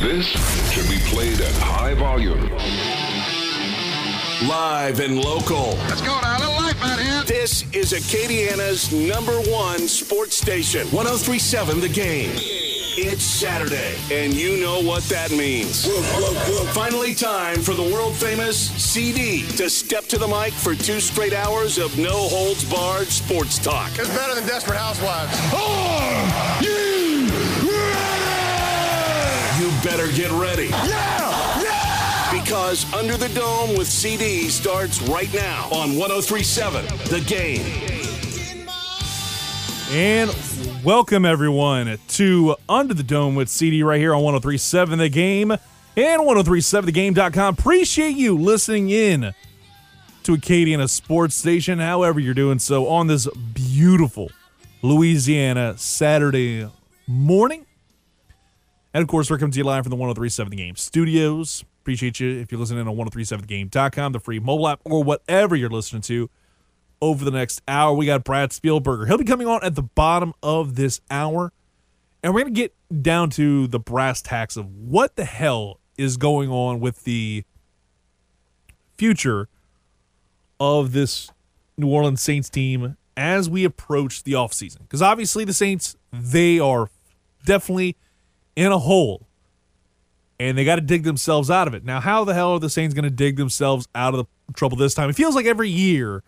This 0.00 0.26
should 0.72 0.88
be 0.88 0.98
played 1.10 1.42
at 1.42 1.52
high 1.56 1.92
volume. 1.92 2.48
Live 4.48 4.98
and 4.98 5.22
local. 5.22 5.74
Let's 5.88 6.00
go 6.00 6.18
now. 6.22 6.38
A 6.38 6.40
little 6.40 6.54
life 6.54 6.82
out 6.82 6.98
here. 6.98 7.22
This 7.24 7.70
is 7.74 7.92
Acadiana's 7.92 8.90
number 8.94 9.38
one 9.50 9.86
sports 9.86 10.36
station. 10.36 10.86
1037 10.90 11.80
The 11.80 11.88
Game. 11.90 12.30
It's 12.96 13.22
Saturday, 13.22 13.94
and 14.10 14.32
you 14.32 14.56
know 14.56 14.80
what 14.80 15.02
that 15.04 15.32
means. 15.32 15.86
Finally, 16.72 17.14
time 17.14 17.60
for 17.60 17.74
the 17.74 17.82
world 17.82 18.14
famous 18.16 18.56
CD 18.56 19.46
to 19.58 19.68
step 19.68 20.06
to 20.06 20.16
the 20.18 20.26
mic 20.26 20.54
for 20.54 20.74
two 20.74 21.00
straight 21.00 21.34
hours 21.34 21.76
of 21.76 21.96
no 21.98 22.28
holds 22.28 22.64
barred 22.64 23.08
sports 23.08 23.58
talk. 23.58 23.90
It's 23.98 24.08
better 24.16 24.34
than 24.34 24.46
Desperate 24.46 24.78
Housewives. 24.78 25.38
Are 25.52 26.62
you 26.64 26.72
ready? 26.72 26.89
You 26.89 26.89
better 29.82 30.10
get 30.12 30.30
ready. 30.32 30.66
Yeah! 30.66 31.60
Yeah! 31.62 32.42
Because 32.42 32.92
Under 32.92 33.16
the 33.16 33.28
Dome 33.30 33.76
with 33.76 33.86
CD 33.86 34.48
starts 34.48 35.00
right 35.02 35.32
now 35.32 35.68
on 35.70 35.96
1037 35.96 36.84
The 37.08 37.20
Game. 37.26 37.64
And 39.90 40.30
welcome 40.84 41.24
everyone 41.24 41.98
to 42.08 42.56
Under 42.68 42.94
the 42.94 43.02
Dome 43.02 43.34
with 43.34 43.48
CD 43.48 43.82
right 43.82 43.98
here 43.98 44.14
on 44.14 44.22
1037 44.22 44.98
The 44.98 45.08
Game 45.08 45.50
and 45.50 45.60
1037thegame.com. 45.96 47.54
Appreciate 47.54 48.16
you 48.16 48.36
listening 48.36 48.90
in 48.90 49.32
to 50.24 50.32
Acadiana 50.36 50.88
Sports 50.88 51.34
Station, 51.34 51.78
however 51.78 52.20
you're 52.20 52.34
doing 52.34 52.58
so 52.58 52.86
on 52.86 53.06
this 53.06 53.26
beautiful 53.54 54.30
Louisiana 54.82 55.76
Saturday 55.78 56.68
morning. 57.06 57.66
And 58.92 59.02
of 59.02 59.08
course, 59.08 59.30
we're 59.30 59.38
coming 59.38 59.52
to 59.52 59.58
you 59.58 59.64
live 59.64 59.84
from 59.84 59.90
the 59.90 59.96
1037 59.96 60.50
The 60.50 60.56
Game 60.56 60.76
studios. 60.76 61.64
Appreciate 61.82 62.18
you 62.20 62.40
if 62.40 62.50
you're 62.50 62.60
listening 62.60 62.86
on 62.86 62.96
1037thegame.com, 62.96 64.12
the 64.12 64.20
free 64.20 64.40
mobile 64.40 64.68
app, 64.68 64.80
or 64.84 65.02
whatever 65.02 65.54
you're 65.54 65.70
listening 65.70 66.02
to 66.02 66.28
over 67.00 67.24
the 67.24 67.30
next 67.30 67.62
hour. 67.68 67.94
We 67.94 68.06
got 68.06 68.24
Brad 68.24 68.50
Spielberger. 68.50 69.06
He'll 69.06 69.18
be 69.18 69.24
coming 69.24 69.46
on 69.46 69.62
at 69.62 69.76
the 69.76 69.82
bottom 69.82 70.34
of 70.42 70.74
this 70.74 71.00
hour. 71.10 71.52
And 72.22 72.34
we're 72.34 72.42
going 72.42 72.54
to 72.54 72.60
get 72.60 72.74
down 73.02 73.30
to 73.30 73.66
the 73.66 73.78
brass 73.78 74.20
tacks 74.20 74.56
of 74.56 74.70
what 74.76 75.16
the 75.16 75.24
hell 75.24 75.80
is 75.96 76.16
going 76.16 76.50
on 76.50 76.80
with 76.80 77.04
the 77.04 77.44
future 78.98 79.48
of 80.58 80.92
this 80.92 81.30
New 81.78 81.88
Orleans 81.88 82.20
Saints 82.20 82.50
team 82.50 82.96
as 83.16 83.48
we 83.48 83.64
approach 83.64 84.24
the 84.24 84.32
offseason. 84.32 84.80
Because 84.80 85.00
obviously, 85.00 85.44
the 85.44 85.54
Saints, 85.54 85.96
they 86.12 86.58
are 86.58 86.90
definitely 87.46 87.96
in 88.60 88.72
a 88.72 88.78
hole 88.78 89.26
and 90.38 90.56
they 90.56 90.64
got 90.64 90.76
to 90.76 90.82
dig 90.82 91.02
themselves 91.02 91.50
out 91.50 91.66
of 91.66 91.74
it. 91.74 91.84
Now, 91.84 92.00
how 92.00 92.24
the 92.24 92.34
hell 92.34 92.52
are 92.52 92.58
the 92.58 92.68
Saints 92.68 92.94
going 92.94 93.04
to 93.04 93.10
dig 93.10 93.36
themselves 93.36 93.88
out 93.94 94.14
of 94.14 94.26
the 94.26 94.52
trouble 94.54 94.76
this 94.76 94.94
time? 94.94 95.08
It 95.08 95.16
feels 95.16 95.34
like 95.34 95.46
every 95.46 95.70
year 95.70 96.22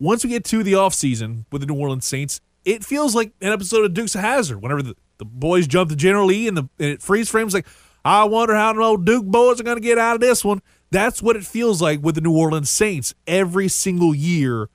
once 0.00 0.24
we 0.24 0.30
get 0.30 0.44
to 0.46 0.62
the 0.62 0.72
offseason 0.72 1.44
with 1.52 1.60
the 1.60 1.66
New 1.66 1.74
Orleans 1.74 2.04
Saints, 2.04 2.40
it 2.64 2.84
feels 2.84 3.14
like 3.14 3.32
an 3.40 3.52
episode 3.52 3.84
of 3.84 3.94
Dukes 3.94 4.16
of 4.16 4.20
Hazzard. 4.20 4.60
Whenever 4.60 4.82
the, 4.82 4.96
the 5.18 5.24
boys 5.24 5.68
jump 5.68 5.90
to 5.90 5.96
General 5.96 6.26
Lee 6.26 6.48
and, 6.48 6.56
the, 6.56 6.68
and 6.78 6.90
it 6.90 7.02
freeze 7.02 7.30
frames 7.30 7.54
like, 7.54 7.66
I 8.04 8.24
wonder 8.24 8.54
how 8.56 8.72
the 8.72 8.80
old 8.80 9.06
Duke 9.06 9.24
boys 9.24 9.60
are 9.60 9.64
going 9.64 9.76
to 9.76 9.82
get 9.82 9.98
out 9.98 10.16
of 10.16 10.20
this 10.20 10.44
one. 10.44 10.62
That's 10.90 11.22
what 11.22 11.36
it 11.36 11.44
feels 11.46 11.80
like 11.80 12.02
with 12.02 12.16
the 12.16 12.20
New 12.20 12.36
Orleans 12.36 12.70
Saints 12.70 13.14
every 13.28 13.68
single 13.68 14.12
year 14.12 14.68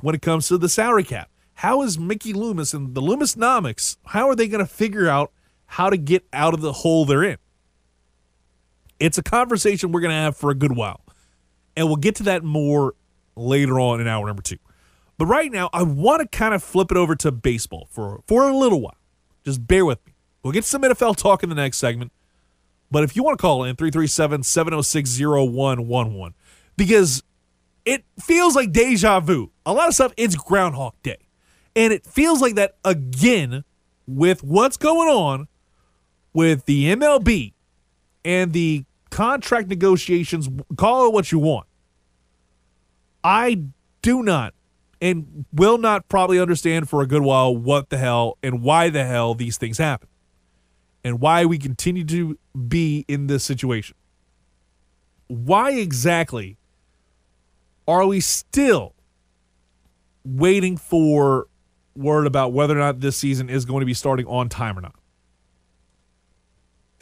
when 0.00 0.14
it 0.14 0.22
comes 0.22 0.48
to 0.48 0.58
the 0.58 0.68
salary 0.68 1.04
cap. 1.04 1.28
How 1.54 1.82
is 1.82 1.98
Mickey 1.98 2.32
Loomis 2.32 2.74
and 2.74 2.94
the 2.94 3.02
Loomisnomics, 3.02 3.96
how 4.06 4.28
are 4.28 4.34
they 4.34 4.48
going 4.48 4.64
to 4.64 4.70
figure 4.70 5.08
out 5.08 5.30
how 5.66 5.90
to 5.90 5.96
get 5.96 6.24
out 6.32 6.54
of 6.54 6.60
the 6.60 6.72
hole 6.72 7.04
they're 7.04 7.24
in? 7.24 7.38
It's 9.00 9.18
a 9.18 9.22
conversation 9.22 9.92
we're 9.92 10.00
going 10.00 10.12
to 10.12 10.16
have 10.16 10.36
for 10.36 10.50
a 10.50 10.54
good 10.54 10.76
while. 10.76 11.00
And 11.76 11.86
we'll 11.88 11.96
get 11.96 12.16
to 12.16 12.22
that 12.24 12.44
more 12.44 12.94
later 13.36 13.80
on 13.80 14.00
in 14.00 14.06
hour 14.06 14.26
number 14.26 14.42
two. 14.42 14.58
But 15.18 15.26
right 15.26 15.50
now, 15.50 15.70
I 15.72 15.82
want 15.82 16.22
to 16.22 16.36
kind 16.36 16.54
of 16.54 16.62
flip 16.62 16.90
it 16.90 16.96
over 16.96 17.14
to 17.16 17.32
baseball 17.32 17.88
for, 17.90 18.22
for 18.26 18.48
a 18.48 18.56
little 18.56 18.80
while. 18.80 18.96
Just 19.44 19.66
bear 19.66 19.84
with 19.84 20.04
me. 20.06 20.14
We'll 20.42 20.52
get 20.52 20.64
some 20.64 20.82
NFL 20.82 21.16
talk 21.16 21.42
in 21.42 21.48
the 21.48 21.54
next 21.54 21.78
segment. 21.78 22.12
But 22.90 23.04
if 23.04 23.16
you 23.16 23.22
want 23.22 23.38
to 23.38 23.42
call 23.42 23.64
in, 23.64 23.76
337 23.76 24.42
706 24.42 25.18
0111, 25.18 26.34
because 26.76 27.22
it 27.84 28.04
feels 28.20 28.54
like 28.54 28.72
deja 28.72 29.20
vu. 29.20 29.50
A 29.66 29.72
lot 29.72 29.88
of 29.88 29.94
stuff, 29.94 30.12
it's 30.16 30.36
Groundhog 30.36 30.94
Day. 31.02 31.18
And 31.76 31.92
it 31.92 32.06
feels 32.06 32.40
like 32.40 32.54
that 32.54 32.76
again 32.84 33.64
with 34.06 34.42
what's 34.44 34.76
going 34.76 35.08
on 35.08 35.48
with 36.34 36.66
the 36.66 36.94
MLB 36.94 37.54
and 38.24 38.52
the 38.52 38.84
contract 39.10 39.68
negotiations. 39.68 40.48
Call 40.76 41.06
it 41.06 41.12
what 41.12 41.32
you 41.32 41.38
want. 41.38 41.66
I 43.22 43.62
do 44.02 44.22
not 44.22 44.52
and 45.00 45.46
will 45.52 45.78
not 45.78 46.08
probably 46.08 46.38
understand 46.38 46.88
for 46.88 47.00
a 47.00 47.06
good 47.06 47.22
while 47.22 47.56
what 47.56 47.88
the 47.88 47.96
hell 47.96 48.36
and 48.42 48.60
why 48.62 48.90
the 48.90 49.04
hell 49.04 49.34
these 49.34 49.56
things 49.56 49.78
happen 49.78 50.08
and 51.04 51.20
why 51.20 51.44
we 51.44 51.58
continue 51.58 52.04
to 52.04 52.38
be 52.68 53.04
in 53.06 53.26
this 53.26 53.44
situation. 53.44 53.96
Why 55.28 55.72
exactly 55.72 56.56
are 57.86 58.06
we 58.06 58.20
still 58.20 58.94
waiting 60.24 60.76
for 60.76 61.46
word 61.94 62.26
about 62.26 62.52
whether 62.52 62.74
or 62.74 62.80
not 62.80 63.00
this 63.00 63.16
season 63.16 63.48
is 63.48 63.64
going 63.64 63.80
to 63.80 63.86
be 63.86 63.94
starting 63.94 64.26
on 64.26 64.48
time 64.48 64.76
or 64.78 64.80
not? 64.80 64.94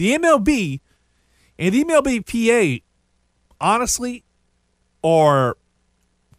The 0.03 0.19
MLB 0.19 0.81
and 1.61 1.73
the 1.73 1.85
MLBPA 1.85 2.83
honestly 3.61 4.25
are 5.05 5.57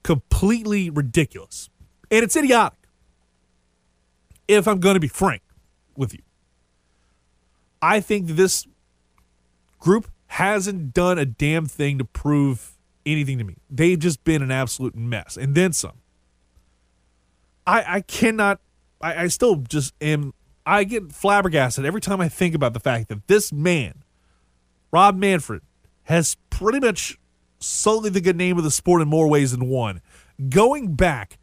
completely 0.04 0.90
ridiculous. 0.90 1.70
And 2.12 2.26
it's 2.26 2.36
idiotic. 2.36 2.78
If 4.50 4.68
I'm 4.68 4.82
going 4.82 4.96
to 4.96 5.00
be 5.00 5.08
frank 5.08 5.44
with 5.96 6.14
you, 6.14 6.20
I 7.82 8.02
think 8.02 8.32
this 8.32 8.68
group 9.80 10.12
hasn't 10.28 10.94
done 10.94 11.18
a 11.18 11.26
damn 11.26 11.66
thing 11.66 11.98
to 12.00 12.04
prove 12.04 12.74
anything 13.06 13.38
to 13.38 13.46
me. 13.46 13.56
They've 13.70 13.98
just 13.98 14.26
been 14.26 14.42
an 14.42 14.52
absolute 14.52 14.94
mess, 14.94 15.38
and 15.38 15.56
then 15.56 15.72
some. 15.72 16.02
I 17.66 17.86
I 17.88 18.02
cannot. 18.02 18.60
I, 19.00 19.24
I 19.24 19.28
still 19.28 19.56
just 19.56 19.94
am. 20.02 20.34
I 20.66 20.84
get 20.84 21.12
flabbergasted 21.12 21.86
every 21.86 22.02
time 22.02 22.22
I 22.22 22.30
think 22.30 22.56
about 22.56 22.74
the 22.74 22.80
fact 22.80 23.10
that 23.10 23.28
this 23.28 23.52
man, 23.52 24.04
Rob 24.92 25.18
Manfred, 25.18 25.62
has 26.04 26.38
pretty 26.50 26.80
much 26.80 27.18
solely 27.60 28.10
the 28.10 28.22
good 28.22 28.36
name 28.36 28.58
of 28.58 28.64
the 28.64 28.72
sport 28.72 29.02
in 29.02 29.08
more 29.08 29.28
ways 29.28 29.52
than 29.52 29.68
one. 29.68 30.02
Going 30.50 30.96
back 30.96 31.38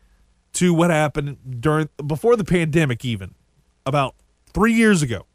to 0.54 0.74
what 0.74 0.90
happened 0.90 1.60
during 1.60 1.88
before 2.06 2.36
the 2.36 2.44
pandemic, 2.44 3.04
even 3.04 3.34
about 3.86 4.14
three 4.52 4.72
years 4.72 5.02
ago, 5.02 5.26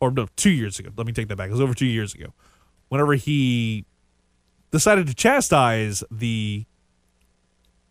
or 0.00 0.10
no, 0.10 0.26
two 0.36 0.50
years 0.50 0.78
ago. 0.78 0.90
Let 0.96 1.06
me 1.06 1.12
take 1.12 1.28
that 1.28 1.36
back. 1.36 1.48
It 1.48 1.52
was 1.52 1.60
over 1.60 1.74
two 1.74 1.86
years 1.86 2.14
ago. 2.14 2.32
Whenever 2.88 3.14
he 3.14 3.84
decided 4.70 5.06
to 5.06 5.14
chastise 5.14 6.02
the 6.10 6.64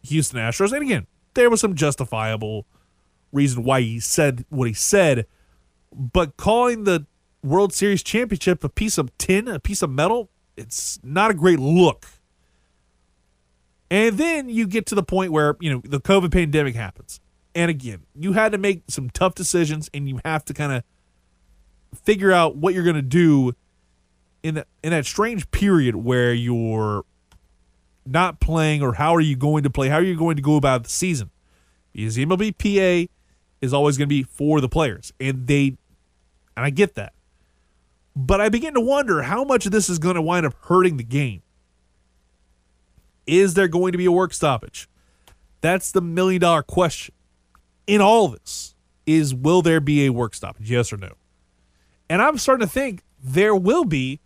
Houston 0.03 0.39
Astros, 0.39 0.73
and 0.73 0.81
again, 0.81 1.07
there 1.35 1.49
was 1.49 1.61
some 1.61 1.75
justifiable 1.75 2.65
reason 3.31 3.63
why 3.63 3.81
he 3.81 3.99
said 3.99 4.45
what 4.49 4.67
he 4.67 4.73
said, 4.73 5.25
but 5.91 6.37
calling 6.37 6.83
the 6.83 7.05
World 7.43 7.73
Series 7.73 8.03
championship 8.03 8.63
a 8.63 8.69
piece 8.69 8.97
of 8.97 9.15
tin, 9.17 9.47
a 9.47 9.59
piece 9.59 9.81
of 9.81 9.89
metal, 9.89 10.29
it's 10.57 10.99
not 11.03 11.31
a 11.31 11.33
great 11.33 11.59
look. 11.59 12.05
And 13.91 14.17
then 14.17 14.49
you 14.49 14.67
get 14.67 14.85
to 14.87 14.95
the 14.95 15.03
point 15.03 15.31
where, 15.31 15.55
you 15.59 15.71
know, 15.71 15.81
the 15.83 15.99
COVID 15.99 16.31
pandemic 16.31 16.75
happens. 16.75 17.19
And 17.55 17.71
again, 17.71 18.03
you 18.15 18.33
had 18.33 18.51
to 18.51 18.57
make 18.57 18.83
some 18.87 19.09
tough 19.09 19.33
decisions 19.35 19.89
and 19.93 20.07
you 20.07 20.19
have 20.23 20.45
to 20.45 20.53
kind 20.53 20.71
of 20.73 20.83
figure 22.03 22.31
out 22.31 22.55
what 22.55 22.73
you're 22.73 22.83
going 22.83 22.95
to 22.95 23.01
do 23.01 23.53
in 24.43 24.55
that 24.55 24.67
in 24.83 24.91
that 24.91 25.05
strange 25.05 25.49
period 25.51 25.95
where 25.95 26.33
you're 26.33 27.03
not 28.05 28.39
playing 28.39 28.81
or 28.81 28.93
how 28.93 29.15
are 29.15 29.21
you 29.21 29.35
going 29.35 29.63
to 29.63 29.69
play? 29.69 29.89
How 29.89 29.97
are 29.97 30.03
you 30.03 30.15
going 30.15 30.35
to 30.35 30.41
go 30.41 30.55
about 30.55 30.83
the 30.83 30.89
season? 30.89 31.31
Because 31.93 32.15
the 32.15 32.25
MLBPA 32.25 33.09
is 33.61 33.73
always 33.73 33.97
going 33.97 34.07
to 34.07 34.15
be 34.15 34.23
for 34.23 34.61
the 34.61 34.69
players. 34.69 35.11
And 35.19 35.47
they 35.47 35.77
and 36.55 36.65
I 36.65 36.69
get 36.69 36.95
that. 36.95 37.13
But 38.15 38.41
I 38.41 38.49
begin 38.49 38.73
to 38.73 38.81
wonder 38.81 39.21
how 39.21 39.43
much 39.43 39.65
of 39.65 39.71
this 39.71 39.89
is 39.89 39.97
going 39.97 40.15
to 40.15 40.21
wind 40.21 40.45
up 40.45 40.53
hurting 40.63 40.97
the 40.97 41.03
game. 41.03 41.41
Is 43.25 43.53
there 43.53 43.67
going 43.67 43.91
to 43.93 43.97
be 43.97 44.05
a 44.05 44.11
work 44.11 44.33
stoppage? 44.33 44.89
That's 45.61 45.91
the 45.91 46.01
million 46.01 46.41
dollar 46.41 46.63
question. 46.63 47.15
In 47.87 48.01
all 48.01 48.27
this, 48.27 48.75
is 49.05 49.33
will 49.33 49.61
there 49.61 49.79
be 49.79 50.05
a 50.05 50.09
work 50.11 50.33
stoppage? 50.35 50.69
Yes 50.69 50.91
or 50.91 50.97
no? 50.97 51.13
And 52.09 52.21
I'm 52.21 52.37
starting 52.37 52.67
to 52.67 52.71
think 52.71 53.03
there 53.23 53.55
will 53.55 53.85
be 53.85 54.19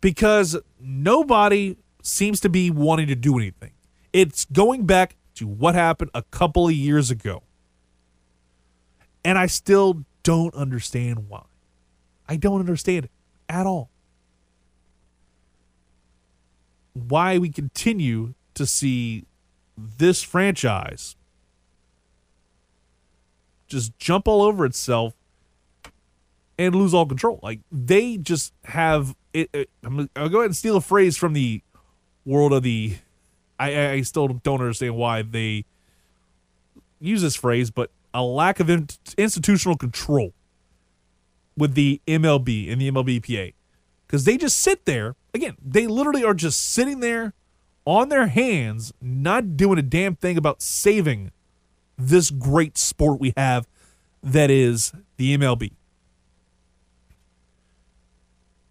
because 0.00 0.56
nobody 0.78 1.76
seems 2.02 2.40
to 2.40 2.48
be 2.48 2.70
wanting 2.70 3.06
to 3.06 3.14
do 3.14 3.38
anything. 3.38 3.72
It's 4.12 4.44
going 4.44 4.86
back 4.86 5.16
to 5.36 5.46
what 5.46 5.74
happened 5.74 6.10
a 6.14 6.22
couple 6.22 6.68
of 6.68 6.74
years 6.74 7.10
ago. 7.10 7.42
And 9.24 9.38
I 9.38 9.46
still 9.46 10.04
don't 10.22 10.54
understand 10.54 11.28
why. 11.28 11.44
I 12.28 12.36
don't 12.36 12.60
understand 12.60 13.08
at 13.48 13.66
all. 13.66 13.90
Why 16.92 17.38
we 17.38 17.48
continue 17.48 18.34
to 18.54 18.66
see 18.66 19.24
this 19.76 20.22
franchise 20.22 21.16
just 23.66 23.98
jump 23.98 24.28
all 24.28 24.42
over 24.42 24.64
itself 24.64 25.14
and 26.58 26.74
lose 26.74 26.94
all 26.94 27.06
control. 27.06 27.40
Like 27.42 27.60
they 27.72 28.16
just 28.16 28.52
have 28.64 29.16
it. 29.32 29.50
it 29.52 29.70
I'm, 29.82 30.08
I'll 30.14 30.28
go 30.28 30.38
ahead 30.38 30.46
and 30.46 30.56
steal 30.56 30.76
a 30.76 30.80
phrase 30.80 31.16
from 31.16 31.32
the 31.32 31.62
world 32.24 32.52
of 32.52 32.62
the. 32.62 32.96
I, 33.58 33.90
I 33.90 34.00
still 34.02 34.28
don't 34.28 34.60
understand 34.60 34.96
why 34.96 35.22
they 35.22 35.64
use 37.00 37.22
this 37.22 37.36
phrase, 37.36 37.70
but 37.70 37.90
a 38.14 38.22
lack 38.22 38.60
of 38.60 38.70
in, 38.70 38.86
institutional 39.18 39.76
control 39.76 40.32
with 41.56 41.74
the 41.74 42.00
MLB 42.06 42.72
and 42.72 42.80
the 42.80 42.90
MLBPA 42.90 43.52
because 44.06 44.24
they 44.24 44.36
just 44.36 44.58
sit 44.58 44.86
there. 44.86 45.16
Again, 45.34 45.56
they 45.62 45.86
literally 45.88 46.24
are 46.24 46.34
just 46.34 46.72
sitting 46.72 47.00
there 47.00 47.34
on 47.84 48.08
their 48.08 48.28
hands, 48.28 48.92
not 49.02 49.56
doing 49.56 49.78
a 49.78 49.82
damn 49.82 50.14
thing 50.14 50.38
about 50.38 50.62
saving 50.62 51.32
this 51.98 52.30
great 52.30 52.78
sport 52.78 53.20
we 53.20 53.32
have 53.36 53.66
that 54.22 54.50
is 54.50 54.92
the 55.16 55.36
MLB. 55.36 55.72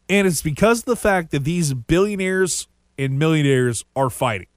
And 0.10 0.28
it's 0.28 0.42
because 0.42 0.80
of 0.80 0.86
the 0.86 0.96
fact 0.96 1.32
that 1.32 1.44
these 1.44 1.74
billionaires 1.74 2.68
and 2.98 3.18
millionaires 3.18 3.86
are 3.96 4.10
fighting. 4.10 4.48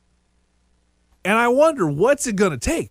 And 1.24 1.36
I 1.36 1.48
wonder 1.48 1.88
what's 1.88 2.26
it 2.26 2.36
going 2.36 2.52
to 2.52 2.58
take? 2.58 2.90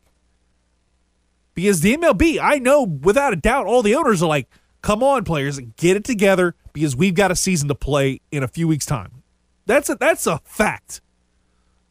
Because 1.56 1.80
the 1.80 1.96
MLB, 1.96 2.38
I 2.40 2.60
know 2.60 2.84
without 2.84 3.34
a 3.34 3.38
doubt, 3.38 3.66
all 3.66 3.82
the 3.82 3.96
owners 3.96 4.22
are 4.22 4.28
like, 4.28 4.50
come 4.82 5.02
on, 5.02 5.24
players, 5.24 5.60
get 5.78 5.96
it 5.96 6.04
together 6.04 6.54
because 6.74 6.96
we've 6.96 7.16
got 7.16 7.32
a 7.32 7.36
season 7.36 7.70
to 7.70 7.76
play 7.76 8.20
in 8.32 8.44
a 8.44 8.48
few 8.48 8.68
weeks' 8.68 8.86
time. 8.86 9.24
That's 9.66 9.90
a, 9.90 9.96
that's 9.96 10.28
a 10.28 10.40
fact. 10.44 11.02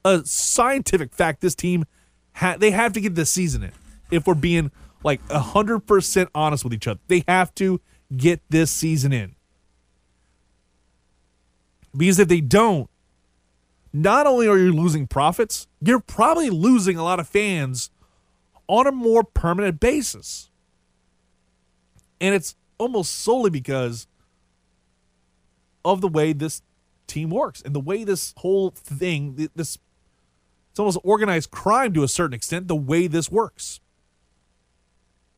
A 0.04 0.20
scientific 0.24 1.14
fact 1.14 1.40
this 1.40 1.54
team, 1.54 1.86
ha- 2.34 2.56
they 2.58 2.70
have 2.70 2.92
to 2.92 3.00
get 3.00 3.14
this 3.14 3.30
season 3.30 3.62
in 3.62 3.72
if 4.10 4.26
we're 4.26 4.34
being 4.34 4.70
like 5.02 5.26
100% 5.28 6.28
honest 6.34 6.62
with 6.62 6.74
each 6.74 6.86
other. 6.86 7.00
They 7.08 7.24
have 7.26 7.54
to 7.56 7.80
get 8.14 8.42
this 8.50 8.70
season 8.70 9.12
in. 9.12 9.34
Because 11.96 12.18
if 12.18 12.28
they 12.28 12.40
don't, 12.40 12.90
not 13.92 14.26
only 14.26 14.46
are 14.48 14.58
you 14.58 14.72
losing 14.72 15.06
profits, 15.06 15.68
you're 15.80 16.00
probably 16.00 16.50
losing 16.50 16.96
a 16.96 17.04
lot 17.04 17.20
of 17.20 17.28
fans 17.28 17.90
on 18.66 18.86
a 18.86 18.92
more 18.92 19.24
permanent 19.24 19.80
basis. 19.80 20.50
And 22.20 22.34
it's 22.34 22.56
almost 22.78 23.14
solely 23.14 23.50
because 23.50 24.06
of 25.84 26.00
the 26.00 26.08
way 26.08 26.32
this 26.32 26.62
team 27.06 27.30
works 27.30 27.60
and 27.62 27.74
the 27.74 27.80
way 27.80 28.04
this 28.04 28.32
whole 28.38 28.70
thing, 28.70 29.48
this 29.54 29.78
it's 30.74 30.80
almost 30.80 30.98
organized 31.04 31.52
crime 31.52 31.92
to 31.92 32.02
a 32.02 32.08
certain 32.08 32.34
extent, 32.34 32.66
the 32.66 32.74
way 32.74 33.06
this 33.06 33.30
works. 33.30 33.78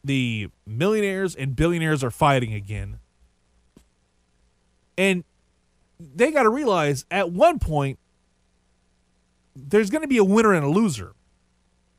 The 0.03 0.49
millionaires 0.67 1.35
and 1.35 1.55
billionaires 1.55 2.03
are 2.03 2.11
fighting 2.11 2.55
again. 2.55 3.01
And 4.97 5.25
they 6.01 6.31
got 6.31 6.45
to 6.45 6.49
realize 6.49 7.05
at 7.11 7.33
one 7.33 7.59
point 7.59 7.99
there's 9.55 9.91
going 9.91 10.01
to 10.01 10.09
be 10.09 10.17
a 10.17 10.25
winner 10.25 10.55
and 10.55 10.65
a 10.65 10.71
loser 10.71 11.13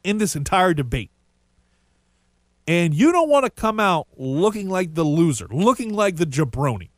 in 0.04 0.18
this 0.18 0.36
entire 0.36 0.74
debate. 0.74 1.12
And 2.68 2.94
you 2.94 3.12
don't 3.14 3.30
want 3.30 3.46
to 3.46 3.50
come 3.50 3.80
out 3.80 4.08
looking 4.18 4.70
like 4.70 4.94
the 4.94 5.04
loser, 5.04 5.48
looking 5.50 5.94
like 5.94 6.18
the 6.18 6.26
jabroni. 6.26 6.90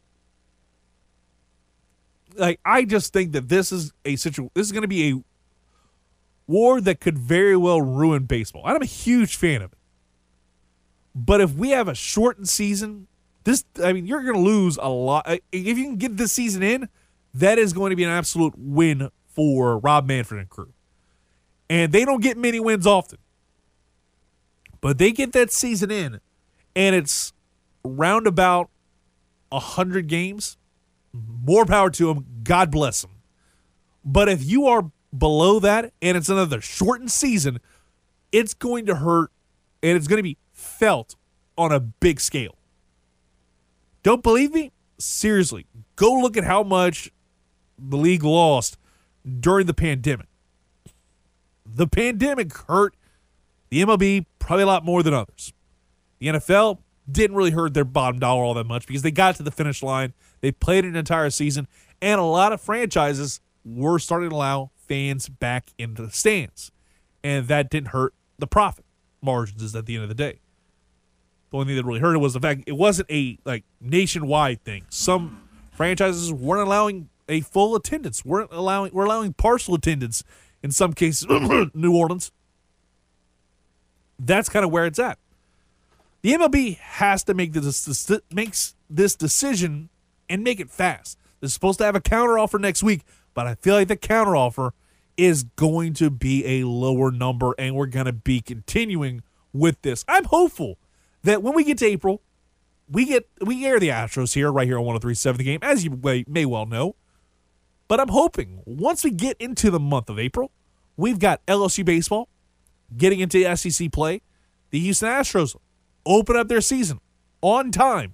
Like 2.35 2.59
I 2.65 2.85
just 2.85 3.13
think 3.13 3.33
that 3.33 3.49
this 3.49 3.71
is 3.71 3.93
a 4.03 4.15
situation. 4.15 4.49
This 4.55 4.65
is 4.65 4.71
going 4.71 4.81
to 4.81 4.87
be 4.87 5.11
a 5.11 5.23
war 6.47 6.81
that 6.81 6.99
could 6.99 7.17
very 7.17 7.55
well 7.55 7.81
ruin 7.81 8.23
baseball. 8.23 8.63
I'm 8.65 8.81
a 8.81 8.85
huge 8.85 9.35
fan 9.35 9.61
of 9.61 9.71
it. 9.71 9.77
But 11.13 11.41
if 11.41 11.53
we 11.53 11.69
have 11.71 11.87
a 11.87 11.95
shortened 11.95 12.49
season, 12.49 13.07
this 13.43 13.63
I 13.83 13.93
mean, 13.93 14.07
you're 14.07 14.23
going 14.23 14.35
to 14.35 14.41
lose 14.41 14.77
a 14.81 14.89
lot. 14.89 15.27
Uh, 15.27 15.37
if 15.51 15.77
you 15.77 15.83
can 15.83 15.97
get 15.97 16.17
this 16.17 16.31
season 16.31 16.63
in, 16.63 16.89
that 17.33 17.59
is 17.59 17.73
going 17.73 17.91
to 17.91 17.95
be 17.95 18.03
an 18.03 18.09
absolute 18.09 18.53
win 18.57 19.09
for 19.27 19.77
Rob 19.77 20.07
Manfred 20.07 20.39
and 20.39 20.49
crew. 20.49 20.73
And 21.69 21.91
they 21.91 22.05
don't 22.05 22.21
get 22.21 22.37
many 22.37 22.59
wins 22.59 22.87
often. 22.87 23.19
But 24.81 24.97
they 24.97 25.11
get 25.11 25.33
that 25.33 25.51
season 25.51 25.91
in, 25.91 26.19
and 26.75 26.95
it's 26.95 27.33
round 27.83 28.27
about 28.27 28.69
100 29.49 30.07
games. 30.07 30.57
More 31.11 31.65
power 31.65 31.89
to 31.89 32.07
them. 32.07 32.25
God 32.43 32.71
bless 32.71 33.01
them. 33.01 33.11
But 34.05 34.29
if 34.29 34.43
you 34.43 34.67
are 34.67 34.91
below 35.17 35.59
that 35.59 35.91
and 36.01 36.15
it's 36.15 36.29
another 36.29 36.61
shortened 36.61 37.11
season, 37.11 37.59
it's 38.31 38.53
going 38.53 38.85
to 38.85 38.95
hurt 38.95 39.31
and 39.81 39.97
it's 39.97 40.07
going 40.07 40.17
to 40.17 40.23
be 40.23 40.37
felt 40.53 41.15
on 41.57 41.71
a 41.71 41.79
big 41.79 42.19
scale. 42.19 42.55
Don't 44.03 44.23
believe 44.23 44.53
me? 44.53 44.71
Seriously, 44.97 45.65
go 45.95 46.13
look 46.13 46.37
at 46.37 46.43
how 46.43 46.63
much 46.63 47.11
the 47.77 47.97
league 47.97 48.23
lost 48.23 48.77
during 49.39 49.65
the 49.65 49.73
pandemic. 49.73 50.27
The 51.65 51.87
pandemic 51.87 52.55
hurt 52.67 52.95
the 53.69 53.81
MLB 53.81 54.25
probably 54.39 54.63
a 54.63 54.67
lot 54.67 54.83
more 54.83 55.03
than 55.03 55.13
others. 55.13 55.53
The 56.19 56.27
NFL 56.27 56.79
didn't 57.09 57.35
really 57.35 57.51
hurt 57.51 57.73
their 57.73 57.85
bottom 57.85 58.19
dollar 58.19 58.43
all 58.43 58.53
that 58.55 58.65
much 58.65 58.85
because 58.87 59.01
they 59.01 59.11
got 59.11 59.35
to 59.37 59.43
the 59.43 59.51
finish 59.51 59.81
line. 59.81 60.13
They 60.41 60.51
played 60.51 60.85
an 60.85 60.95
entire 60.95 61.29
season, 61.29 61.67
and 62.01 62.19
a 62.19 62.23
lot 62.23 62.53
of 62.53 62.61
franchises 62.61 63.41
were 63.65 63.99
starting 63.99 64.29
to 64.29 64.35
allow 64.35 64.71
fans 64.75 65.29
back 65.29 65.71
into 65.77 66.05
the 66.05 66.11
stands. 66.11 66.71
And 67.23 67.47
that 67.47 67.69
didn't 67.69 67.89
hurt 67.89 68.13
the 68.37 68.47
profit 68.47 68.85
margins 69.21 69.75
at 69.75 69.85
the 69.85 69.95
end 69.95 70.03
of 70.03 70.09
the 70.09 70.15
day. 70.15 70.39
The 71.51 71.57
only 71.57 71.67
thing 71.67 71.75
that 71.77 71.85
really 71.85 71.99
hurt 71.99 72.15
it 72.15 72.19
was 72.19 72.33
the 72.33 72.39
fact 72.39 72.63
it 72.67 72.73
wasn't 72.73 73.09
a 73.11 73.37
like 73.43 73.63
nationwide 73.81 74.63
thing. 74.63 74.85
Some 74.89 75.49
franchises 75.71 76.31
weren't 76.31 76.67
allowing 76.67 77.09
a 77.27 77.41
full 77.41 77.75
attendance, 77.75 78.23
weren't 78.23 78.51
allowing 78.51 78.93
we're 78.93 79.05
allowing 79.05 79.33
partial 79.33 79.75
attendance 79.75 80.23
in 80.61 80.71
some 80.71 80.93
cases. 80.93 81.27
New 81.73 81.95
Orleans. 81.95 82.31
That's 84.19 84.49
kind 84.49 84.65
of 84.65 84.71
where 84.71 84.85
it's 84.85 84.99
at. 84.99 85.17
The 86.21 86.33
MLB 86.33 86.77
has 86.77 87.23
to 87.23 87.33
make 87.33 87.53
this 87.53 88.11
makes 88.31 88.75
this 88.89 89.15
decision 89.15 89.89
and 90.29 90.43
make 90.43 90.59
it 90.59 90.69
fast. 90.69 91.17
They're 91.39 91.49
supposed 91.49 91.79
to 91.79 91.85
have 91.85 91.95
a 91.95 92.01
counteroffer 92.01 92.59
next 92.59 92.83
week, 92.83 93.03
but 93.33 93.47
I 93.47 93.55
feel 93.55 93.75
like 93.75 93.87
the 93.87 93.95
counteroffer 93.95 94.71
is 95.15 95.43
going 95.43 95.93
to 95.93 96.09
be 96.09 96.45
a 96.45 96.67
lower 96.67 97.11
number, 97.11 97.53
and 97.57 97.75
we're 97.75 97.85
going 97.85 98.05
to 98.05 98.13
be 98.13 98.41
continuing 98.41 99.23
with 99.53 99.81
this. 99.81 100.03
I'm 100.07 100.25
hopeful 100.25 100.77
that 101.23 101.41
when 101.41 101.53
we 101.53 101.63
get 101.63 101.77
to 101.79 101.85
April, 101.85 102.21
we 102.89 103.05
get 103.05 103.27
we 103.41 103.65
air 103.65 103.79
the 103.79 103.89
Astros 103.89 104.33
here 104.33 104.51
right 104.51 104.67
here 104.67 104.77
on 104.77 104.85
103.7 104.85 105.37
the 105.37 105.43
game, 105.43 105.59
as 105.61 105.85
you 105.85 105.99
may, 106.27 106.45
well 106.45 106.65
know. 106.65 106.95
But 107.87 107.99
I'm 107.99 108.09
hoping 108.09 108.61
once 108.65 109.03
we 109.03 109.11
get 109.11 109.37
into 109.39 109.71
the 109.71 109.79
month 109.79 110.09
of 110.09 110.19
April, 110.19 110.51
we've 110.97 111.19
got 111.19 111.45
LSU 111.45 111.85
baseball 111.85 112.29
getting 112.97 113.19
into 113.19 113.55
SEC 113.55 113.91
play. 113.91 114.21
The 114.71 114.79
Houston 114.79 115.09
Astros 115.09 115.55
open 116.05 116.35
up 116.35 116.47
their 116.47 116.61
season 116.61 116.99
on 117.41 117.71
time, 117.71 118.13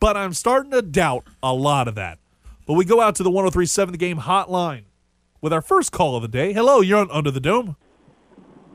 but 0.00 0.16
I'm 0.16 0.32
starting 0.32 0.70
to 0.72 0.82
doubt 0.82 1.24
a 1.42 1.52
lot 1.54 1.88
of 1.88 1.94
that. 1.96 2.18
But 2.66 2.74
we 2.74 2.84
go 2.84 3.00
out 3.00 3.14
to 3.16 3.22
the 3.22 3.30
103.7 3.30 3.92
the 3.92 3.96
game 3.96 4.18
hotline 4.18 4.82
with 5.40 5.52
our 5.52 5.62
first 5.62 5.92
call 5.92 6.16
of 6.16 6.22
the 6.22 6.28
day. 6.28 6.52
Hello, 6.52 6.80
you're 6.80 6.98
on 6.98 7.10
Under 7.10 7.30
the 7.30 7.40
Dome. 7.40 7.76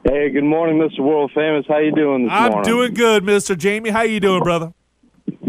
Hey, 0.05 0.29
good 0.31 0.43
morning, 0.43 0.77
Mr. 0.77 0.99
World 0.99 1.31
Famous. 1.33 1.65
How 1.67 1.77
you 1.77 1.93
doing 1.93 2.23
this 2.23 2.31
I'm 2.33 2.51
morning? 2.51 2.69
doing 2.69 2.93
good, 2.93 3.23
Mr. 3.23 3.57
Jamie. 3.57 3.89
How 3.89 4.01
you 4.01 4.19
doing, 4.19 4.43
brother? 4.43 4.73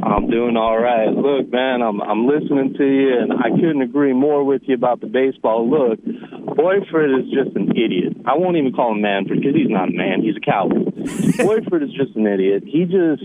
I'm 0.03 0.31
doing 0.31 0.57
all 0.57 0.79
right. 0.79 1.09
Look, 1.09 1.51
man, 1.51 1.83
I'm 1.83 2.01
I'm 2.01 2.27
listening 2.27 2.75
to 2.77 2.85
you, 2.85 3.19
and 3.21 3.33
I 3.33 3.51
couldn't 3.51 3.83
agree 3.83 4.13
more 4.13 4.45
with 4.45 4.63
you 4.67 4.75
about 4.75 5.01
the 5.01 5.07
baseball. 5.07 5.69
Look, 5.69 5.99
Boyford 6.57 7.11
is 7.11 7.31
just 7.33 7.57
an 7.57 7.71
idiot. 7.71 8.17
I 8.27 8.37
won't 8.37 8.57
even 8.57 8.73
call 8.73 8.93
him 8.93 9.01
Manfred 9.01 9.41
because 9.41 9.55
he's 9.57 9.71
not 9.71 9.89
a 9.89 9.93
man. 9.93 10.23
He's 10.23 10.37
a 10.37 10.41
coward. 10.41 10.95
Boyford 11.39 11.83
is 11.83 11.91
just 11.91 12.17
an 12.17 12.27
idiot. 12.27 12.65
He 12.67 12.85
just 12.85 13.25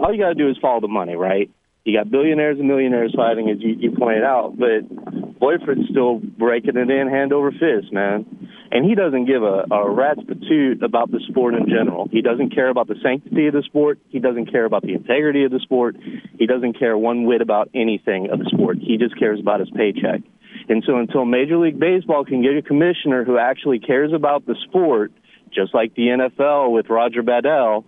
all 0.00 0.12
you 0.12 0.20
got 0.20 0.30
to 0.30 0.34
do 0.34 0.48
is 0.48 0.56
follow 0.60 0.80
the 0.80 0.88
money, 0.88 1.14
right? 1.14 1.50
You 1.84 1.98
got 1.98 2.10
billionaires 2.10 2.58
and 2.58 2.66
millionaires 2.66 3.12
fighting, 3.14 3.50
as 3.50 3.58
you, 3.60 3.76
you 3.78 3.94
pointed 3.96 4.24
out, 4.24 4.56
but 4.56 5.38
Boyford's 5.38 5.86
still 5.90 6.18
breaking 6.18 6.76
it 6.76 6.90
in 6.90 7.08
hand 7.08 7.34
over 7.34 7.50
fist, 7.52 7.92
man. 7.92 8.24
And 8.70 8.84
he 8.84 8.94
doesn't 8.94 9.26
give 9.26 9.42
a, 9.42 9.66
a 9.70 9.90
rat's 9.90 10.20
patoot 10.20 10.82
about 10.82 11.10
the 11.10 11.20
sport 11.28 11.54
in 11.54 11.68
general. 11.68 12.08
He 12.10 12.22
doesn't 12.22 12.54
care 12.54 12.70
about 12.70 12.88
the 12.88 12.96
sanctity 13.02 13.46
of 13.46 13.52
the 13.52 13.62
sport. 13.62 13.98
He 14.08 14.18
doesn't 14.18 14.50
care 14.50 14.64
about 14.64 14.82
the 14.82 14.94
integrity 14.94 15.44
of 15.44 15.50
the 15.50 15.60
sport. 15.60 15.96
He 16.38 16.46
doesn't 16.46 16.78
care 16.78 16.96
one 16.96 17.24
whit 17.24 17.42
about 17.42 17.68
anything 17.74 18.30
of 18.32 18.38
the 18.38 18.46
sport. 18.46 18.78
He 18.80 18.96
just 18.96 19.18
cares 19.18 19.38
about 19.38 19.60
his 19.60 19.70
paycheck. 19.70 20.22
And 20.70 20.82
so 20.86 20.96
until 20.96 21.26
Major 21.26 21.58
League 21.58 21.78
Baseball 21.78 22.24
can 22.24 22.42
get 22.42 22.56
a 22.56 22.62
commissioner 22.62 23.24
who 23.24 23.36
actually 23.36 23.78
cares 23.78 24.12
about 24.14 24.46
the 24.46 24.56
sport, 24.66 25.12
just 25.52 25.74
like 25.74 25.94
the 25.94 26.08
NFL 26.08 26.72
with 26.72 26.88
Roger 26.88 27.22
Goodell, 27.22 27.84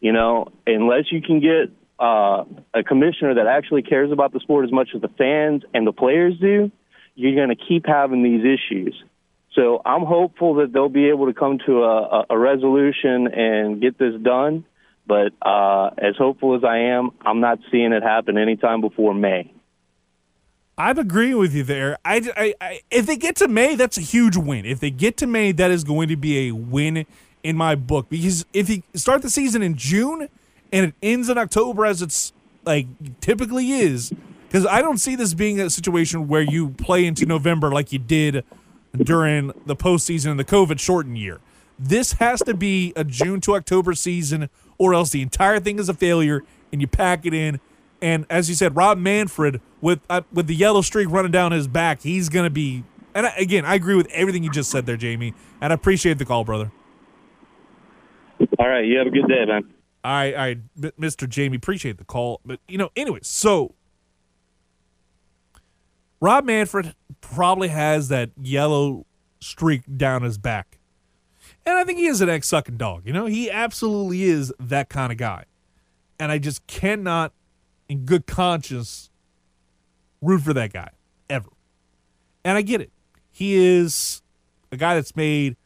you 0.00 0.12
know, 0.12 0.52
unless 0.66 1.04
you 1.10 1.22
can 1.22 1.40
get 1.40 1.72
uh, 2.00 2.44
a 2.72 2.82
commissioner 2.82 3.34
that 3.34 3.46
actually 3.46 3.82
cares 3.82 4.10
about 4.10 4.32
the 4.32 4.40
sport 4.40 4.64
as 4.64 4.72
much 4.72 4.88
as 4.94 5.02
the 5.02 5.08
fans 5.18 5.62
and 5.74 5.86
the 5.86 5.92
players 5.92 6.38
do, 6.40 6.70
you're 7.14 7.34
going 7.34 7.54
to 7.54 7.64
keep 7.68 7.86
having 7.86 8.22
these 8.22 8.40
issues. 8.40 8.94
So 9.54 9.82
I'm 9.84 10.04
hopeful 10.04 10.54
that 10.56 10.72
they'll 10.72 10.88
be 10.88 11.08
able 11.08 11.26
to 11.26 11.34
come 11.34 11.58
to 11.66 11.82
a, 11.84 12.26
a 12.30 12.38
resolution 12.38 13.28
and 13.28 13.80
get 13.80 13.98
this 13.98 14.14
done. 14.22 14.64
But 15.06 15.32
uh, 15.42 15.90
as 15.98 16.16
hopeful 16.16 16.56
as 16.56 16.62
I 16.64 16.78
am, 16.78 17.10
I'm 17.20 17.40
not 17.40 17.58
seeing 17.70 17.92
it 17.92 18.02
happen 18.02 18.38
anytime 18.38 18.80
before 18.80 19.12
May. 19.12 19.52
I'm 20.78 20.98
agreeing 20.98 21.36
with 21.36 21.52
you 21.52 21.64
there. 21.64 21.98
I, 22.04 22.30
I, 22.36 22.54
I, 22.60 22.80
if 22.90 23.06
they 23.06 23.16
get 23.16 23.36
to 23.36 23.48
May, 23.48 23.74
that's 23.74 23.98
a 23.98 24.02
huge 24.02 24.36
win. 24.36 24.64
If 24.64 24.80
they 24.80 24.90
get 24.90 25.18
to 25.18 25.26
May, 25.26 25.52
that 25.52 25.70
is 25.70 25.84
going 25.84 26.08
to 26.08 26.16
be 26.16 26.48
a 26.48 26.52
win 26.52 27.04
in 27.42 27.56
my 27.56 27.74
book 27.74 28.08
because 28.08 28.44
if 28.52 28.68
you 28.68 28.82
start 28.94 29.22
the 29.22 29.30
season 29.30 29.62
in 29.62 29.74
June 29.74 30.28
and 30.72 30.86
it 30.86 30.94
ends 31.02 31.28
in 31.28 31.38
October 31.38 31.84
as 31.86 32.02
it's 32.02 32.32
like 32.64 32.86
typically 33.20 33.72
is, 33.72 34.12
because 34.46 34.66
I 34.66 34.82
don't 34.82 34.98
see 34.98 35.16
this 35.16 35.34
being 35.34 35.60
a 35.60 35.70
situation 35.70 36.28
where 36.28 36.42
you 36.42 36.70
play 36.70 37.06
into 37.06 37.26
November 37.26 37.70
like 37.70 37.92
you 37.92 37.98
did 37.98 38.44
during 38.96 39.52
the 39.66 39.76
postseason 39.76 40.32
and 40.32 40.40
the 40.40 40.44
COVID 40.44 40.78
shortened 40.80 41.18
year. 41.18 41.40
This 41.78 42.14
has 42.14 42.40
to 42.40 42.54
be 42.54 42.92
a 42.96 43.04
June 43.04 43.40
to 43.42 43.54
October 43.54 43.94
season, 43.94 44.50
or 44.76 44.92
else 44.92 45.10
the 45.10 45.22
entire 45.22 45.60
thing 45.60 45.78
is 45.78 45.88
a 45.88 45.94
failure 45.94 46.44
and 46.72 46.80
you 46.80 46.86
pack 46.86 47.24
it 47.24 47.32
in. 47.32 47.60
And 48.02 48.26
as 48.28 48.48
you 48.48 48.54
said, 48.54 48.76
Rob 48.76 48.98
Manfred 48.98 49.60
with 49.80 50.00
uh, 50.10 50.22
with 50.32 50.46
the 50.46 50.54
yellow 50.54 50.82
streak 50.82 51.08
running 51.10 51.32
down 51.32 51.52
his 51.52 51.68
back, 51.68 52.02
he's 52.02 52.28
going 52.28 52.44
to 52.44 52.50
be. 52.50 52.84
And 53.14 53.26
I, 53.26 53.34
again, 53.36 53.64
I 53.64 53.74
agree 53.74 53.94
with 53.94 54.08
everything 54.12 54.44
you 54.44 54.50
just 54.50 54.70
said 54.70 54.86
there, 54.86 54.96
Jamie, 54.96 55.34
and 55.60 55.72
I 55.72 55.74
appreciate 55.74 56.18
the 56.18 56.24
call, 56.24 56.44
brother. 56.44 56.70
All 58.58 58.68
right, 58.68 58.84
you 58.84 58.98
have 58.98 59.06
a 59.06 59.10
good 59.10 59.28
day, 59.28 59.44
man. 59.46 59.70
I, 60.02 60.24
I, 60.34 60.56
Mr. 60.78 61.28
Jamie, 61.28 61.56
appreciate 61.56 61.98
the 61.98 62.04
call, 62.04 62.40
but 62.44 62.60
you 62.68 62.78
know, 62.78 62.90
anyways, 62.96 63.26
so 63.26 63.74
Rob 66.20 66.44
Manfred 66.44 66.94
probably 67.20 67.68
has 67.68 68.08
that 68.08 68.30
yellow 68.40 69.06
streak 69.40 69.82
down 69.96 70.22
his 70.22 70.38
back. 70.38 70.78
And 71.66 71.76
I 71.76 71.84
think 71.84 71.98
he 71.98 72.06
is 72.06 72.20
an 72.20 72.28
ex 72.28 72.48
sucking 72.48 72.76
dog. 72.76 73.06
You 73.06 73.12
know, 73.12 73.26
he 73.26 73.50
absolutely 73.50 74.24
is 74.24 74.52
that 74.58 74.88
kind 74.88 75.12
of 75.12 75.18
guy. 75.18 75.44
And 76.18 76.30
I 76.30 76.38
just 76.38 76.66
cannot, 76.66 77.32
in 77.88 78.04
good 78.04 78.26
conscience, 78.26 79.10
root 80.20 80.42
for 80.42 80.52
that 80.54 80.72
guy 80.72 80.90
ever. 81.28 81.50
And 82.44 82.56
I 82.56 82.62
get 82.62 82.80
it. 82.80 82.90
He 83.30 83.54
is 83.54 84.22
a 84.72 84.76
guy 84.76 84.94
that's 84.94 85.16
made 85.16 85.56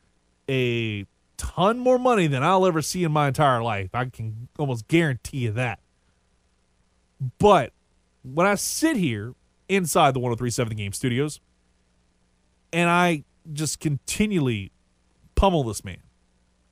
a 0.48 1.06
ton 1.44 1.78
more 1.78 1.98
money 1.98 2.26
than 2.26 2.42
I'll 2.42 2.66
ever 2.66 2.80
see 2.80 3.04
in 3.04 3.12
my 3.12 3.28
entire 3.28 3.62
life. 3.62 3.90
I 3.94 4.06
can 4.06 4.48
almost 4.58 4.88
guarantee 4.88 5.38
you 5.38 5.52
that. 5.52 5.78
But 7.38 7.72
when 8.22 8.46
I 8.46 8.54
sit 8.54 8.96
here 8.96 9.34
inside 9.68 10.14
the 10.14 10.20
1037 10.20 10.70
The 10.70 10.74
Game 10.74 10.92
studios 10.92 11.40
and 12.72 12.88
I 12.88 13.24
just 13.52 13.78
continually 13.78 14.72
pummel 15.34 15.64
this 15.64 15.84
man, 15.84 16.02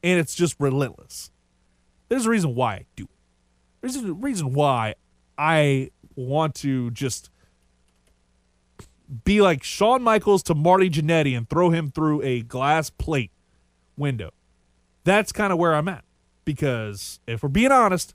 and 0.02 0.18
it's 0.18 0.34
just 0.34 0.56
relentless. 0.58 1.30
There's 2.08 2.26
a 2.26 2.30
reason 2.30 2.54
why 2.54 2.74
I 2.74 2.86
do 2.96 3.04
it. 3.04 3.10
There's 3.82 3.96
a 3.96 4.14
reason 4.14 4.54
why 4.54 4.94
I 5.36 5.90
want 6.16 6.54
to 6.56 6.90
just 6.92 7.30
be 9.24 9.42
like 9.42 9.62
Shawn 9.62 10.02
Michaels 10.02 10.42
to 10.44 10.54
Marty 10.54 10.88
Jannetty 10.88 11.36
and 11.36 11.48
throw 11.48 11.70
him 11.70 11.90
through 11.90 12.22
a 12.22 12.40
glass 12.42 12.88
plate 12.88 13.30
window. 13.96 14.30
That's 15.04 15.32
kind 15.32 15.52
of 15.52 15.58
where 15.58 15.74
I'm 15.74 15.88
at. 15.88 16.04
Because 16.44 17.20
if 17.26 17.42
we're 17.42 17.48
being 17.48 17.72
honest, 17.72 18.14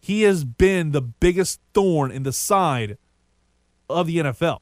he 0.00 0.22
has 0.22 0.44
been 0.44 0.92
the 0.92 1.02
biggest 1.02 1.60
thorn 1.74 2.10
in 2.10 2.22
the 2.22 2.32
side 2.32 2.98
of 3.88 4.06
the 4.06 4.18
NFL. 4.18 4.58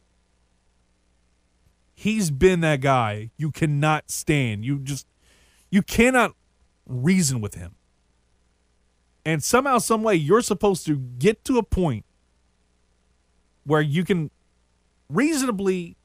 He's 1.95 2.31
been 2.31 2.61
that 2.61 2.81
guy 2.81 3.31
you 3.37 3.51
cannot 3.51 4.11
stand. 4.11 4.65
You 4.65 4.79
just 4.79 5.07
you 5.71 5.83
cannot 5.83 6.35
reason 6.87 7.41
with 7.41 7.55
him. 7.55 7.75
And 9.25 9.45
somehow, 9.45 9.79
some 9.79 10.03
way, 10.03 10.15
you're 10.15 10.41
supposed 10.41 10.87
to 10.87 10.97
get 10.97 11.45
to 11.45 11.59
a 11.59 11.63
point 11.63 12.05
where 13.65 13.83
you 13.83 14.03
can 14.03 14.31
reasonably 15.09 15.97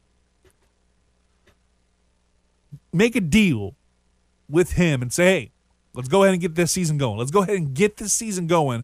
make 2.92 3.16
a 3.16 3.22
deal 3.22 3.76
with 4.50 4.74
him 4.74 5.02
and 5.02 5.12
say, 5.12 5.26
hey, 5.26 5.52
let's 5.94 6.08
go 6.08 6.24
ahead 6.24 6.34
and 6.34 6.42
get 6.42 6.56
this 6.56 6.72
season 6.72 6.98
going. 6.98 7.18
Let's 7.18 7.32
go 7.32 7.44
ahead 7.44 7.56
and 7.56 7.74
get 7.74 7.98
this 7.98 8.14
season 8.14 8.48
going 8.48 8.84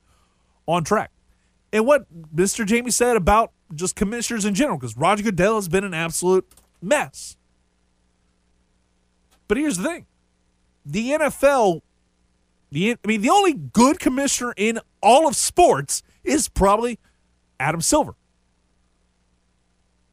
on 0.68 0.84
track. 0.84 1.12
And 1.74 1.86
what 1.86 2.06
Mr. 2.36 2.66
Jamie 2.66 2.92
said 2.92 3.16
about 3.16 3.52
just 3.74 3.96
commissioners 3.96 4.46
in 4.46 4.54
general, 4.56 4.78
because 4.78 4.98
Roger 4.98 5.24
Goodell 5.24 5.56
has 5.56 5.70
been 5.70 5.84
an 5.84 5.94
absolute 5.94 6.46
mess. 6.82 7.38
But 9.48 9.58
here's 9.58 9.78
the 9.78 9.84
thing 9.84 10.06
the 10.86 11.12
NFL, 11.12 11.82
the 12.72 12.92
I 12.92 13.08
mean, 13.08 13.22
the 13.22 13.30
only 13.30 13.54
good 13.54 14.00
commissioner 14.00 14.54
in 14.58 14.80
all 15.02 15.28
of 15.28 15.36
sports 15.36 16.04
is 16.24 16.50
probably 16.50 17.00
Adam 17.60 17.82
Silver. 17.82 18.16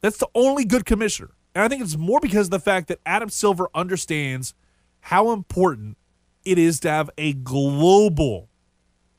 That's 0.00 0.18
the 0.18 0.28
only 0.34 0.64
good 0.64 0.84
commissioner. 0.84 1.30
And 1.54 1.64
I 1.64 1.68
think 1.68 1.82
it's 1.82 1.96
more 1.96 2.20
because 2.20 2.46
of 2.46 2.50
the 2.50 2.60
fact 2.60 2.88
that 2.88 3.00
Adam 3.04 3.30
Silver 3.30 3.68
understands 3.74 4.54
how 5.00 5.30
important 5.30 5.96
it 6.44 6.58
is 6.58 6.80
to 6.80 6.90
have 6.90 7.10
a 7.18 7.32
global 7.32 8.48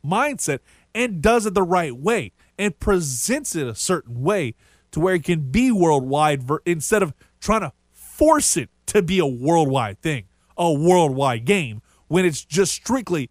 mindset 0.05 0.59
and 0.95 1.21
does 1.21 1.45
it 1.45 1.53
the 1.53 1.63
right 1.63 1.95
way 1.95 2.31
and 2.57 2.79
presents 2.79 3.55
it 3.55 3.67
a 3.67 3.75
certain 3.75 4.21
way 4.21 4.55
to 4.91 5.00
where 5.00 5.15
it 5.15 5.24
can 5.24 5.51
be 5.51 5.71
worldwide 5.71 6.43
ver- 6.43 6.62
instead 6.65 7.03
of 7.03 7.13
trying 7.39 7.62
to 7.62 7.71
force 7.91 8.57
it 8.57 8.69
to 8.88 9.01
be 9.01 9.19
a 9.19 9.25
worldwide 9.25 10.01
thing, 10.01 10.25
a 10.57 10.71
worldwide 10.71 11.45
game 11.45 11.81
when 12.07 12.25
it's 12.25 12.43
just 12.43 12.74
strictly 12.74 13.29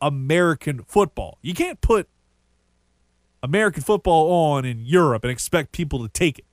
American 0.00 0.82
football. 0.82 1.38
You 1.40 1.54
can't 1.54 1.80
put 1.80 2.08
American 3.42 3.82
football 3.82 4.30
on 4.30 4.64
in 4.64 4.80
Europe 4.80 5.24
and 5.24 5.30
expect 5.30 5.72
people 5.72 6.00
to 6.02 6.08
take 6.08 6.38
it. 6.38 6.44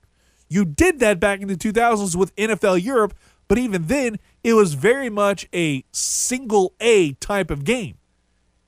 You 0.47 0.63
did 0.63 0.99
that 0.99 1.19
back 1.19 1.41
in 1.41 1.47
the 1.47 1.55
2000s 1.55 2.15
with 2.15 2.35
NFL 2.35 2.83
Europe, 2.83 3.15
but 3.47 3.57
even 3.57 3.87
then, 3.87 4.17
it 4.45 4.53
was 4.53 4.75
very 4.75 5.09
much 5.09 5.47
a 5.55 5.83
single 5.91 6.75
A 6.79 7.13
type 7.13 7.49
of 7.49 7.63
game. 7.63 7.97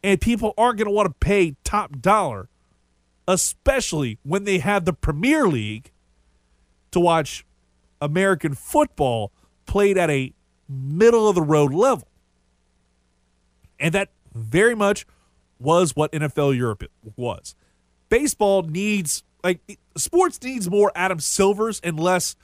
And 0.03 0.19
people 0.19 0.55
aren't 0.57 0.79
going 0.79 0.87
to 0.87 0.91
want 0.91 1.05
to 1.05 1.13
pay 1.19 1.55
top 1.63 2.01
dollar, 2.01 2.49
especially 3.27 4.17
when 4.23 4.45
they 4.45 4.57
have 4.57 4.85
the 4.85 4.93
Premier 4.93 5.47
League 5.47 5.91
to 6.89 6.99
watch 6.99 7.45
American 8.01 8.55
football 8.55 9.31
played 9.67 9.99
at 9.99 10.09
a 10.09 10.33
middle 10.67 11.29
of 11.29 11.35
the 11.35 11.43
road 11.43 11.71
level. 11.71 12.07
And 13.79 13.93
that 13.93 14.09
very 14.33 14.73
much 14.73 15.05
was 15.59 15.95
what 15.95 16.11
NFL 16.11 16.57
Europe 16.57 16.85
was. 17.15 17.55
Baseball 18.09 18.63
needs 18.63 19.21
like 19.43 19.77
sports 19.95 20.41
needs 20.41 20.71
more 20.71 20.91
Adam 20.95 21.19
Silvers 21.19 21.79
and 21.83 21.99
less, 21.99 22.35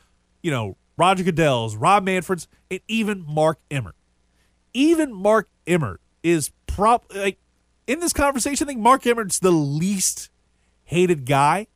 you 0.43 0.51
know, 0.51 0.77
Roger 0.97 1.23
Goodell's, 1.23 1.75
Rob 1.75 2.03
Manfred's, 2.03 2.47
and 2.69 2.79
even 2.87 3.25
Mark 3.27 3.59
Emmert. 3.71 3.95
Even 4.73 5.13
Mark 5.13 5.49
Emmert 5.67 6.01
is 6.23 6.51
prop 6.67 7.05
like 7.13 7.39
in 7.87 7.99
this 7.99 8.13
conversation. 8.13 8.65
I 8.65 8.67
think 8.67 8.79
Mark 8.79 9.05
Emmert's 9.05 9.39
the 9.39 9.51
least 9.51 10.29
hated 10.85 11.25
guy. 11.25 11.67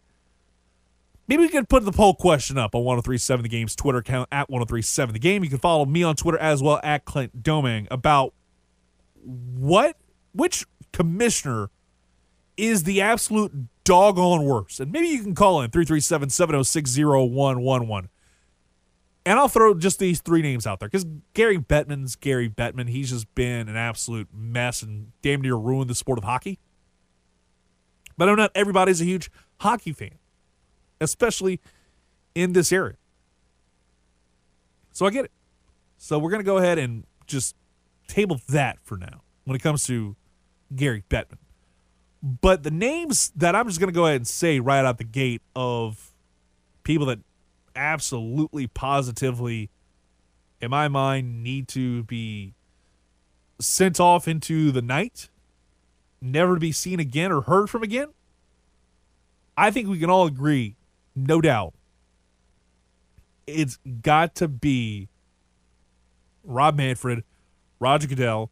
Maybe 1.28 1.42
we 1.42 1.50
could 1.50 1.68
put 1.68 1.84
the 1.84 1.92
poll 1.92 2.16
question 2.16 2.58
up 2.58 2.74
on 2.74 2.86
1037 2.86 3.44
The 3.44 3.50
Game's 3.50 3.76
Twitter 3.76 3.98
account 3.98 4.30
at 4.32 4.50
1037 4.50 5.14
The 5.14 5.20
Game. 5.20 5.44
You 5.44 5.50
can 5.50 5.60
follow 5.60 5.86
me 5.86 6.02
on 6.04 6.16
Twitter 6.16 6.38
as 6.38 6.64
well 6.64 6.80
at 6.84 7.04
Clint 7.04 7.44
Doming 7.44 7.88
about 7.92 8.34
what, 9.24 9.98
which 10.32 10.66
commissioner 10.94 11.70
is 12.56 12.84
the 12.84 13.02
absolute 13.02 13.52
doggone 13.84 14.46
worst. 14.46 14.80
And 14.80 14.92
maybe 14.92 15.08
you 15.08 15.22
can 15.22 15.36
call 15.36 15.62
in 15.62 15.70
337 15.70 16.30
706 16.30 16.98
0111. 16.98 18.10
And 19.28 19.38
I'll 19.38 19.50
throw 19.50 19.74
just 19.74 20.00
these 20.00 20.22
three 20.22 20.42
names 20.42 20.66
out 20.66 20.80
there 20.80 20.88
because 20.88 21.06
Gary 21.34 21.58
Bettman's 21.58 22.16
Gary 22.16 22.48
Bettman. 22.48 22.88
He's 22.88 23.10
just 23.10 23.36
been 23.36 23.68
an 23.68 23.76
absolute 23.76 24.30
mess 24.34 24.82
and 24.82 25.12
damn 25.22 25.42
near 25.42 25.56
ruined 25.56 25.90
the 25.90 25.96
sport 25.96 26.18
of 26.18 26.24
hockey. 26.24 26.60
But 28.18 28.30
I 28.30 28.32
know 28.32 28.36
not 28.36 28.52
everybody's 28.56 29.02
a 29.02 29.04
huge 29.04 29.30
hockey 29.60 29.92
fan, 29.92 30.18
especially 31.02 31.60
in 32.36 32.54
this 32.54 32.72
area. 32.72 32.96
So 34.94 35.06
I 35.06 35.10
get 35.10 35.26
it. 35.26 35.32
So 35.98 36.18
we're 36.18 36.32
going 36.32 36.40
to 36.40 36.46
go 36.46 36.56
ahead 36.56 36.78
and 36.78 37.04
just 37.26 37.54
table 38.08 38.40
that 38.48 38.78
for 38.86 38.96
now 38.96 39.24
when 39.44 39.58
it 39.58 39.62
comes 39.62 39.86
to 39.88 40.16
Gary 40.74 41.04
Bettman. 41.10 41.40
But 42.24 42.64
the 42.64 42.72
names 42.72 43.34
that 43.36 43.56
I'm 43.56 43.68
just 43.68 43.82
going 43.82 43.92
to 43.92 43.94
go 43.94 44.06
ahead 44.06 44.22
and 44.22 44.28
say 44.28 44.62
right 44.62 44.86
out 44.86 45.00
the 45.00 45.04
gate 45.04 45.42
of 45.54 46.14
people 46.84 47.08
that 47.08 47.20
absolutely 47.78 48.68
positively 48.68 49.70
in 50.60 50.70
my 50.72 50.88
mind 50.88 51.44
need 51.44 51.68
to 51.68 52.04
be 52.04 52.54
sent 53.60 54.00
off 54.00 54.28
into 54.28 54.72
the 54.72 54.82
night 54.82 55.30
never 56.20 56.56
to 56.56 56.60
be 56.60 56.72
seen 56.72 57.00
again 57.00 57.32
or 57.32 57.42
heard 57.42 57.70
from 57.70 57.84
again 57.84 58.08
I 59.58 59.72
think 59.72 59.90
we 59.90 59.98
can 59.98 60.10
all 60.10 60.28
agree, 60.28 60.76
no 61.16 61.42
doubt, 61.42 61.74
it's 63.48 63.80
got 64.04 64.36
to 64.36 64.48
be 64.48 65.10
Rob 66.44 66.78
Manfred, 66.78 67.24
Roger 67.80 68.08
Goodell, 68.08 68.52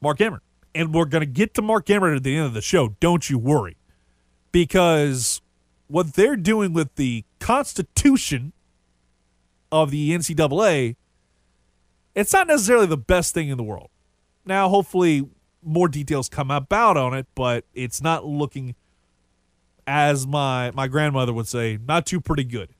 Mark 0.00 0.20
Emmert. 0.20 0.42
And 0.74 0.94
we're 0.94 1.04
going 1.04 1.20
to 1.20 1.26
get 1.26 1.54
to 1.54 1.62
Mark 1.62 1.90
Emmert 1.90 2.16
at 2.16 2.22
the 2.22 2.36
end 2.36 2.46
of 2.46 2.54
the 2.54 2.62
show. 2.62 2.96
Don't 3.00 3.28
you 3.28 3.38
worry. 3.38 3.76
Because 4.50 5.42
what 5.88 6.14
they're 6.14 6.36
doing 6.36 6.72
with 6.72 6.94
the 6.94 7.24
Constitution 7.38 8.52
of 9.82 9.90
the 9.90 10.10
NCAA, 10.10 10.96
it's 12.14 12.32
not 12.32 12.46
necessarily 12.46 12.86
the 12.86 12.96
best 12.96 13.34
thing 13.34 13.48
in 13.48 13.56
the 13.56 13.62
world. 13.62 13.90
Now, 14.44 14.68
hopefully, 14.68 15.28
more 15.62 15.88
details 15.88 16.28
come 16.28 16.50
about 16.50 16.96
on 16.96 17.14
it, 17.14 17.26
but 17.34 17.64
it's 17.74 18.00
not 18.00 18.24
looking, 18.24 18.74
as 19.86 20.26
my 20.26 20.70
my 20.72 20.88
grandmother 20.88 21.32
would 21.32 21.48
say, 21.48 21.78
not 21.86 22.06
too 22.06 22.20
pretty 22.20 22.44
good. 22.44 22.70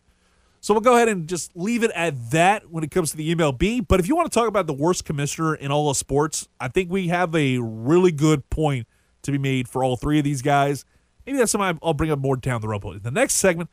So 0.61 0.75
we'll 0.75 0.81
go 0.81 0.97
ahead 0.97 1.09
and 1.09 1.29
just 1.29 1.55
leave 1.55 1.85
it 1.85 1.93
at 1.95 2.33
that 2.33 2.73
when 2.73 2.83
it 2.83 2.91
comes 2.91 3.13
to 3.13 3.17
the 3.17 3.37
MLB. 3.37 3.87
But 3.87 4.01
if 4.01 4.09
you 4.09 4.17
want 4.17 4.33
to 4.33 4.37
talk 4.37 4.49
about 4.49 4.67
the 4.67 4.73
worst 4.73 5.05
commissioner 5.05 5.55
in 5.55 5.71
all 5.71 5.91
of 5.91 5.97
sports, 5.97 6.49
I 6.59 6.67
think 6.67 6.91
we 6.91 7.07
have 7.07 7.33
a 7.37 7.59
really 7.59 8.11
good 8.11 8.49
point 8.51 8.89
to 9.23 9.31
be 9.31 9.39
made 9.39 9.69
for 9.69 9.85
all 9.85 9.97
three 9.97 10.19
of 10.19 10.25
these 10.25 10.43
guys. 10.43 10.85
Maybe 11.25 11.39
that's 11.39 11.53
something 11.53 11.79
I'll 11.83 11.95
bring 11.95 12.11
up 12.11 12.19
more 12.19 12.37
down 12.37 12.61
the 12.61 12.69
road. 12.69 12.85
In 12.85 13.03
the 13.03 13.11
next 13.13 13.35
segment, 13.35 13.71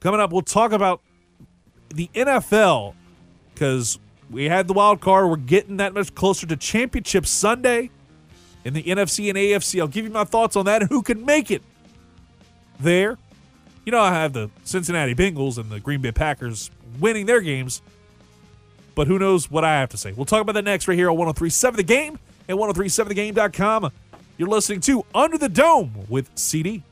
coming 0.00 0.20
up, 0.20 0.32
we'll 0.32 0.42
talk 0.42 0.72
about 0.72 1.00
the 1.90 2.10
NFL 2.14 2.94
because 3.54 3.98
we 4.30 4.44
had 4.44 4.68
the 4.68 4.74
wild 4.74 5.00
card. 5.00 5.28
We're 5.28 5.36
getting 5.36 5.78
that 5.78 5.94
much 5.94 6.14
closer 6.14 6.46
to 6.46 6.56
Championship 6.56 7.26
Sunday 7.26 7.90
in 8.64 8.74
the 8.74 8.82
NFC 8.82 9.28
and 9.28 9.38
AFC. 9.38 9.80
I'll 9.80 9.88
give 9.88 10.04
you 10.04 10.10
my 10.10 10.24
thoughts 10.24 10.56
on 10.56 10.66
that 10.66 10.82
and 10.82 10.90
who 10.90 11.02
can 11.02 11.24
make 11.24 11.50
it 11.50 11.62
there 12.78 13.18
you 13.88 13.92
know, 13.92 14.00
I 14.00 14.12
have 14.12 14.34
the 14.34 14.50
Cincinnati 14.64 15.14
Bengals 15.14 15.56
and 15.56 15.70
the 15.70 15.80
Green 15.80 16.02
Bay 16.02 16.12
Packers 16.12 16.70
winning 17.00 17.24
their 17.24 17.40
games, 17.40 17.80
but 18.94 19.06
who 19.06 19.18
knows 19.18 19.50
what 19.50 19.64
I 19.64 19.80
have 19.80 19.88
to 19.88 19.96
say. 19.96 20.12
We'll 20.12 20.26
talk 20.26 20.42
about 20.42 20.56
that 20.56 20.64
next 20.66 20.88
right 20.88 20.94
here 20.94 21.08
on 21.08 21.16
1037 21.16 21.78
The 21.78 21.82
Game 21.84 22.18
and 22.48 22.58
1037thegame.com. 22.58 23.90
You're 24.36 24.48
listening 24.50 24.80
to 24.80 25.06
Under 25.14 25.38
the 25.38 25.48
Dome 25.48 26.04
with 26.10 26.28
CD. 26.34 26.82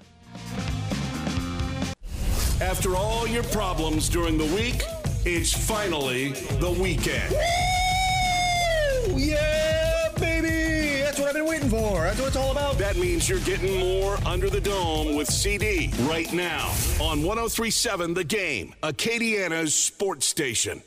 After 2.61 2.97
all 2.97 3.27
your 3.27 3.43
problems 3.45 4.09
during 4.09 4.39
the 4.39 4.47
week, 4.47 4.83
it's 5.27 5.53
finally 5.53 6.31
the 6.59 6.71
weekend. 6.71 7.31
Woo! 7.31 9.19
Yeah, 9.19 10.09
baby! 10.19 11.03
That's 11.03 11.19
what 11.19 11.29
I've 11.29 11.35
been 11.35 11.45
waiting 11.45 11.69
for. 11.69 12.01
That's 12.01 12.19
what 12.19 12.29
it's 12.29 12.37
all 12.37 12.53
about. 12.53 12.79
That 12.79 12.97
means 12.97 13.29
you're 13.29 13.41
getting 13.41 13.79
more 13.79 14.17
under 14.25 14.49
the 14.49 14.63
dome 14.63 15.17
with 15.17 15.29
CD 15.29 15.91
right 16.05 16.33
now 16.33 16.69
on 16.99 17.23
1037 17.23 18.15
The 18.15 18.25
Game, 18.25 18.75
Acadiana's 18.83 19.75
sports 19.75 20.25
station. 20.25 20.83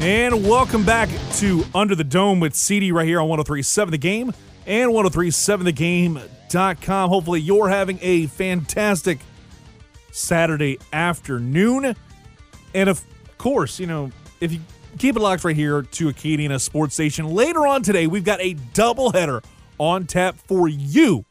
And 0.00 0.48
welcome 0.48 0.84
back 0.84 1.08
to 1.38 1.64
Under 1.74 1.96
the 1.96 2.04
Dome 2.04 2.38
with 2.38 2.54
CD 2.54 2.92
right 2.92 3.04
here 3.04 3.20
on 3.20 3.28
1037 3.28 3.90
The 3.90 3.98
Game 3.98 4.32
and 4.64 4.92
1037thegame.com. 4.92 7.10
Hopefully, 7.10 7.40
you're 7.40 7.68
having 7.68 7.98
a 8.00 8.26
fantastic 8.26 9.18
Saturday 10.12 10.78
afternoon. 10.92 11.96
And 12.74 12.88
of 12.88 13.02
course, 13.38 13.80
you 13.80 13.88
know, 13.88 14.12
if 14.40 14.52
you 14.52 14.60
keep 14.98 15.16
it 15.16 15.20
locked 15.20 15.42
right 15.42 15.56
here 15.56 15.82
to 15.82 16.06
Acadiana 16.06 16.60
Sports 16.60 16.94
Station, 16.94 17.26
later 17.26 17.66
on 17.66 17.82
today, 17.82 18.06
we've 18.06 18.22
got 18.22 18.40
a 18.40 18.54
doubleheader 18.54 19.44
on 19.78 20.06
tap 20.06 20.36
for 20.46 20.68
you 20.68 21.24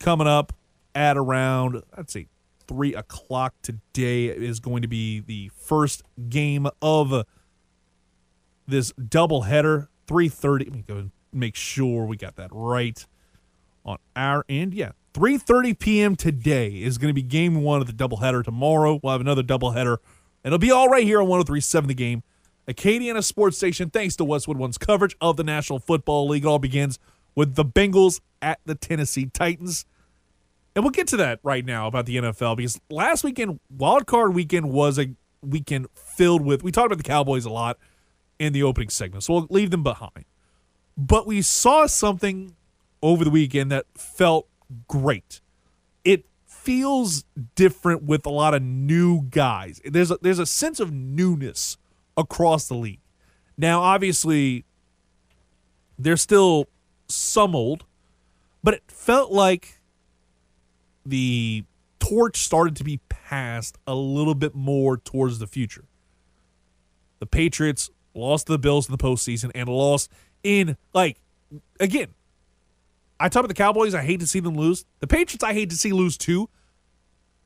coming 0.00 0.26
up 0.26 0.52
at 0.94 1.16
around, 1.16 1.82
I'd 1.96 2.10
say, 2.10 2.26
3 2.68 2.94
o'clock 2.94 3.54
today 3.62 4.26
is 4.26 4.60
going 4.60 4.82
to 4.82 4.88
be 4.88 5.20
the 5.20 5.50
first 5.56 6.02
game 6.28 6.68
of 6.82 7.24
this 8.66 8.92
doubleheader. 8.92 9.88
3.30. 10.06 10.58
Let 10.58 10.72
me 10.72 10.84
go 10.86 11.10
make 11.32 11.56
sure 11.56 12.04
we 12.06 12.16
got 12.16 12.36
that 12.36 12.50
right 12.52 13.04
on 13.84 13.98
our 14.14 14.44
end. 14.48 14.74
Yeah, 14.74 14.92
3:30 15.14 15.78
p.m. 15.78 16.16
today 16.16 16.68
is 16.82 16.98
going 16.98 17.08
to 17.08 17.14
be 17.14 17.22
game 17.22 17.62
one 17.62 17.80
of 17.80 17.86
the 17.86 17.92
doubleheader. 17.92 18.44
Tomorrow 18.44 19.00
we'll 19.02 19.12
have 19.12 19.20
another 19.20 19.42
doubleheader. 19.42 19.98
And 20.44 20.52
it'll 20.52 20.58
be 20.58 20.70
all 20.70 20.88
right 20.88 21.04
here 21.04 21.20
on 21.20 21.28
103.7 21.28 21.86
The 21.88 21.94
Game, 21.94 22.22
Acadiana 22.68 23.24
Sports 23.24 23.56
Station. 23.56 23.90
Thanks 23.90 24.14
to 24.16 24.24
Westwood 24.24 24.58
One's 24.58 24.78
coverage 24.78 25.16
of 25.20 25.36
the 25.36 25.44
National 25.44 25.78
Football 25.78 26.28
League. 26.28 26.44
It 26.44 26.48
all 26.48 26.58
begins 26.58 26.98
with 27.34 27.54
the 27.54 27.64
Bengals 27.64 28.20
at 28.40 28.60
the 28.64 28.74
Tennessee 28.74 29.26
Titans. 29.26 29.86
And 30.74 30.84
we'll 30.84 30.92
get 30.92 31.08
to 31.08 31.16
that 31.16 31.40
right 31.42 31.64
now 31.64 31.86
about 31.86 32.06
the 32.06 32.16
NFL 32.16 32.58
because 32.58 32.78
last 32.90 33.24
weekend, 33.24 33.58
wild 33.70 34.06
card 34.06 34.34
weekend, 34.34 34.70
was 34.70 34.98
a 34.98 35.08
weekend 35.42 35.86
filled 35.94 36.42
with. 36.42 36.62
We 36.62 36.70
talked 36.70 36.86
about 36.86 36.98
the 36.98 37.04
Cowboys 37.04 37.46
a 37.46 37.50
lot 37.50 37.78
in 38.38 38.52
the 38.52 38.62
opening 38.62 38.88
segment, 38.88 39.24
so 39.24 39.34
we'll 39.34 39.46
leave 39.50 39.70
them 39.70 39.82
behind. 39.82 40.24
But 40.96 41.26
we 41.26 41.42
saw 41.42 41.86
something 41.86 42.56
over 43.02 43.24
the 43.24 43.30
weekend 43.30 43.70
that 43.72 43.86
felt 43.94 44.48
great. 44.88 45.40
It 46.04 46.24
feels 46.46 47.24
different 47.54 48.02
with 48.02 48.26
a 48.26 48.30
lot 48.30 48.54
of 48.54 48.62
new 48.62 49.22
guys. 49.22 49.80
There's 49.84 50.10
a, 50.10 50.18
there's 50.20 50.38
a 50.38 50.46
sense 50.46 50.80
of 50.80 50.92
newness 50.92 51.76
across 52.16 52.68
the 52.68 52.74
league. 52.74 53.00
Now, 53.58 53.80
obviously, 53.80 54.64
there's 55.98 56.22
still 56.22 56.68
some 57.08 57.54
old, 57.54 57.84
but 58.62 58.74
it 58.74 58.82
felt 58.88 59.32
like 59.32 59.80
the 61.04 61.64
torch 61.98 62.38
started 62.38 62.76
to 62.76 62.84
be 62.84 63.00
passed 63.08 63.78
a 63.86 63.94
little 63.94 64.34
bit 64.34 64.54
more 64.54 64.96
towards 64.96 65.38
the 65.38 65.46
future. 65.46 65.84
The 67.18 67.26
Patriots 67.26 67.90
lost 68.16 68.46
to 68.46 68.52
the 68.52 68.58
Bills 68.58 68.88
in 68.88 68.92
the 68.92 68.98
postseason 68.98 69.50
and 69.54 69.68
lost 69.68 70.10
in 70.42 70.76
like 70.92 71.18
again. 71.80 72.08
I 73.18 73.28
talk 73.28 73.40
about 73.40 73.48
the 73.48 73.54
Cowboys. 73.54 73.94
I 73.94 74.02
hate 74.02 74.20
to 74.20 74.26
see 74.26 74.40
them 74.40 74.56
lose. 74.56 74.84
The 75.00 75.06
Patriots. 75.06 75.42
I 75.42 75.54
hate 75.54 75.70
to 75.70 75.76
see 75.76 75.92
lose 75.92 76.18
too. 76.18 76.48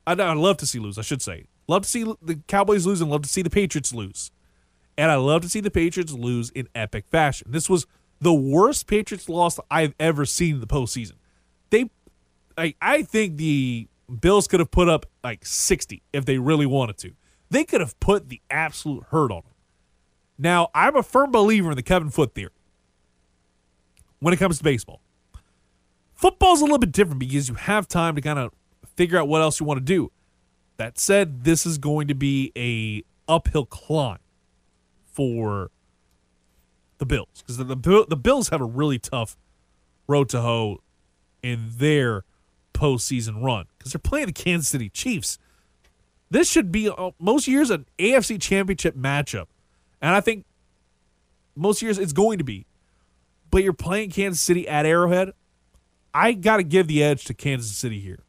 I 0.05 0.13
I 0.13 0.33
love 0.33 0.57
to 0.57 0.65
see 0.65 0.79
lose. 0.79 0.97
I 0.97 1.01
should 1.01 1.21
say. 1.21 1.45
Love 1.67 1.83
to 1.83 1.87
see 1.87 2.03
the 2.21 2.39
Cowboys 2.47 2.85
lose 2.85 3.01
and 3.01 3.09
love 3.09 3.21
to 3.21 3.29
see 3.29 3.41
the 3.41 3.49
Patriots 3.49 3.93
lose. 3.93 4.31
And 4.97 5.09
I 5.09 5.15
love 5.15 5.41
to 5.43 5.49
see 5.49 5.61
the 5.61 5.71
Patriots 5.71 6.11
lose 6.11 6.49
in 6.49 6.67
epic 6.75 7.05
fashion. 7.07 7.47
This 7.51 7.69
was 7.69 7.87
the 8.19 8.33
worst 8.33 8.87
Patriots 8.87 9.29
loss 9.29 9.59
I've 9.69 9.95
ever 9.99 10.25
seen 10.25 10.55
in 10.55 10.61
the 10.61 10.67
postseason. 10.67 11.13
They, 11.69 11.89
I, 12.57 12.75
I 12.81 13.03
think 13.03 13.37
the 13.37 13.87
Bills 14.19 14.47
could 14.47 14.59
have 14.59 14.71
put 14.71 14.89
up 14.89 15.05
like 15.23 15.45
60 15.45 16.03
if 16.11 16.25
they 16.25 16.37
really 16.37 16.65
wanted 16.65 16.97
to. 16.99 17.13
They 17.49 17.63
could 17.63 17.81
have 17.81 17.99
put 17.99 18.29
the 18.29 18.41
absolute 18.49 19.05
hurt 19.09 19.31
on 19.31 19.41
them. 19.43 19.50
Now, 20.41 20.69
I'm 20.73 20.95
a 20.95 21.03
firm 21.03 21.29
believer 21.29 21.69
in 21.69 21.75
the 21.75 21.83
Kevin 21.83 22.09
Foote 22.09 22.33
theory 22.33 22.49
when 24.19 24.33
it 24.33 24.37
comes 24.37 24.57
to 24.57 24.63
baseball. 24.63 24.99
Football's 26.15 26.61
a 26.61 26.63
little 26.63 26.79
bit 26.79 26.91
different 26.91 27.19
because 27.19 27.47
you 27.47 27.53
have 27.53 27.87
time 27.87 28.15
to 28.15 28.21
kind 28.21 28.39
of 28.39 28.51
figure 28.95 29.19
out 29.19 29.27
what 29.27 29.43
else 29.43 29.59
you 29.59 29.67
want 29.67 29.77
to 29.77 29.85
do. 29.85 30.11
That 30.77 30.97
said, 30.97 31.43
this 31.43 31.67
is 31.67 31.77
going 31.77 32.07
to 32.07 32.15
be 32.15 32.51
a 32.57 33.03
uphill 33.31 33.67
climb 33.67 34.17
for 35.05 35.69
the 36.97 37.05
Bills 37.05 37.27
because 37.37 37.57
the, 37.57 37.63
the 37.63 38.05
the 38.09 38.17
Bills 38.17 38.49
have 38.49 38.61
a 38.61 38.65
really 38.65 38.97
tough 38.97 39.37
road 40.07 40.27
to 40.29 40.41
hoe 40.41 40.81
in 41.43 41.69
their 41.77 42.23
postseason 42.73 43.43
run 43.43 43.65
because 43.77 43.93
they're 43.93 43.99
playing 43.99 44.27
the 44.27 44.33
Kansas 44.33 44.69
City 44.69 44.89
Chiefs. 44.89 45.37
This 46.31 46.49
should 46.49 46.71
be 46.71 46.89
uh, 46.89 47.11
most 47.19 47.47
years 47.47 47.69
an 47.69 47.85
AFC 47.99 48.41
Championship 48.41 48.95
matchup, 48.95 49.47
and 50.01 50.15
I 50.15 50.21
think 50.21 50.45
most 51.55 51.81
years 51.81 51.97
it's 51.97 52.13
going 52.13 52.37
to 52.37 52.43
be 52.43 52.65
but 53.51 53.63
you're 53.63 53.73
playing 53.73 54.09
Kansas 54.09 54.41
City 54.41 54.67
at 54.67 54.85
Arrowhead. 54.85 55.33
I 56.13 56.31
got 56.31 56.57
to 56.57 56.63
give 56.63 56.87
the 56.87 57.03
edge 57.03 57.25
to 57.25 57.33
Kansas 57.33 57.75
City 57.77 57.99
here. 57.99 58.23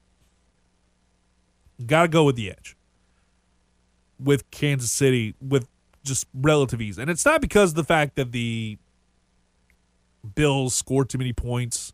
Got 1.87 2.03
to 2.03 2.09
go 2.09 2.25
with 2.25 2.37
the 2.37 2.51
edge 2.51 2.77
with 4.19 4.49
Kansas 4.51 4.91
City 4.91 5.35
with 5.41 5.67
just 6.05 6.27
relative 6.35 6.81
ease. 6.81 6.99
And 6.99 7.11
it's 7.11 7.25
not 7.25 7.41
because 7.41 7.71
of 7.71 7.77
the 7.77 7.85
fact 7.85 8.17
that 8.17 8.33
the 8.33 8.79
Bills 10.35 10.75
scored 10.75 11.09
too 11.09 11.19
many 11.19 11.33
points. 11.33 11.93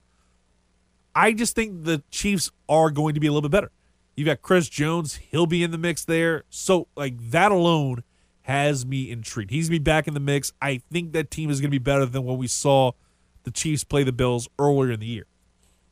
I 1.15 1.33
just 1.33 1.55
think 1.55 1.85
the 1.85 2.03
Chiefs 2.11 2.51
are 2.69 2.91
going 2.91 3.15
to 3.15 3.21
be 3.21 3.27
a 3.27 3.33
little 3.33 3.49
bit 3.49 3.53
better. 3.53 3.71
You've 4.15 4.27
got 4.27 4.43
Chris 4.43 4.69
Jones, 4.69 5.17
he'll 5.17 5.47
be 5.47 5.63
in 5.63 5.71
the 5.71 5.79
mix 5.79 6.05
there. 6.05 6.45
So, 6.51 6.89
like, 6.97 7.15
that 7.31 7.53
alone 7.53 8.03
has 8.49 8.87
me 8.87 9.11
intrigued. 9.11 9.51
He's 9.51 9.69
be 9.69 9.79
back 9.79 10.09
in 10.09 10.15
the 10.15 10.21
mix. 10.21 10.55
I 10.63 10.81
think 10.91 11.13
that 11.13 11.31
team 11.31 11.51
is 11.51 11.61
going 11.61 11.71
to 11.71 11.75
be 11.75 11.79
better 11.79 12.07
than 12.07 12.25
what 12.25 12.39
we 12.39 12.47
saw 12.47 12.93
the 13.43 13.51
Chiefs 13.51 13.85
play 13.85 14.05
the 14.05 14.13
Bills 14.13 14.49
earlier 14.59 14.93
in 14.93 15.01
the 15.01 15.07
year. 15.07 15.27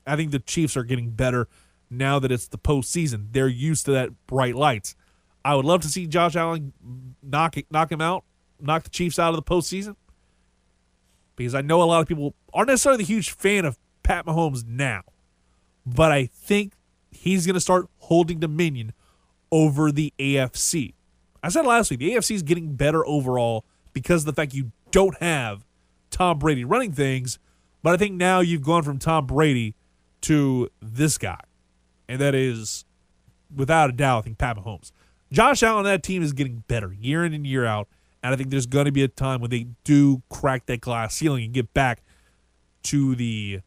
I 0.07 0.17
think 0.17 0.31
the 0.31 0.39
Chiefs 0.39 0.75
are 0.75 0.83
getting 0.83 1.11
better 1.11 1.49
now 1.91 2.19
that 2.19 2.33
it's 2.33 2.49
the 2.49 2.57
postseason. 2.57 3.27
They're 3.33 3.47
used 3.47 3.85
to 3.85 3.91
that 3.93 4.27
bright 4.27 4.55
lights. 4.55 4.97
I 5.45 5.55
would 5.55 5.67
love 5.67 5.83
to 5.83 5.89
see 5.89 6.07
Josh 6.07 6.35
Allen 6.35 6.73
knock 7.23 7.57
knock 7.71 7.93
him 7.93 8.01
out, 8.01 8.25
knock 8.59 8.85
the 8.85 8.91
Chiefs 8.91 9.19
out 9.19 9.35
of 9.35 9.37
the 9.37 9.43
postseason. 9.43 9.95
Because 11.37 11.55
I 11.55 11.61
know 11.61 11.83
a 11.83 11.85
lot 11.85 12.01
of 12.01 12.09
people 12.09 12.35
aren't 12.55 12.69
necessarily 12.69 13.05
the 13.05 13.13
huge 13.13 13.31
fan 13.31 13.67
of 13.67 13.77
Pat 14.03 14.25
Mahomes 14.25 14.67
now, 14.67 15.03
but 15.85 16.11
I 16.11 16.25
think 16.25 16.73
he's 17.11 17.45
going 17.45 17.55
to 17.55 17.61
start 17.61 17.87
holding 17.99 18.41
dominion 18.41 18.95
over 19.53 19.93
the 19.93 20.15
AFC. 20.19 20.95
I 21.43 21.49
said 21.49 21.67
last 21.67 21.91
week 21.91 22.01
the 22.01 22.13
AFC 22.13 22.35
is 22.35 22.43
getting 22.43 22.75
better 22.75 23.07
overall 23.07 23.65
because 23.93 24.23
of 24.23 24.27
the 24.27 24.33
fact 24.33 24.55
you 24.55 24.73
don't 24.91 25.17
have 25.19 25.65
Tom 26.11 26.39
Brady 26.39 26.65
running 26.65 26.93
things, 26.93 27.39
but 27.83 27.95
I 27.95 27.97
think 27.97 28.15
now 28.15 28.41
you've 28.41 28.63
gone 28.63 28.83
from 28.83 28.99
Tom 28.99 29.27
Brady 29.27 29.75
to 30.23 30.71
this 30.81 31.19
guy, 31.19 31.41
and 32.09 32.21
that 32.21 32.35
is 32.35 32.85
without 33.55 33.91
a 33.91 33.93
doubt 33.93 34.19
I 34.19 34.23
think 34.23 34.39
Pat 34.39 34.57
Mahomes. 34.57 34.93
Josh 35.33 35.63
Allen, 35.63 35.85
that 35.85 36.03
team 36.03 36.23
is 36.23 36.33
getting 36.33 36.63
better 36.69 36.93
year 36.93 37.25
in 37.25 37.35
and 37.35 37.47
year 37.47 37.65
out. 37.65 37.89
And 38.23 38.33
I 38.33 38.37
think 38.37 38.51
there's 38.51 38.67
going 38.67 38.87
to 38.87 38.93
be 38.93 39.03
a 39.03 39.09
time 39.09 39.41
when 39.41 39.51
they 39.51 39.69
do 39.85 40.23
crack 40.31 40.67
that 40.67 40.81
glass 40.81 41.15
ceiling 41.15 41.45
and 41.45 41.55
get 41.55 41.73
back 41.73 42.03
to 42.85 43.15
the 43.15 43.61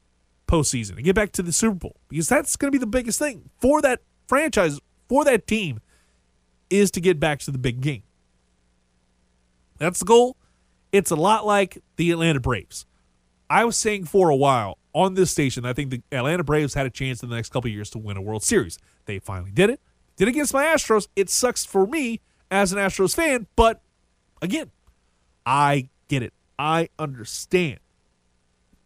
postseason 0.47 0.95
and 0.95 1.03
get 1.03 1.15
back 1.15 1.31
to 1.33 1.43
the 1.43 1.53
Super 1.53 1.75
Bowl 1.75 1.95
because 2.09 2.27
that's 2.27 2.55
going 2.55 2.71
to 2.71 2.77
be 2.77 2.79
the 2.79 2.87
biggest 2.87 3.19
thing 3.19 3.49
for 3.59 3.81
that 3.81 4.01
franchise, 4.27 4.79
for 5.07 5.23
that 5.25 5.47
team, 5.47 5.79
is 6.69 6.91
to 6.91 7.01
get 7.01 7.19
back 7.19 7.39
to 7.39 7.51
the 7.51 7.57
big 7.57 7.81
game. 7.81 8.03
That's 9.77 9.99
the 9.99 10.05
goal. 10.05 10.37
It's 10.91 11.11
a 11.11 11.15
lot 11.15 11.45
like 11.45 11.81
the 11.95 12.11
Atlanta 12.11 12.39
Braves. 12.39 12.85
I 13.49 13.65
was 13.65 13.77
saying 13.77 14.05
for 14.05 14.29
a 14.29 14.35
while 14.35 14.77
on 14.93 15.15
this 15.15 15.31
station, 15.31 15.65
I 15.65 15.73
think 15.73 15.89
the 15.89 16.01
Atlanta 16.11 16.43
Braves 16.43 16.73
had 16.73 16.85
a 16.85 16.89
chance 16.89 17.23
in 17.23 17.29
the 17.29 17.35
next 17.35 17.49
couple 17.49 17.69
years 17.69 17.89
to 17.91 17.97
win 17.97 18.17
a 18.17 18.21
World 18.21 18.43
Series. 18.43 18.77
They 19.05 19.19
finally 19.19 19.51
did 19.51 19.69
it. 19.69 19.79
Did 20.17 20.27
it 20.27 20.31
against 20.31 20.53
my 20.53 20.65
Astros. 20.65 21.07
It 21.15 21.29
sucks 21.29 21.65
for 21.65 21.87
me 21.87 22.19
as 22.51 22.73
an 22.73 22.79
Astros 22.79 23.15
fan, 23.15 23.47
but 23.55 23.81
again, 24.41 24.71
I 25.45 25.89
get 26.07 26.23
it. 26.23 26.33
I 26.57 26.89
understand 26.99 27.79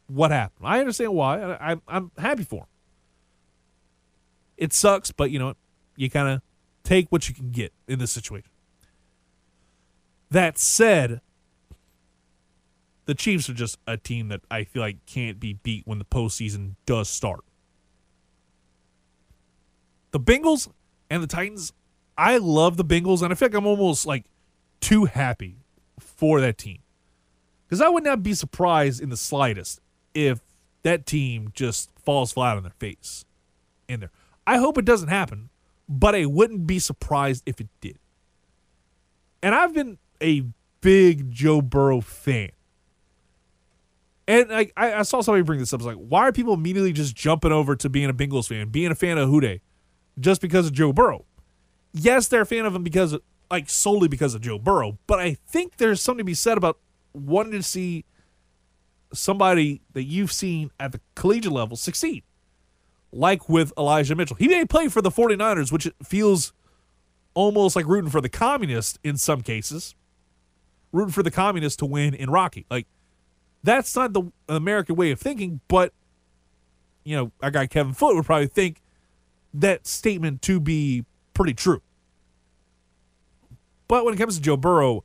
what 0.08 0.32
happened. 0.32 0.68
I 0.68 0.80
understand 0.80 1.14
why. 1.14 1.42
I, 1.42 1.78
am 1.88 2.12
happy 2.18 2.44
for 2.44 2.62
him. 2.62 2.68
It 4.58 4.74
sucks, 4.74 5.12
but 5.12 5.32
you 5.32 5.40
know? 5.40 5.56
You 5.96 6.10
kind 6.10 6.28
of 6.28 6.42
take 6.84 7.08
what 7.10 7.28
you 7.30 7.36
can 7.36 7.52
get 7.52 7.74
in 7.88 8.00
this 8.00 8.12
situation. 8.12 8.50
That 10.30 10.58
said, 10.58 11.22
the 13.06 13.14
Chiefs 13.14 13.50
are 13.50 13.54
just 13.54 13.78
a 13.86 13.98
team 13.98 14.30
that 14.30 14.42
I 14.50 14.64
feel 14.64 14.82
like 14.82 15.06
can't 15.06 15.40
be 15.40 15.54
beat 15.54 15.86
when 15.86 16.00
the 16.00 16.06
postseason 16.06 16.76
does 16.86 17.10
start. 17.10 17.42
The 20.12 20.20
Bengals 20.20 20.70
and 21.10 21.22
the 21.22 21.28
Titans, 21.28 21.74
I 22.18 22.38
love 22.38 22.78
the 22.78 22.86
Bengals, 22.86 23.22
and 23.22 23.32
I 23.32 23.36
feel 23.36 23.48
like 23.50 23.56
I'm 23.56 23.66
almost 23.66 24.06
like 24.06 24.26
too 24.80 25.06
happy 25.06 25.58
for 26.00 26.40
that 26.42 26.58
team. 26.58 26.80
Because 27.66 27.82
I 27.82 27.90
would 27.90 28.04
not 28.04 28.24
be 28.24 28.34
surprised 28.34 29.02
in 29.02 29.10
the 29.10 29.18
slightest 29.18 29.82
if 30.14 30.42
that 30.84 31.06
team 31.06 31.50
just 31.54 31.90
falls 32.00 32.32
flat 32.32 32.58
on 32.58 32.64
their 32.64 32.74
face 32.80 33.26
in 33.88 34.02
there. 34.02 34.12
I 34.46 34.58
hope 34.58 34.78
it 34.78 34.86
doesn't 34.86 35.08
happen, 35.08 35.50
but 35.94 36.16
I 36.16 36.26
wouldn't 36.26 36.66
be 36.66 36.80
surprised 36.80 37.44
if 37.46 37.62
it 37.62 37.68
did. 37.82 37.98
And 39.42 39.54
I've 39.54 39.74
been 39.74 39.98
a 40.22 40.44
big 40.82 41.32
Joe 41.32 41.62
Burrow 41.62 42.02
fan. 42.02 42.50
And 44.28 44.54
I, 44.54 44.72
I 44.78 45.02
saw 45.04 45.22
somebody 45.22 45.44
bring 45.44 45.60
this 45.60 45.74
up. 45.74 45.82
It's 45.82 45.86
like, 45.86 45.98
why 45.98 46.22
are 46.22 46.32
people 46.32 46.54
immediately 46.54 46.94
just 46.94 47.14
jumping 47.14 47.52
over 47.52 47.76
to 47.76 47.90
being 47.90 48.10
a 48.10 48.14
Bengals 48.14 48.48
fan, 48.48 48.70
being 48.70 48.90
a 48.90 48.96
fan 48.96 49.18
of 49.18 49.30
Who 49.30 49.42
Dey? 49.42 49.62
just 50.20 50.42
because 50.42 50.68
of 50.68 50.74
Joe 50.74 50.94
Burrow. 50.94 51.26
Yes, 51.94 52.28
they're 52.28 52.42
a 52.42 52.46
fan 52.46 52.66
of 52.66 52.76
him 52.76 52.84
because, 52.84 53.18
like, 53.52 53.70
solely 53.70 54.08
because 54.08 54.34
of 54.34 54.42
Joe 54.42 54.60
Burrow, 54.60 54.98
but 55.08 55.20
I 55.20 55.36
think 55.48 55.78
there's 55.78 56.02
something 56.02 56.20
to 56.20 56.24
be 56.24 56.34
said 56.34 56.58
about 56.58 56.80
wanting 57.14 57.54
to 57.54 57.64
see 57.64 58.06
somebody 59.14 59.82
that 59.94 60.04
you've 60.04 60.32
seen 60.32 60.72
at 60.80 60.92
the 60.92 61.00
collegiate 61.16 61.54
level 61.54 61.78
succeed, 61.78 62.24
like 63.14 63.48
with 63.48 63.72
Elijah 63.78 64.16
Mitchell. 64.16 64.38
He 64.38 64.48
may 64.48 64.66
play 64.66 64.88
for 64.88 65.02
the 65.02 65.12
49ers, 65.12 65.72
which 65.72 65.90
feels 66.04 66.54
almost 67.34 67.76
like 67.76 67.86
rooting 67.86 68.10
for 68.10 68.22
the 68.22 68.30
communists 68.30 69.00
in 69.04 69.18
some 69.18 69.42
cases, 69.42 69.96
rooting 70.92 71.12
for 71.12 71.24
the 71.24 71.32
communists 71.32 71.78
to 71.78 71.86
win 71.86 72.14
in 72.14 72.30
Rocky. 72.30 72.66
Like, 72.70 72.88
that's 73.64 73.96
not 73.96 74.14
the 74.14 74.24
American 74.50 74.96
way 74.96 75.12
of 75.12 75.20
thinking, 75.20 75.62
but, 75.68 75.94
you 77.04 77.16
know, 77.16 77.32
our 77.42 77.52
guy 77.52 77.68
Kevin 77.68 77.94
Foote 77.94 78.16
would 78.16 78.26
probably 78.26 78.48
think 78.48 78.82
that 79.54 79.88
statement 79.88 80.42
to 80.44 80.60
be 80.60 81.06
pretty 81.34 81.54
true. 81.54 81.82
But 83.88 84.06
when 84.06 84.14
it 84.14 84.18
comes 84.18 84.36
to 84.36 84.42
Joe 84.42 84.58
Burrow, 84.58 85.04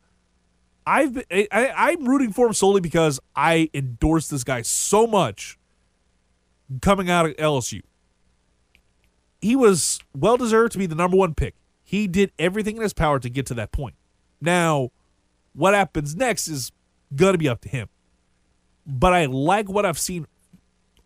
I've 0.87 1.12
been, 1.12 1.25
I, 1.31 1.71
I'm 1.77 2.09
rooting 2.09 2.33
for 2.33 2.47
him 2.47 2.55
solely 2.55 2.81
because 2.81 3.21
I 3.37 3.68
endorse 3.75 4.29
this 4.29 4.44
guy 4.44 4.62
so 4.62 5.07
much 5.07 5.59
coming 6.81 7.11
out 7.11 7.27
of 7.27 7.37
LSU. 7.37 7.83
He 9.40 9.55
was 9.55 10.01
well 10.16 10.37
deserved 10.37 10.72
to 10.72 10.79
be 10.79 10.87
the 10.87 10.94
number 10.94 11.16
one 11.16 11.35
pick. 11.35 11.55
He 11.85 12.07
did 12.07 12.33
everything 12.38 12.77
in 12.77 12.83
his 12.83 12.92
power 12.92 13.18
to 13.18 13.31
get 13.31 13.46
to 13.46 13.55
that 13.55 13.72
point. 13.72 13.94
Now, 14.40 14.90
what 15.55 15.74
happens 15.74 16.14
next 16.14 16.48
is 16.48 16.72
going 17.14 17.33
to 17.33 17.38
be 17.38 17.48
up 17.48 17.61
to 17.62 17.68
him. 17.68 17.88
But 18.87 19.12
I 19.12 19.27
like 19.27 19.68
what 19.68 19.85
I've 19.85 19.98
seen 19.98 20.27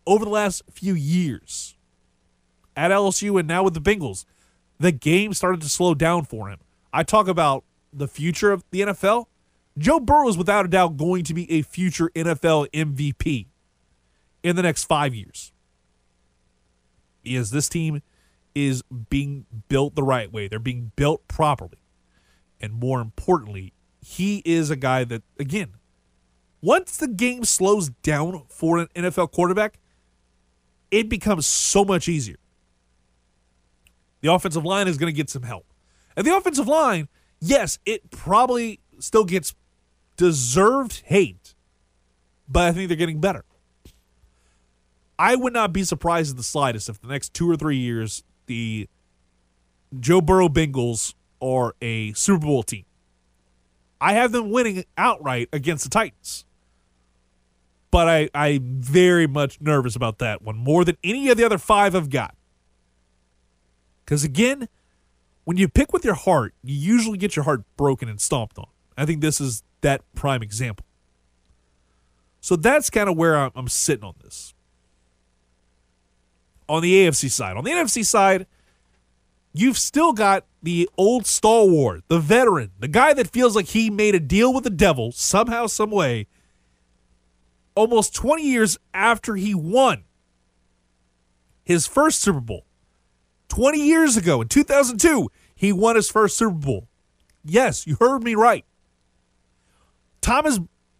over 0.05 0.25
the 0.25 0.31
last 0.31 0.63
few 0.71 0.93
years 0.93 1.75
at 2.75 2.91
LSU 2.91 3.39
and 3.39 3.47
now 3.47 3.63
with 3.63 3.73
the 3.73 3.81
Bengals, 3.81 4.25
the 4.79 4.91
game 4.91 5.33
started 5.33 5.61
to 5.61 5.69
slow 5.69 5.93
down 5.93 6.25
for 6.25 6.49
him. 6.49 6.59
I 6.91 7.03
talk 7.03 7.27
about 7.27 7.63
the 7.91 8.07
future 8.07 8.51
of 8.51 8.63
the 8.71 8.81
NFL. 8.81 9.25
Joe 9.77 9.99
Burrow 9.99 10.27
is 10.27 10.37
without 10.37 10.65
a 10.65 10.67
doubt 10.67 10.97
going 10.97 11.23
to 11.23 11.33
be 11.33 11.49
a 11.51 11.61
future 11.61 12.09
NFL 12.15 12.69
MVP 12.71 13.47
in 14.43 14.55
the 14.55 14.61
next 14.61 14.85
five 14.85 15.15
years. 15.15 15.51
Is 17.23 17.51
this 17.51 17.69
team 17.69 18.01
is 18.55 18.83
being 19.09 19.45
built 19.67 19.95
the 19.95 20.03
right 20.03 20.31
way. 20.31 20.47
They're 20.47 20.59
being 20.59 20.91
built 20.95 21.27
properly. 21.27 21.79
And 22.59 22.73
more 22.73 23.01
importantly, 23.01 23.73
he 24.01 24.41
is 24.45 24.69
a 24.69 24.75
guy 24.75 25.03
that, 25.05 25.23
again, 25.39 25.73
once 26.61 26.97
the 26.97 27.07
game 27.07 27.43
slows 27.43 27.89
down 27.89 28.43
for 28.47 28.77
an 28.77 28.87
NFL 28.95 29.31
quarterback, 29.31 29.79
it 30.91 31.09
becomes 31.09 31.45
so 31.45 31.83
much 31.83 32.07
easier. 32.07 32.37
The 34.21 34.31
offensive 34.31 34.63
line 34.63 34.87
is 34.87 34.97
going 34.97 35.11
to 35.11 35.15
get 35.15 35.29
some 35.29 35.43
help. 35.43 35.65
And 36.15 36.25
the 36.25 36.35
offensive 36.35 36.67
line, 36.67 37.09
yes, 37.41 37.79
it 37.85 38.09
probably 38.11 38.79
still 38.99 39.25
gets 39.25 39.55
deserved 40.15 41.01
hate, 41.05 41.55
but 42.47 42.63
I 42.63 42.71
think 42.71 42.87
they're 42.87 42.97
getting 42.97 43.19
better. 43.19 43.43
I 45.19 45.35
would 45.35 45.53
not 45.53 45.73
be 45.73 45.83
surprised 45.83 46.31
in 46.31 46.37
the 46.37 46.43
slightest 46.43 46.89
if 46.89 47.01
the 47.01 47.07
next 47.07 47.33
two 47.33 47.49
or 47.49 47.55
three 47.55 47.77
years 47.77 48.23
the 48.45 48.87
Joe 49.99 50.21
Burrow 50.21 50.49
Bengals 50.49 51.13
are 51.41 51.75
a 51.81 52.13
Super 52.13 52.45
Bowl 52.45 52.63
team. 52.63 52.85
I 53.99 54.13
have 54.13 54.31
them 54.31 54.51
winning 54.51 54.83
outright 54.97 55.49
against 55.53 55.83
the 55.83 55.89
Titans. 55.89 56.45
But 57.91 58.09
I, 58.09 58.29
I'm 58.33 58.81
very 58.81 59.27
much 59.27 59.61
nervous 59.61 59.95
about 59.95 60.17
that 60.17 60.41
one, 60.41 60.57
more 60.57 60.83
than 60.83 60.97
any 61.03 61.29
of 61.29 61.37
the 61.37 61.43
other 61.43 61.59
five 61.59 61.95
I've 61.95 62.09
got. 62.09 62.35
Because 64.03 64.23
again, 64.23 64.67
when 65.43 65.57
you 65.57 65.67
pick 65.67 65.93
with 65.93 66.03
your 66.03 66.15
heart, 66.15 66.53
you 66.63 66.75
usually 66.75 67.17
get 67.17 67.35
your 67.35 67.45
heart 67.45 67.61
broken 67.77 68.09
and 68.09 68.19
stomped 68.19 68.57
on. 68.57 68.67
I 68.97 69.05
think 69.05 69.21
this 69.21 69.39
is 69.39 69.63
that 69.81 70.01
prime 70.15 70.41
example. 70.41 70.85
So 72.41 72.55
that's 72.55 72.89
kind 72.89 73.09
of 73.09 73.15
where 73.15 73.37
I'm, 73.37 73.51
I'm 73.55 73.67
sitting 73.67 74.03
on 74.03 74.15
this. 74.23 74.53
On 76.69 76.81
the 76.81 76.93
AFC 77.05 77.29
side, 77.29 77.57
on 77.57 77.63
the 77.63 77.71
NFC 77.71 78.05
side, 78.05 78.47
you've 79.53 79.77
still 79.77 80.13
got 80.13 80.45
the 80.61 80.89
old 80.97 81.25
stalwart, 81.25 82.03
the 82.07 82.19
veteran, 82.19 82.71
the 82.79 82.87
guy 82.87 83.13
that 83.13 83.27
feels 83.27 83.55
like 83.55 83.67
he 83.67 83.89
made 83.89 84.15
a 84.15 84.19
deal 84.19 84.53
with 84.53 84.63
the 84.63 84.69
devil 84.69 85.11
somehow, 85.11 85.67
some 85.67 85.91
way, 85.91 86.27
almost 87.75 88.15
20 88.15 88.43
years 88.43 88.77
after 88.93 89.35
he 89.35 89.53
won 89.53 90.03
his 91.63 91.85
first 91.85 92.21
Super 92.21 92.39
Bowl. 92.39 92.65
20 93.49 93.79
years 93.79 94.17
ago 94.17 94.41
in 94.41 94.47
2002, 94.47 95.29
he 95.53 95.71
won 95.71 95.95
his 95.95 96.09
first 96.09 96.37
Super 96.37 96.55
Bowl. 96.55 96.87
Yes, 97.43 97.85
you 97.85 97.97
heard 97.99 98.23
me 98.23 98.35
right. 98.35 98.65
Thomas 100.21 100.59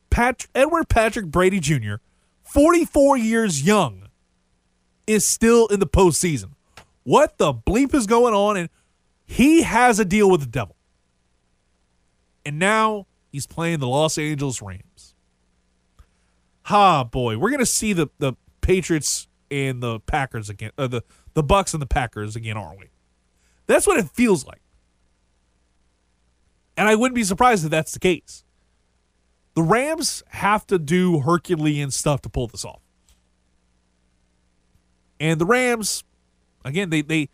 Pat- 0.10 0.46
Edward 0.54 0.90
Patrick 0.90 1.28
Brady 1.28 1.60
Jr., 1.60 1.96
44 2.44 3.18
years 3.18 3.64
young, 3.66 4.03
is 5.08 5.26
still 5.26 5.68
in 5.68 5.80
the 5.80 5.88
postseason. 5.88 6.52
What 7.04 7.38
the 7.38 7.54
bleep 7.54 7.94
is 7.94 8.08
going 8.08 8.34
on? 8.34 8.58
And 8.58 8.70
he 9.26 9.64
has 9.64 10.00
a 10.00 10.06
deal 10.06 10.30
with 10.30 10.42
the 10.42 10.48
devil. 10.48 10.76
And 12.46 12.60
now 12.60 13.08
he's 13.32 13.48
playing 13.48 13.80
the 13.80 13.88
Los 13.88 14.18
Angeles 14.18 14.62
Rams. 14.62 15.16
Ha, 16.64 17.04
boy, 17.04 17.38
we're 17.38 17.50
to 17.60 17.66
see 17.66 17.94
the, 17.94 18.08
the 18.20 18.34
Patriots 18.62 19.28
and 19.52 19.84
the 19.84 20.00
Packers 20.02 20.50
again, 20.50 20.72
uh, 20.78 20.88
the 20.88 21.04
the 21.34 21.44
Bucs 21.44 21.74
and 21.74 21.82
the 21.82 21.88
Packers 21.88 22.36
again, 22.36 22.58
aren't 22.58 22.80
we? 22.80 22.90
That's 23.68 23.88
what 23.88 24.00
it 24.00 24.10
feels 24.10 24.46
like. 24.46 24.62
And 26.78 26.88
I 26.88 26.96
wouldn't 26.96 27.16
be 27.16 27.24
surprised 27.24 27.66
if 27.66 27.72
that's 27.72 27.92
the 27.92 28.00
case. 28.00 28.44
The 29.56 29.64
Rams 29.64 30.24
have 30.30 30.66
to 30.68 30.80
do 30.80 31.20
Herculean 31.20 31.92
stuff 31.92 32.22
to 32.22 32.30
pull 32.30 32.48
this 32.48 32.66
off. 32.66 32.82
And 35.24 35.40
the 35.40 35.46
Rams, 35.46 36.04
again, 36.66 36.90
they 36.90 37.02
they 37.02 37.30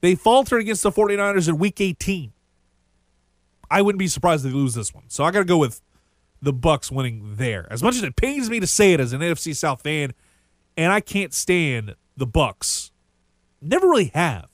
they 0.00 0.14
faltered 0.14 0.60
against 0.60 0.84
the 0.84 0.92
49ers 0.92 1.48
in 1.48 1.58
week 1.58 1.80
18. 1.80 2.32
I 3.68 3.82
wouldn't 3.82 3.98
be 3.98 4.06
surprised 4.06 4.46
if 4.46 4.52
they 4.52 4.56
lose 4.56 4.74
this 4.74 4.94
one. 4.94 5.02
So 5.08 5.24
I 5.24 5.32
got 5.32 5.40
to 5.40 5.44
go 5.44 5.58
with 5.58 5.80
the 6.40 6.52
Bucs 6.52 6.92
winning 6.92 7.34
there. 7.34 7.66
As 7.72 7.82
much 7.82 7.96
as 7.96 8.04
it 8.04 8.14
pains 8.14 8.48
me 8.48 8.60
to 8.60 8.68
say 8.68 8.92
it 8.92 9.00
as 9.00 9.12
an 9.12 9.20
NFC 9.20 9.52
South 9.56 9.82
fan, 9.82 10.14
and 10.76 10.92
I 10.92 11.00
can't 11.00 11.34
stand 11.34 11.96
the 12.16 12.26
Bucs. 12.26 12.92
Never 13.60 13.88
really 13.88 14.12
have, 14.14 14.46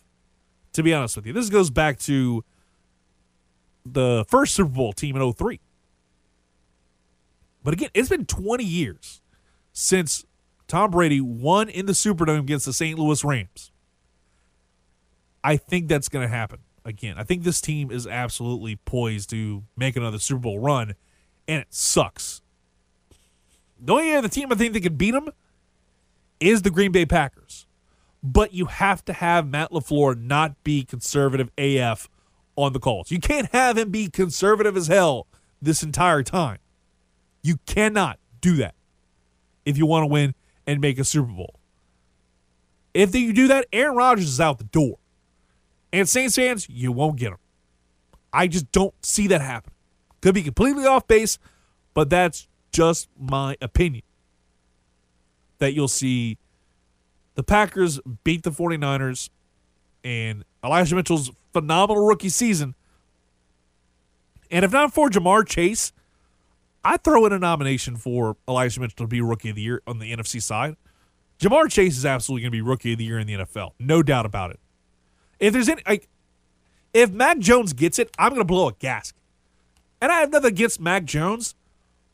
to 0.73 0.83
be 0.83 0.95
honest 0.95 1.17
with 1.17 1.27
you. 1.27 1.35
This 1.35 1.51
goes 1.51 1.69
back 1.69 1.99
to 2.01 2.43
the 3.85 4.25
first 4.27 4.55
Super 4.55 4.71
Bowl 4.71 4.95
team 4.95 5.17
in 5.17 5.33
03. 5.35 5.61
But 7.63 7.75
again, 7.75 7.91
it's 7.93 8.09
been 8.09 8.25
20 8.25 8.65
years 8.65 9.21
since 9.71 10.25
Tom 10.71 10.93
Brady 10.93 11.21
won 11.21 11.69
in 11.69 11.87
the 11.87 11.93
Superdome 11.93 12.39
against 12.39 12.65
the 12.65 12.73
St. 12.73 12.97
Louis 12.97 13.25
Rams. 13.25 13.73
I 15.43 15.57
think 15.57 15.89
that's 15.89 16.09
going 16.09 16.25
to 16.25 16.33
happen 16.33 16.61
again. 16.85 17.17
I 17.19 17.25
think 17.25 17.43
this 17.43 17.61
team 17.61 17.91
is 17.91 18.07
absolutely 18.07 18.77
poised 18.77 19.31
to 19.31 19.65
make 19.77 19.97
another 19.97 20.21
Super 20.21 20.43
Bowl 20.43 20.61
run, 20.61 20.95
and 21.49 21.63
it 21.63 21.67
sucks. 21.71 22.41
The 23.81 23.93
only 23.93 24.15
other 24.15 24.29
team 24.29 24.53
I 24.53 24.55
think 24.55 24.73
that 24.75 24.83
could 24.83 24.97
beat 24.97 25.11
them 25.11 25.31
is 26.39 26.63
the 26.63 26.71
Green 26.71 26.93
Bay 26.93 27.05
Packers. 27.05 27.67
But 28.23 28.55
you 28.55 28.67
have 28.67 29.05
to 29.07 29.13
have 29.13 29.49
Matt 29.49 29.73
LaFleur 29.73 30.23
not 30.23 30.63
be 30.63 30.85
conservative 30.85 31.51
AF 31.59 32.09
on 32.55 32.75
the 32.75 32.79
calls. 32.79 33.11
You 33.11 33.19
can't 33.19 33.51
have 33.51 33.77
him 33.77 33.91
be 33.91 34.09
conservative 34.09 34.77
as 34.77 34.87
hell 34.87 35.27
this 35.61 35.83
entire 35.83 36.23
time. 36.23 36.59
You 37.43 37.57
cannot 37.67 38.21
do 38.41 38.55
that 38.57 38.77
if 39.65 39.77
you 39.77 39.85
want 39.85 40.05
to 40.05 40.07
win 40.07 40.35
and 40.67 40.81
make 40.81 40.99
a 40.99 41.05
Super 41.05 41.33
Bowl. 41.33 41.55
If 42.93 43.15
you 43.15 43.33
do 43.33 43.49
that, 43.49 43.67
Aaron 43.73 43.97
Rodgers 43.97 44.29
is 44.29 44.41
out 44.41 44.59
the 44.59 44.65
door. 44.65 44.99
And 45.93 46.09
Saints 46.09 46.37
fans, 46.37 46.69
you 46.69 46.93
won't 46.93 47.17
get 47.17 47.33
him. 47.33 47.39
I 48.33 48.47
just 48.47 48.71
don't 48.73 48.95
see 49.05 49.27
that 49.29 49.41
happen. 49.41 49.73
Could 50.21 50.35
be 50.35 50.43
completely 50.43 50.87
off 50.87 51.07
base, 51.07 51.39
but 51.95 52.11
that's 52.11 52.47
just 52.73 53.09
my 53.19 53.57
opinion. 53.61 54.03
That 55.59 55.75
you'll 55.75 55.89
see 55.89 56.39
the 57.35 57.43
Packers 57.43 58.01
beat 58.25 58.43
the 58.43 58.51
49ers 58.51 59.31
and 60.05 60.45
Elijah 60.65 60.95
Mitchell's 60.95 61.31
phenomenal 61.53 62.07
rookie 62.07 62.29
season. 62.29 62.75
And 64.51 64.65
if 64.65 64.73
not 64.73 64.93
for 64.93 65.09
Ja'Marr 65.09 65.47
Chase, 65.47 65.93
I'd 66.85 67.05
throw 67.05 67.27
in 67.27 67.33
a 67.33 67.39
nomination 67.39 67.97
for 67.97 68.37
Elijah 68.49 68.81
Mitchell 68.81 69.05
to 69.05 69.07
be 69.07 69.21
rookie 69.21 69.51
of 69.51 69.57
the 69.57 69.63
year 69.63 69.83
on 69.87 69.99
the 69.99 70.13
NFC 70.13 70.41
side. 70.43 70.77
Ja'Marr 71.39 71.71
Chase 71.71 71.97
is 71.97 72.07
absolutely 72.07 72.43
going 72.43 72.53
to 72.53 72.57
be 72.57 72.63
rookie 72.63 72.93
of 72.93 72.99
the 72.99 73.05
year 73.05 73.19
in 73.19 73.27
the 73.27 73.35
NFL. 73.35 73.73
No 73.79 74.03
doubt 74.03 74.27
about 74.27 74.51
it. 74.51 74.61
If 75.39 75.53
there's 75.53 75.69
any, 75.69 75.83
like, 75.87 76.09
if 76.93 77.11
Mac 77.11 77.39
Jones 77.39 77.73
gets 77.73 77.99
it, 77.99 78.11
I'm 78.19 78.31
going 78.31 78.41
to 78.41 78.45
blow 78.45 78.69
a 78.69 78.73
gasket. 78.75 79.21
And 80.01 80.11
I 80.11 80.21
have 80.21 80.31
nothing 80.31 80.49
against 80.49 80.81
Mac 80.81 81.05
Jones, 81.05 81.55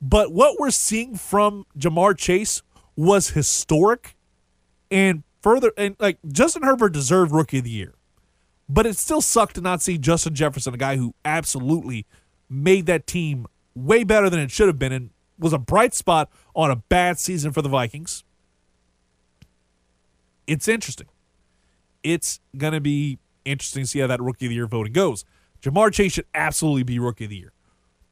but 0.01 0.33
what 0.33 0.59
we're 0.59 0.71
seeing 0.71 1.17
from 1.17 1.67
Ja'Marr 1.79 2.17
Chase 2.17 2.63
was 2.97 3.31
historic 3.31 4.17
and 4.91 5.23
further, 5.43 5.73
and 5.77 5.97
like 5.99 6.19
Justin 6.27 6.63
Herbert 6.63 6.93
deserved 6.93 7.33
rookie 7.33 7.59
of 7.59 7.65
the 7.65 7.71
year, 7.71 7.95
but 8.69 8.87
it 8.87 8.97
still 8.97 9.21
sucked 9.21 9.55
to 9.57 9.61
not 9.61 9.83
see 9.83 9.99
Justin 9.99 10.35
Jefferson, 10.35 10.75
a 10.75 10.77
guy 10.77 10.97
who 10.97 11.15
absolutely 11.25 12.07
made 12.49 12.87
that 12.87 13.07
team 13.07 13.47
way 13.77 14.03
better 14.03 14.29
than 14.29 14.41
it 14.41 14.51
should 14.51 14.67
have 14.67 14.79
been 14.79 14.93
and 14.93 15.11
was 15.39 15.53
a 15.53 15.59
bright 15.59 15.95
spot 15.95 16.29
on 16.55 16.71
a 16.71 16.77
bad 16.77 17.19
season 17.19 17.53
for 17.53 17.62
the 17.62 17.69
Vikings. 17.69 18.25
It's 20.49 20.67
interesting 20.67 21.07
it's 22.07 22.41
going 22.57 22.73
to 22.73 22.81
be 22.81 23.19
interesting 23.45 23.83
to 23.83 23.89
see 23.89 23.99
how 23.99 24.07
that 24.07 24.21
rookie 24.21 24.47
of 24.47 24.51
the 24.51 24.55
year 24.55 24.67
voting 24.67 24.93
goes. 24.93 25.25
Ja'Marr 25.61 25.93
Chase 25.93 26.12
should 26.12 26.27
absolutely 26.35 26.85
be 26.85 26.99
rookie 27.01 27.25
of 27.25 27.31
the 27.31 27.37
year 27.37 27.53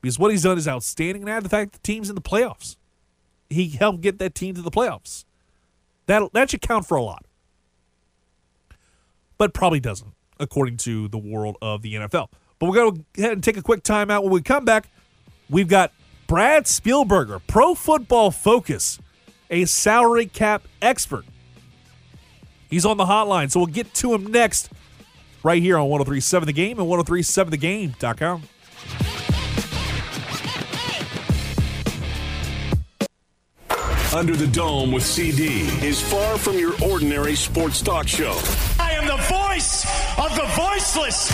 because 0.01 0.19
what 0.19 0.33
he's 0.33 0.43
done 0.43 0.59
is 0.59 0.67
outstanding. 0.67 1.23
And 1.23 1.31
add 1.31 1.45
the 1.45 1.49
fact 1.49 1.73
that 1.73 1.83
the 1.83 1.87
team's 1.87 2.09
in 2.09 2.17
the 2.17 2.21
playoffs, 2.21 2.77
he 3.49 3.69
helped 3.69 4.01
get 4.01 4.19
that 4.19 4.35
team 4.35 4.55
to 4.57 4.63
the 4.63 4.71
playoffs. 4.71 5.25
That 6.07 6.33
that 6.33 6.51
should 6.51 6.61
count 6.61 6.87
for 6.87 6.97
a 6.97 7.03
lot, 7.03 7.25
but 9.39 9.55
probably 9.55 9.81
doesn't 9.81 10.13
according 10.41 10.77
to 10.79 11.07
the 11.09 11.19
world 11.19 11.57
of 11.63 11.83
the 11.83 11.95
NFL. 11.95 12.29
But 12.59 12.69
we're 12.69 12.75
going 12.75 12.95
to 12.97 13.05
go 13.13 13.23
ahead 13.23 13.33
and 13.33 13.45
take 13.45 13.57
a 13.57 13.63
quick 13.63 13.85
timeout. 13.85 14.23
When 14.23 14.33
we 14.33 14.43
come 14.43 14.65
back, 14.65 14.91
we've 15.51 15.69
got 15.69 15.93
Brad 16.27 16.65
Spielberger, 16.65 17.41
Pro 17.47 17.75
Football 17.75 18.31
Focus, 18.31 18.99
a 19.51 19.65
salary 19.65 20.27
cap 20.27 20.63
expert 20.81 21.25
He's 22.75 22.85
on 22.85 22.97
the 22.97 23.05
hotline, 23.05 23.53
so 23.53 23.61
we'll 23.61 23.69
get 23.69 23.95
to 23.95 24.15
him 24.15 24.33
next 24.33 24.69
right 25.45 25.63
here 25.63 25.79
on 25.79 25.89
1037 25.89 26.47
The 26.47 26.53
Game 26.53 26.81
and 26.81 26.89
1037thegame.com. 26.89 28.43
Under 34.13 34.35
the 34.35 34.49
Dome 34.49 34.91
with 34.91 35.05
CD 35.05 35.61
is 35.87 36.01
far 36.01 36.37
from 36.37 36.59
your 36.59 36.73
ordinary 36.83 37.37
sports 37.37 37.81
talk 37.81 38.09
show. 38.09 38.37
I 38.81 38.91
am 38.93 39.07
the 39.07 39.17
voice 39.23 39.44
of 40.19 40.35
the 40.37 40.47
voiceless. 40.57 41.31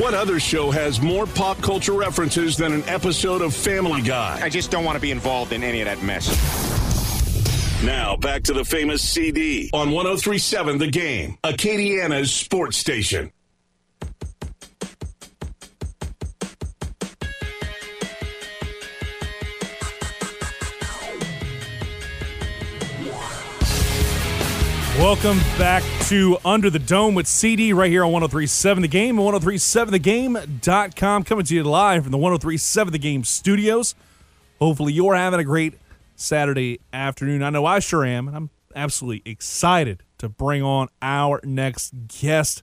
What 0.00 0.14
other 0.14 0.40
show 0.40 0.70
has 0.70 1.00
more 1.00 1.26
pop 1.26 1.60
culture 1.60 1.92
references 1.92 2.56
than 2.56 2.72
an 2.72 2.82
episode 2.84 3.42
of 3.42 3.54
Family 3.54 4.02
Guy? 4.02 4.40
I 4.42 4.48
just 4.48 4.70
don't 4.70 4.84
want 4.84 4.96
to 4.96 5.00
be 5.00 5.10
involved 5.10 5.52
in 5.52 5.62
any 5.62 5.80
of 5.80 5.86
that 5.86 6.02
mess. 6.02 6.28
Now 7.84 8.16
back 8.16 8.44
to 8.44 8.54
the 8.54 8.64
famous 8.64 9.02
CD 9.02 9.68
on 9.74 9.90
1037 9.90 10.78
The 10.78 10.86
Game, 10.86 11.36
Acadiana's 11.44 12.32
sports 12.32 12.78
station. 12.78 13.30
Welcome 24.98 25.38
back 25.58 25.82
to 26.02 26.38
Under 26.44 26.70
the 26.70 26.78
Dome 26.78 27.16
with 27.16 27.26
CD 27.26 27.72
right 27.72 27.90
here 27.90 28.04
on 28.04 28.12
1037 28.12 28.80
The 28.80 28.86
Game 28.86 29.18
and 29.18 29.26
1037thegame.com. 29.26 31.24
Coming 31.24 31.44
to 31.44 31.54
you 31.54 31.64
live 31.64 32.04
from 32.04 32.12
the 32.12 32.18
1037 32.18 32.92
The 32.92 32.98
Game 33.00 33.24
studios. 33.24 33.96
Hopefully, 34.60 34.92
you're 34.92 35.16
having 35.16 35.40
a 35.40 35.44
great 35.44 35.74
Saturday 36.14 36.78
afternoon. 36.92 37.42
I 37.42 37.50
know 37.50 37.66
I 37.66 37.80
sure 37.80 38.04
am, 38.04 38.28
and 38.28 38.36
I'm 38.36 38.50
absolutely 38.76 39.28
excited 39.28 40.04
to 40.18 40.28
bring 40.28 40.62
on 40.62 40.88
our 41.02 41.40
next 41.42 41.92
guest. 42.06 42.62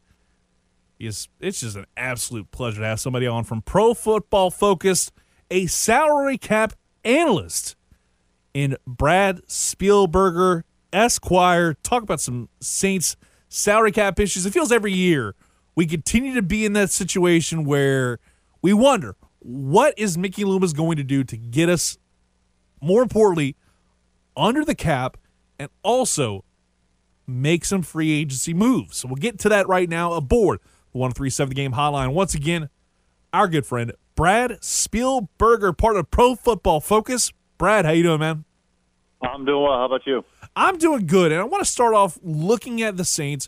It's, 1.00 1.28
it's 1.42 1.60
just 1.60 1.76
an 1.76 1.86
absolute 1.98 2.50
pleasure 2.52 2.80
to 2.80 2.88
have 2.88 3.02
somebody 3.02 3.28
on 3.28 3.44
from 3.44 3.62
Pro 3.62 3.94
Football 3.94 4.52
Focus, 4.52 5.12
a 5.50 5.66
salary 5.66 6.38
cap 6.38 6.76
analyst 7.04 7.76
in 8.54 8.78
Brad 8.88 9.42
Spielberger, 9.48 10.64
Esquire. 10.94 11.74
Talk 11.84 12.04
about 12.04 12.22
some 12.22 12.50
Saints 12.60 13.16
salary 13.50 13.92
cap 13.92 14.20
issues. 14.20 14.46
It 14.46 14.54
feels 14.54 14.72
every 14.72 14.94
year 14.94 15.36
we 15.76 15.86
continue 15.86 16.34
to 16.36 16.42
be 16.42 16.66
in 16.66 16.74
that 16.74 16.90
situation 16.90 17.66
where 17.66 18.20
we 18.62 18.74
wonder 18.74 19.16
what 19.40 19.94
is 19.98 20.18
Mickey 20.18 20.44
Loomis 20.44 20.74
going 20.74 20.98
to 20.98 21.04
do 21.04 21.24
to 21.24 21.38
get 21.38 21.70
us 21.70 21.98
more 22.82 23.02
importantly, 23.04 23.56
under 24.36 24.66
the 24.66 24.76
cap 24.76 25.18
and 25.60 25.70
also 25.84 26.44
make 27.28 27.64
some 27.64 27.82
free 27.82 28.12
agency 28.12 28.54
moves. 28.54 28.98
So 28.98 29.08
we'll 29.08 29.16
get 29.16 29.40
to 29.40 29.50
that 29.50 29.68
right 29.68 29.88
now 29.88 30.14
aboard 30.14 30.60
the 30.92 30.98
137 30.98 31.54
Game 31.54 31.74
Hotline. 31.74 32.14
Once 32.14 32.34
again, 32.34 32.70
our 33.32 33.48
good 33.48 33.66
friend 33.66 33.94
Brad 34.16 34.60
Spielberger, 34.62 35.78
part 35.78 35.96
of 35.96 36.12
Pro 36.12 36.36
Football 36.36 36.82
Focus. 36.82 37.32
Brad, 37.58 37.86
how 37.86 37.92
you 37.92 38.04
doing, 38.04 38.20
man? 38.20 38.46
I'm 39.22 39.46
doing 39.46 39.64
well. 39.64 39.78
How 39.78 39.86
about 39.86 40.02
you? 40.06 40.24
I'm 40.56 40.78
doing 40.78 41.06
good, 41.08 41.32
and 41.32 41.40
I 41.40 41.46
want 41.46 41.64
to 41.64 41.70
start 41.70 41.94
off 41.94 42.20
looking 42.22 42.82
at 42.82 42.98
the 42.98 43.06
Saints 43.06 43.48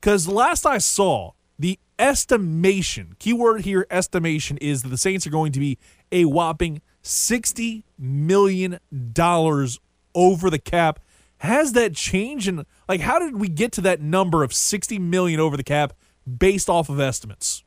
because 0.00 0.28
last 0.28 0.64
I 0.64 0.78
saw, 0.78 1.32
the 1.58 1.78
estimation, 1.98 3.16
keyword 3.18 3.62
here, 3.62 3.86
estimation, 3.90 4.58
is 4.58 4.82
that 4.82 4.90
the 4.90 4.98
Saints 4.98 5.26
are 5.26 5.30
going 5.30 5.52
to 5.52 5.60
be 5.60 5.78
a 6.12 6.24
whopping 6.26 6.82
$60 7.02 7.82
million 7.98 8.78
over 10.14 10.50
the 10.50 10.58
cap. 10.58 11.00
Has 11.38 11.72
that 11.72 11.94
changed? 11.94 12.48
And 12.48 12.64
like, 12.88 13.00
how 13.00 13.18
did 13.18 13.38
we 13.38 13.48
get 13.48 13.72
to 13.72 13.80
that 13.82 14.00
number 14.00 14.42
of 14.42 14.52
60 14.52 14.98
million 14.98 15.40
over 15.40 15.56
the 15.56 15.64
cap 15.64 15.94
based 16.26 16.68
off 16.68 16.88
of 16.88 17.00
estimates? 17.00 17.64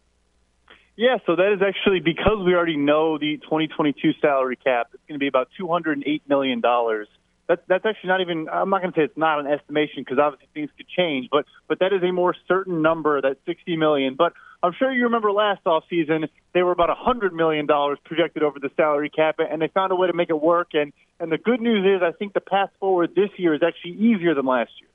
Yeah, 0.96 1.18
so 1.26 1.36
that 1.38 1.54
is 1.54 1.62
actually 1.62 2.02
because 2.02 2.44
we 2.46 2.54
already 2.54 2.76
know 2.76 3.18
the 3.18 3.38
2022 3.38 4.14
salary 4.20 4.58
cap. 4.58 4.88
It's 4.94 5.04
going 5.08 5.16
to 5.16 5.20
be 5.20 5.28
about 5.28 5.48
208 5.58 6.24
million 6.28 6.60
dollars. 6.60 7.08
That's 7.50 7.62
that's 7.68 7.86
actually 7.86 8.08
not 8.10 8.22
even. 8.22 8.48
I'm 8.48 8.70
not 8.70 8.82
going 8.82 8.94
to 8.94 9.00
say 9.00 9.04
it's 9.04 9.18
not 9.18 9.40
an 9.40 9.48
estimation 9.48 10.04
because 10.04 10.20
obviously 10.20 10.48
things 10.54 10.70
could 10.78 10.88
change, 10.88 11.28
but 11.32 11.46
but 11.68 11.80
that 11.80 11.92
is 11.92 12.02
a 12.04 12.12
more 12.14 12.36
certain 12.48 12.82
number. 12.82 13.20
That 13.20 13.38
60 13.46 13.76
million. 13.76 14.16
But 14.16 14.34
I'm 14.62 14.74
sure 14.78 14.92
you 14.92 15.06
remember 15.06 15.32
last 15.32 15.64
offseason, 15.64 16.28
they 16.54 16.64
were 16.64 16.72
about 16.72 16.90
$100 16.90 17.32
million 17.32 17.66
projected 18.04 18.44
over 18.44 18.60
the 18.60 18.70
salary 18.76 19.10
cap, 19.10 19.38
and 19.40 19.62
they 19.62 19.70
found 19.70 19.92
a 19.92 19.96
way 19.96 20.08
to 20.08 20.14
make 20.14 20.30
it 20.30 20.42
work. 20.42 20.70
And, 20.74 20.92
and 21.20 21.32
the 21.32 21.38
good 21.38 21.62
news 21.62 21.86
is, 21.86 22.04
I 22.04 22.12
think 22.12 22.34
the 22.34 22.42
path 22.42 22.70
forward 22.80 23.16
this 23.16 23.30
year 23.38 23.54
is 23.54 23.62
actually 23.64 23.94
easier 23.94 24.34
than 24.34 24.46
last 24.46 24.72
year. 24.82 24.90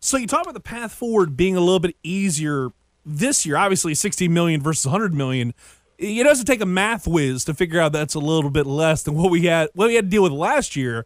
So 0.00 0.16
you 0.16 0.26
talk 0.26 0.42
about 0.42 0.54
the 0.54 0.60
path 0.60 0.92
forward 0.92 1.36
being 1.36 1.54
a 1.54 1.60
little 1.60 1.80
bit 1.80 1.96
easier 2.02 2.70
this 3.04 3.44
year. 3.44 3.56
Obviously, 3.56 3.94
60 3.94 4.28
million 4.28 4.62
versus 4.62 4.86
100 4.86 5.12
million. 5.12 5.52
It 5.98 6.24
doesn't 6.24 6.46
take 6.46 6.62
a 6.62 6.66
math 6.66 7.06
whiz 7.06 7.44
to 7.44 7.52
figure 7.52 7.78
out 7.78 7.92
that's 7.92 8.14
a 8.14 8.18
little 8.20 8.48
bit 8.48 8.66
less 8.66 9.02
than 9.02 9.14
what 9.14 9.30
we 9.30 9.44
had 9.44 9.68
what 9.74 9.88
we 9.88 9.96
had 9.96 10.06
to 10.06 10.10
deal 10.10 10.22
with 10.22 10.32
last 10.32 10.74
year. 10.74 11.04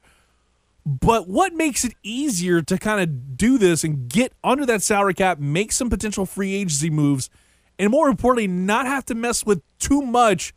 But 0.87 1.29
what 1.29 1.55
makes 1.55 1.85
it 1.85 1.95
easier 2.03 2.61
to 2.63 2.79
kind 2.79 3.01
of 3.01 3.37
do 3.37 3.57
this 3.57 3.85
and 3.85 4.09
get 4.09 4.33
under 4.45 4.67
that 4.67 4.83
salary 4.83 5.15
cap, 5.15 5.39
make 5.39 5.73
some 5.73 5.89
potential 5.89 6.27
free 6.27 6.55
agency 6.55 6.91
moves, 6.91 7.31
and 7.79 7.91
more 7.91 8.09
importantly, 8.09 8.47
not 8.47 8.87
have 8.87 9.05
to 9.07 9.15
mess 9.15 9.47
with 9.47 9.63
too 9.79 10.03
much 10.03 10.53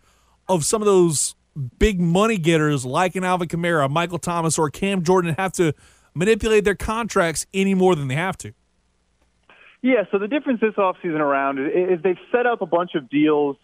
of 0.49 0.65
some 0.65 0.81
of 0.81 0.85
those 0.85 1.35
big 1.79 1.99
money 1.99 2.37
getters 2.37 2.85
like 2.85 3.15
an 3.15 3.23
Alvin 3.23 3.47
Kamara, 3.47 3.89
Michael 3.89 4.19
Thomas, 4.19 4.59
or 4.59 4.69
Cam 4.69 5.01
Jordan 5.03 5.35
have 5.37 5.53
to 5.53 5.73
manipulate 6.13 6.63
their 6.63 6.75
contracts 6.75 7.45
any 7.53 7.73
more 7.73 7.95
than 7.95 8.07
they 8.07 8.15
have 8.15 8.37
to. 8.39 8.53
Yeah, 9.81 10.03
so 10.11 10.19
the 10.19 10.27
difference 10.27 10.59
this 10.59 10.73
offseason 10.73 11.19
around 11.19 11.59
is 11.59 12.01
they've 12.03 12.17
set 12.31 12.45
up 12.45 12.61
a 12.61 12.65
bunch 12.65 12.91
of 12.95 13.09
deals 13.09 13.57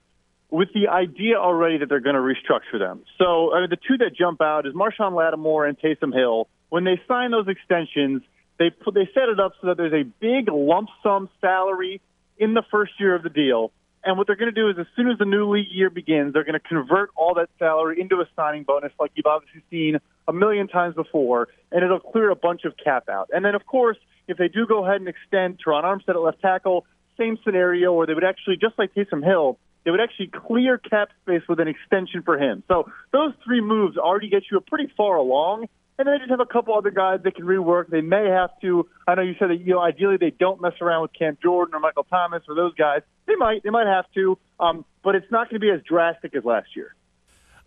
with 0.50 0.70
the 0.74 0.88
idea 0.88 1.36
already 1.36 1.80
that 1.80 1.90
they're 1.90 2.00
going 2.00 2.16
to 2.16 2.22
restructure 2.22 2.80
them. 2.80 3.04
So 3.18 3.54
I 3.54 3.62
mean, 3.62 3.70
the 3.72 3.78
two 3.78 3.98
that 3.98 4.16
jump 4.16 4.40
out 4.40 4.68
is 4.68 4.74
Marshon 4.74 5.14
Lattimore 5.14 5.68
and 5.68 5.78
Taysom 5.78 6.14
Hill. 6.14 6.48
When 6.74 6.86
they 6.86 7.00
sign 7.08 7.30
those 7.30 7.48
extensions, 7.48 8.24
they 8.58 8.72
put 8.72 8.96
they 8.96 9.08
set 9.14 9.30
it 9.30 9.40
up 9.40 9.52
so 9.62 9.68
that 9.68 9.78
there's 9.78 9.94
a 9.94 10.10
big 10.20 10.52
lump 10.52 10.90
sum 11.04 11.30
salary 11.40 12.02
in 12.40 12.56
the 12.56 12.64
first 12.72 12.94
year 13.00 13.14
of 13.14 13.22
the 13.22 13.30
deal. 13.30 13.72
And 14.04 14.18
what 14.18 14.26
they're 14.26 14.36
going 14.36 14.52
to 14.52 14.60
do 14.60 14.72
is, 14.72 14.80
as 14.80 14.88
soon 14.96 15.12
as 15.12 15.20
the 15.20 15.26
new 15.26 15.52
league 15.52 15.68
year 15.70 15.92
begins, 15.92 16.34
they're 16.34 16.44
going 16.44 16.60
to 16.60 16.68
convert 16.68 17.12
all 17.16 17.36
that 17.36 17.50
salary 17.60 18.02
into 18.02 18.16
a 18.22 18.26
signing 18.36 18.64
bonus, 18.64 18.92
like 19.00 19.12
you've 19.14 19.28
obviously 19.28 19.62
seen 19.70 20.00
a 20.28 20.34
million 20.34 20.68
times 20.68 20.96
before, 20.96 21.48
and 21.72 21.84
it'll 21.84 22.00
clear 22.00 22.32
a 22.32 22.36
bunch 22.36 22.66
of 22.66 22.74
cap 22.84 23.08
out. 23.08 23.30
And 23.32 23.46
then, 23.46 23.54
of 23.54 23.68
course, 23.68 23.98
if 24.28 24.38
they 24.38 24.48
do 24.48 24.66
go 24.66 24.84
ahead 24.84 25.00
and 25.00 25.08
extend 25.08 25.60
Terron 25.64 25.84
Armstead 25.84 26.16
at 26.16 26.22
left 26.22 26.42
tackle, 26.42 26.88
same 27.20 27.38
scenario 27.46 27.94
where 27.94 28.08
they 28.08 28.16
would 28.16 28.24
actually, 28.24 28.58
just 28.58 28.80
like 28.80 28.96
Taysom 28.96 29.24
Hill, 29.24 29.60
they 29.86 29.92
would 29.92 30.02
actually 30.02 30.32
clear 30.48 30.80
cap 30.80 31.10
space 31.22 31.44
with 31.48 31.60
an 31.60 31.68
extension 31.68 32.24
for 32.24 32.40
him. 32.40 32.64
So 32.68 32.90
those 33.12 33.34
three 33.46 33.62
moves 33.62 33.96
already 33.96 34.30
get 34.30 34.46
you 34.50 34.58
a 34.58 34.62
pretty 34.62 34.92
far 34.98 35.18
along. 35.18 35.68
And 36.00 36.08
they 36.08 36.18
just 36.18 36.32
have 36.32 36.40
a 36.40 36.46
couple 36.46 36.76
other 36.76 36.90
guys 36.90 37.20
they 37.24 37.32
can 37.32 37.46
rework. 37.46 37.88
They 37.88 38.02
may 38.02 38.28
have 38.28 38.50
to. 38.62 38.90
I 39.08 39.16
know 39.16 39.22
you 39.22 39.36
said 39.38 39.52
that 39.52 39.60
you 39.60 39.74
know 39.74 39.80
ideally 39.80 40.18
they 40.18 40.32
don't 40.32 40.60
mess 40.60 40.74
around 40.82 41.04
with 41.04 41.12
Cam 41.14 41.38
Jordan 41.42 41.76
or 41.76 41.80
Michael 41.80 42.06
Thomas 42.06 42.42
or 42.48 42.56
those 42.56 42.74
guys. 42.74 43.02
They 43.28 43.36
might. 43.36 43.64
They 43.64 43.70
might 43.70 43.88
have 43.88 44.06
to. 44.16 44.38
Um, 44.60 44.86
but 45.04 45.16
it's 45.16 45.32
not 45.32 45.50
going 45.50 45.60
to 45.62 45.66
be 45.66 45.70
as 45.70 45.82
drastic 45.88 46.36
as 46.36 46.44
last 46.44 46.76
year. 46.76 46.96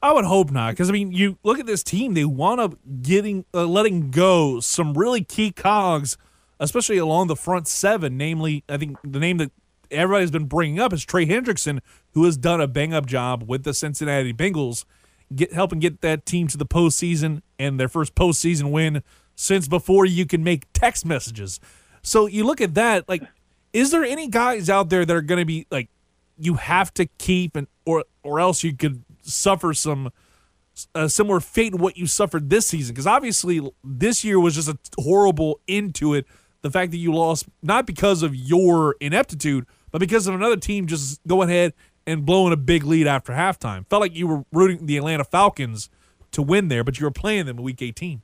I 0.02 0.12
would 0.12 0.24
hope 0.24 0.50
not, 0.50 0.72
because 0.72 0.88
I 0.88 0.92
mean, 0.92 1.12
you 1.12 1.38
look 1.42 1.58
at 1.58 1.66
this 1.66 1.82
team; 1.82 2.14
they 2.14 2.24
want 2.24 2.60
up 2.60 2.74
getting 3.02 3.44
uh, 3.54 3.64
letting 3.64 4.10
go 4.10 4.60
some 4.60 4.94
really 4.94 5.24
key 5.24 5.52
cogs, 5.52 6.18
especially 6.60 6.98
along 6.98 7.28
the 7.28 7.36
front 7.36 7.68
seven. 7.68 8.16
Namely, 8.16 8.64
I 8.68 8.76
think 8.76 8.98
the 9.02 9.18
name 9.18 9.38
that 9.38 9.52
everybody's 9.90 10.30
been 10.30 10.46
bringing 10.46 10.80
up 10.80 10.92
is 10.92 11.04
Trey 11.04 11.26
Hendrickson, 11.26 11.80
who 12.12 12.24
has 12.24 12.36
done 12.36 12.60
a 12.60 12.66
bang 12.66 12.92
up 12.92 13.06
job 13.06 13.44
with 13.46 13.64
the 13.64 13.72
Cincinnati 13.72 14.32
Bengals, 14.32 14.84
get 15.34 15.52
helping 15.52 15.78
get 15.78 16.00
that 16.02 16.26
team 16.26 16.46
to 16.48 16.56
the 16.56 16.66
postseason 16.66 17.42
and 17.58 17.80
their 17.80 17.88
first 17.88 18.14
postseason 18.14 18.70
win 18.70 19.02
since 19.34 19.68
before 19.68 20.04
you 20.04 20.26
can 20.26 20.42
make 20.42 20.66
text 20.72 21.04
messages. 21.04 21.60
So 22.02 22.26
you 22.26 22.44
look 22.44 22.60
at 22.60 22.74
that, 22.74 23.08
like, 23.08 23.22
is 23.72 23.90
there 23.90 24.04
any 24.04 24.28
guys 24.28 24.70
out 24.70 24.88
there 24.88 25.04
that 25.04 25.14
are 25.14 25.22
going 25.22 25.40
to 25.40 25.44
be 25.44 25.66
like 25.70 25.88
you 26.38 26.54
have 26.54 26.92
to 26.94 27.06
keep 27.18 27.56
and 27.56 27.66
or 27.84 28.04
or 28.22 28.40
else 28.40 28.62
you 28.62 28.74
could 28.74 29.02
suffer 29.22 29.74
some 29.74 30.10
a 30.94 31.08
similar 31.08 31.40
fate 31.40 31.70
to 31.70 31.78
what 31.78 31.96
you 31.96 32.06
suffered 32.06 32.48
this 32.48 32.68
season? 32.68 32.94
Because 32.94 33.06
obviously 33.06 33.60
this 33.84 34.24
year 34.24 34.40
was 34.40 34.54
just 34.54 34.68
a 34.68 34.78
horrible 34.98 35.60
into 35.66 36.14
it. 36.14 36.26
The 36.62 36.70
fact 36.70 36.90
that 36.92 36.98
you 36.98 37.12
lost 37.12 37.46
not 37.62 37.86
because 37.86 38.22
of 38.22 38.34
your 38.34 38.96
ineptitude, 39.00 39.66
but 39.90 39.98
because 39.98 40.26
of 40.26 40.34
another 40.34 40.56
team 40.56 40.86
just 40.86 41.20
going 41.26 41.50
ahead 41.50 41.74
and 42.06 42.24
blowing 42.24 42.52
a 42.52 42.56
big 42.56 42.84
lead 42.84 43.06
after 43.06 43.32
halftime. 43.32 43.86
Felt 43.88 44.00
like 44.00 44.14
you 44.14 44.26
were 44.26 44.44
rooting 44.52 44.86
the 44.86 44.96
Atlanta 44.96 45.24
Falcons 45.24 45.90
to 46.32 46.42
win 46.42 46.68
there, 46.68 46.84
but 46.84 46.98
you 47.00 47.06
were 47.06 47.10
playing 47.10 47.46
them 47.46 47.58
in 47.58 47.64
Week 47.64 47.82
18. 47.82 48.22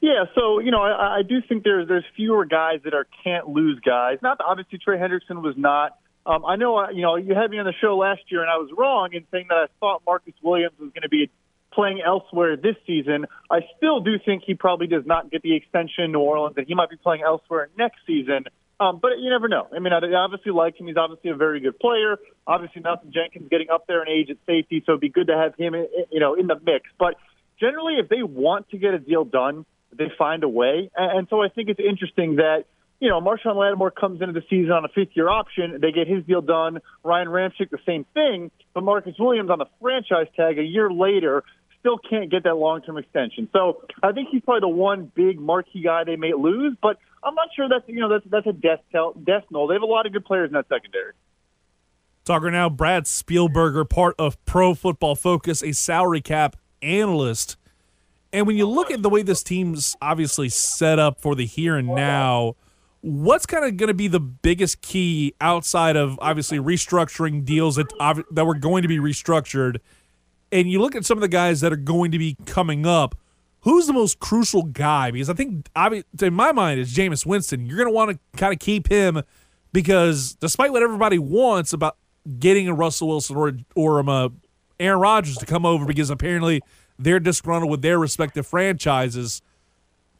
Yeah, 0.00 0.24
so 0.34 0.60
you 0.60 0.70
know, 0.70 0.82
I, 0.82 1.18
I 1.18 1.22
do 1.22 1.40
think 1.46 1.64
there's 1.64 1.88
there's 1.88 2.04
fewer 2.14 2.44
guys 2.44 2.80
that 2.84 2.94
are 2.94 3.06
can't 3.24 3.48
lose 3.48 3.80
guys. 3.80 4.18
Not 4.22 4.40
obviously 4.46 4.78
Trey 4.78 4.96
Hendrickson 4.96 5.42
was 5.42 5.54
not. 5.56 5.98
Um, 6.24 6.44
I 6.44 6.56
know, 6.56 6.76
uh, 6.76 6.90
you 6.90 7.02
know, 7.02 7.16
you 7.16 7.34
had 7.34 7.50
me 7.50 7.58
on 7.58 7.64
the 7.64 7.72
show 7.80 7.96
last 7.96 8.20
year, 8.28 8.42
and 8.42 8.50
I 8.50 8.58
was 8.58 8.70
wrong 8.76 9.10
in 9.12 9.24
saying 9.32 9.46
that 9.48 9.56
I 9.56 9.66
thought 9.80 10.02
Marcus 10.06 10.34
Williams 10.42 10.74
was 10.78 10.90
going 10.92 11.02
to 11.02 11.08
be 11.08 11.30
playing 11.72 12.02
elsewhere 12.04 12.56
this 12.56 12.76
season. 12.86 13.26
I 13.50 13.60
still 13.76 14.00
do 14.00 14.18
think 14.24 14.42
he 14.46 14.54
probably 14.54 14.88
does 14.88 15.06
not 15.06 15.30
get 15.30 15.42
the 15.42 15.54
extension 15.56 16.04
in 16.04 16.12
New 16.12 16.20
Orleans, 16.20 16.54
and 16.58 16.66
he 16.66 16.74
might 16.74 16.90
be 16.90 16.96
playing 16.96 17.22
elsewhere 17.22 17.70
next 17.78 17.98
season. 18.06 18.44
Um, 18.80 19.00
but 19.02 19.18
you 19.18 19.28
never 19.28 19.48
know. 19.48 19.66
I 19.74 19.80
mean, 19.80 19.92
I 19.92 19.98
obviously 20.14 20.52
like 20.52 20.78
him. 20.78 20.86
He's 20.86 20.96
obviously 20.96 21.30
a 21.30 21.36
very 21.36 21.60
good 21.60 21.78
player. 21.80 22.16
Obviously, 22.46 22.80
Malcolm 22.80 23.10
Jenkins 23.12 23.48
getting 23.50 23.70
up 23.70 23.86
there 23.88 24.02
in 24.02 24.08
age 24.08 24.30
at 24.30 24.36
safety, 24.46 24.82
so 24.86 24.92
it'd 24.92 25.00
be 25.00 25.08
good 25.08 25.26
to 25.26 25.36
have 25.36 25.56
him, 25.56 25.74
you 26.12 26.20
know, 26.20 26.34
in 26.34 26.46
the 26.46 26.54
mix. 26.54 26.88
But 26.98 27.16
generally, 27.58 27.94
if 27.94 28.08
they 28.08 28.22
want 28.22 28.70
to 28.70 28.78
get 28.78 28.94
a 28.94 28.98
deal 28.98 29.24
done, 29.24 29.66
they 29.96 30.10
find 30.16 30.44
a 30.44 30.48
way. 30.48 30.90
And 30.96 31.26
so 31.28 31.42
I 31.42 31.48
think 31.48 31.68
it's 31.70 31.80
interesting 31.80 32.36
that 32.36 32.64
you 33.00 33.08
know 33.08 33.20
Marshon 33.20 33.56
Lattimore 33.56 33.90
comes 33.90 34.20
into 34.20 34.32
the 34.32 34.46
season 34.48 34.70
on 34.70 34.84
a 34.84 34.88
fifth-year 34.88 35.28
option. 35.28 35.78
They 35.80 35.90
get 35.90 36.06
his 36.06 36.24
deal 36.24 36.40
done. 36.40 36.78
Ryan 37.02 37.28
Ramczyk 37.28 37.70
the 37.70 37.78
same 37.84 38.04
thing, 38.14 38.50
but 38.74 38.84
Marcus 38.84 39.14
Williams 39.18 39.50
on 39.50 39.58
the 39.58 39.66
franchise 39.80 40.26
tag 40.36 40.58
a 40.58 40.62
year 40.62 40.90
later 40.90 41.42
still 41.80 41.98
can't 41.98 42.30
get 42.30 42.44
that 42.44 42.56
long-term 42.56 42.98
extension. 42.98 43.48
So 43.52 43.82
I 44.02 44.12
think 44.12 44.28
he's 44.30 44.42
probably 44.42 44.60
the 44.60 44.68
one 44.68 45.10
big 45.14 45.40
marquee 45.40 45.82
guy 45.82 46.04
they 46.04 46.16
may 46.16 46.32
lose, 46.32 46.76
but 46.80 46.98
I'm 47.22 47.34
not 47.34 47.48
sure 47.54 47.68
that's 47.68 47.88
you 47.88 48.00
know 48.00 48.08
that's 48.08 48.24
that's 48.28 48.46
a 48.46 48.52
death 48.52 48.80
tell, 48.92 49.12
death 49.12 49.44
knell. 49.50 49.66
They 49.66 49.74
have 49.74 49.82
a 49.82 49.86
lot 49.86 50.06
of 50.06 50.12
good 50.12 50.24
players 50.24 50.48
in 50.48 50.54
that 50.54 50.68
secondary. 50.68 51.12
Talker 52.24 52.50
now, 52.50 52.68
Brad 52.68 53.04
Spielberger, 53.04 53.88
part 53.88 54.14
of 54.18 54.42
Pro 54.44 54.74
Football 54.74 55.14
Focus, 55.14 55.62
a 55.62 55.72
salary 55.72 56.20
cap 56.20 56.56
analyst. 56.82 57.56
And 58.32 58.46
when 58.46 58.56
you 58.56 58.66
look 58.66 58.90
at 58.90 59.02
the 59.02 59.08
way 59.08 59.22
this 59.22 59.42
team's 59.42 59.96
obviously 60.02 60.50
set 60.50 60.98
up 60.98 61.20
for 61.22 61.34
the 61.34 61.46
here 61.46 61.76
and 61.76 61.88
now, 61.88 62.56
what's 63.00 63.46
kind 63.46 63.64
of 63.64 63.78
going 63.78 63.88
to 63.88 63.94
be 63.94 64.08
the 64.08 64.20
biggest 64.20 64.82
key 64.82 65.34
outside 65.40 65.96
of 65.96 66.18
obviously 66.20 66.58
restructuring 66.58 67.44
deals 67.44 67.76
that 67.76 67.90
that 68.30 68.44
were 68.44 68.54
going 68.54 68.82
to 68.82 68.88
be 68.88 68.98
restructured? 68.98 69.78
And 70.52 70.70
you 70.70 70.80
look 70.80 70.94
at 70.94 71.06
some 71.06 71.16
of 71.16 71.22
the 71.22 71.28
guys 71.28 71.62
that 71.62 71.72
are 71.72 71.76
going 71.76 72.10
to 72.12 72.18
be 72.18 72.36
coming 72.44 72.86
up 72.86 73.14
who's 73.62 73.86
the 73.86 73.92
most 73.92 74.18
crucial 74.20 74.62
guy? 74.62 75.10
Because 75.10 75.28
I 75.28 75.34
think, 75.34 75.68
in 76.20 76.34
my 76.34 76.52
mind, 76.52 76.80
it's 76.80 76.92
Jameis 76.92 77.26
Winston. 77.26 77.66
You're 77.66 77.76
going 77.76 77.88
to 77.88 77.94
want 77.94 78.10
to 78.10 78.38
kind 78.38 78.52
of 78.52 78.58
keep 78.58 78.88
him 78.88 79.22
because 79.72 80.34
despite 80.34 80.72
what 80.72 80.82
everybody 80.82 81.18
wants 81.18 81.72
about 81.72 81.96
getting 82.38 82.68
a 82.68 82.74
Russell 82.74 83.08
Wilson 83.08 83.36
or 83.36 83.52
or 83.74 84.00
um, 84.00 84.08
uh, 84.08 84.28
Aaron 84.80 85.00
Rodgers 85.00 85.36
to 85.38 85.46
come 85.46 85.66
over 85.66 85.84
because 85.84 86.10
apparently 86.10 86.62
they're 86.98 87.20
disgruntled 87.20 87.70
with 87.70 87.82
their 87.82 87.98
respective 87.98 88.46
franchises. 88.46 89.42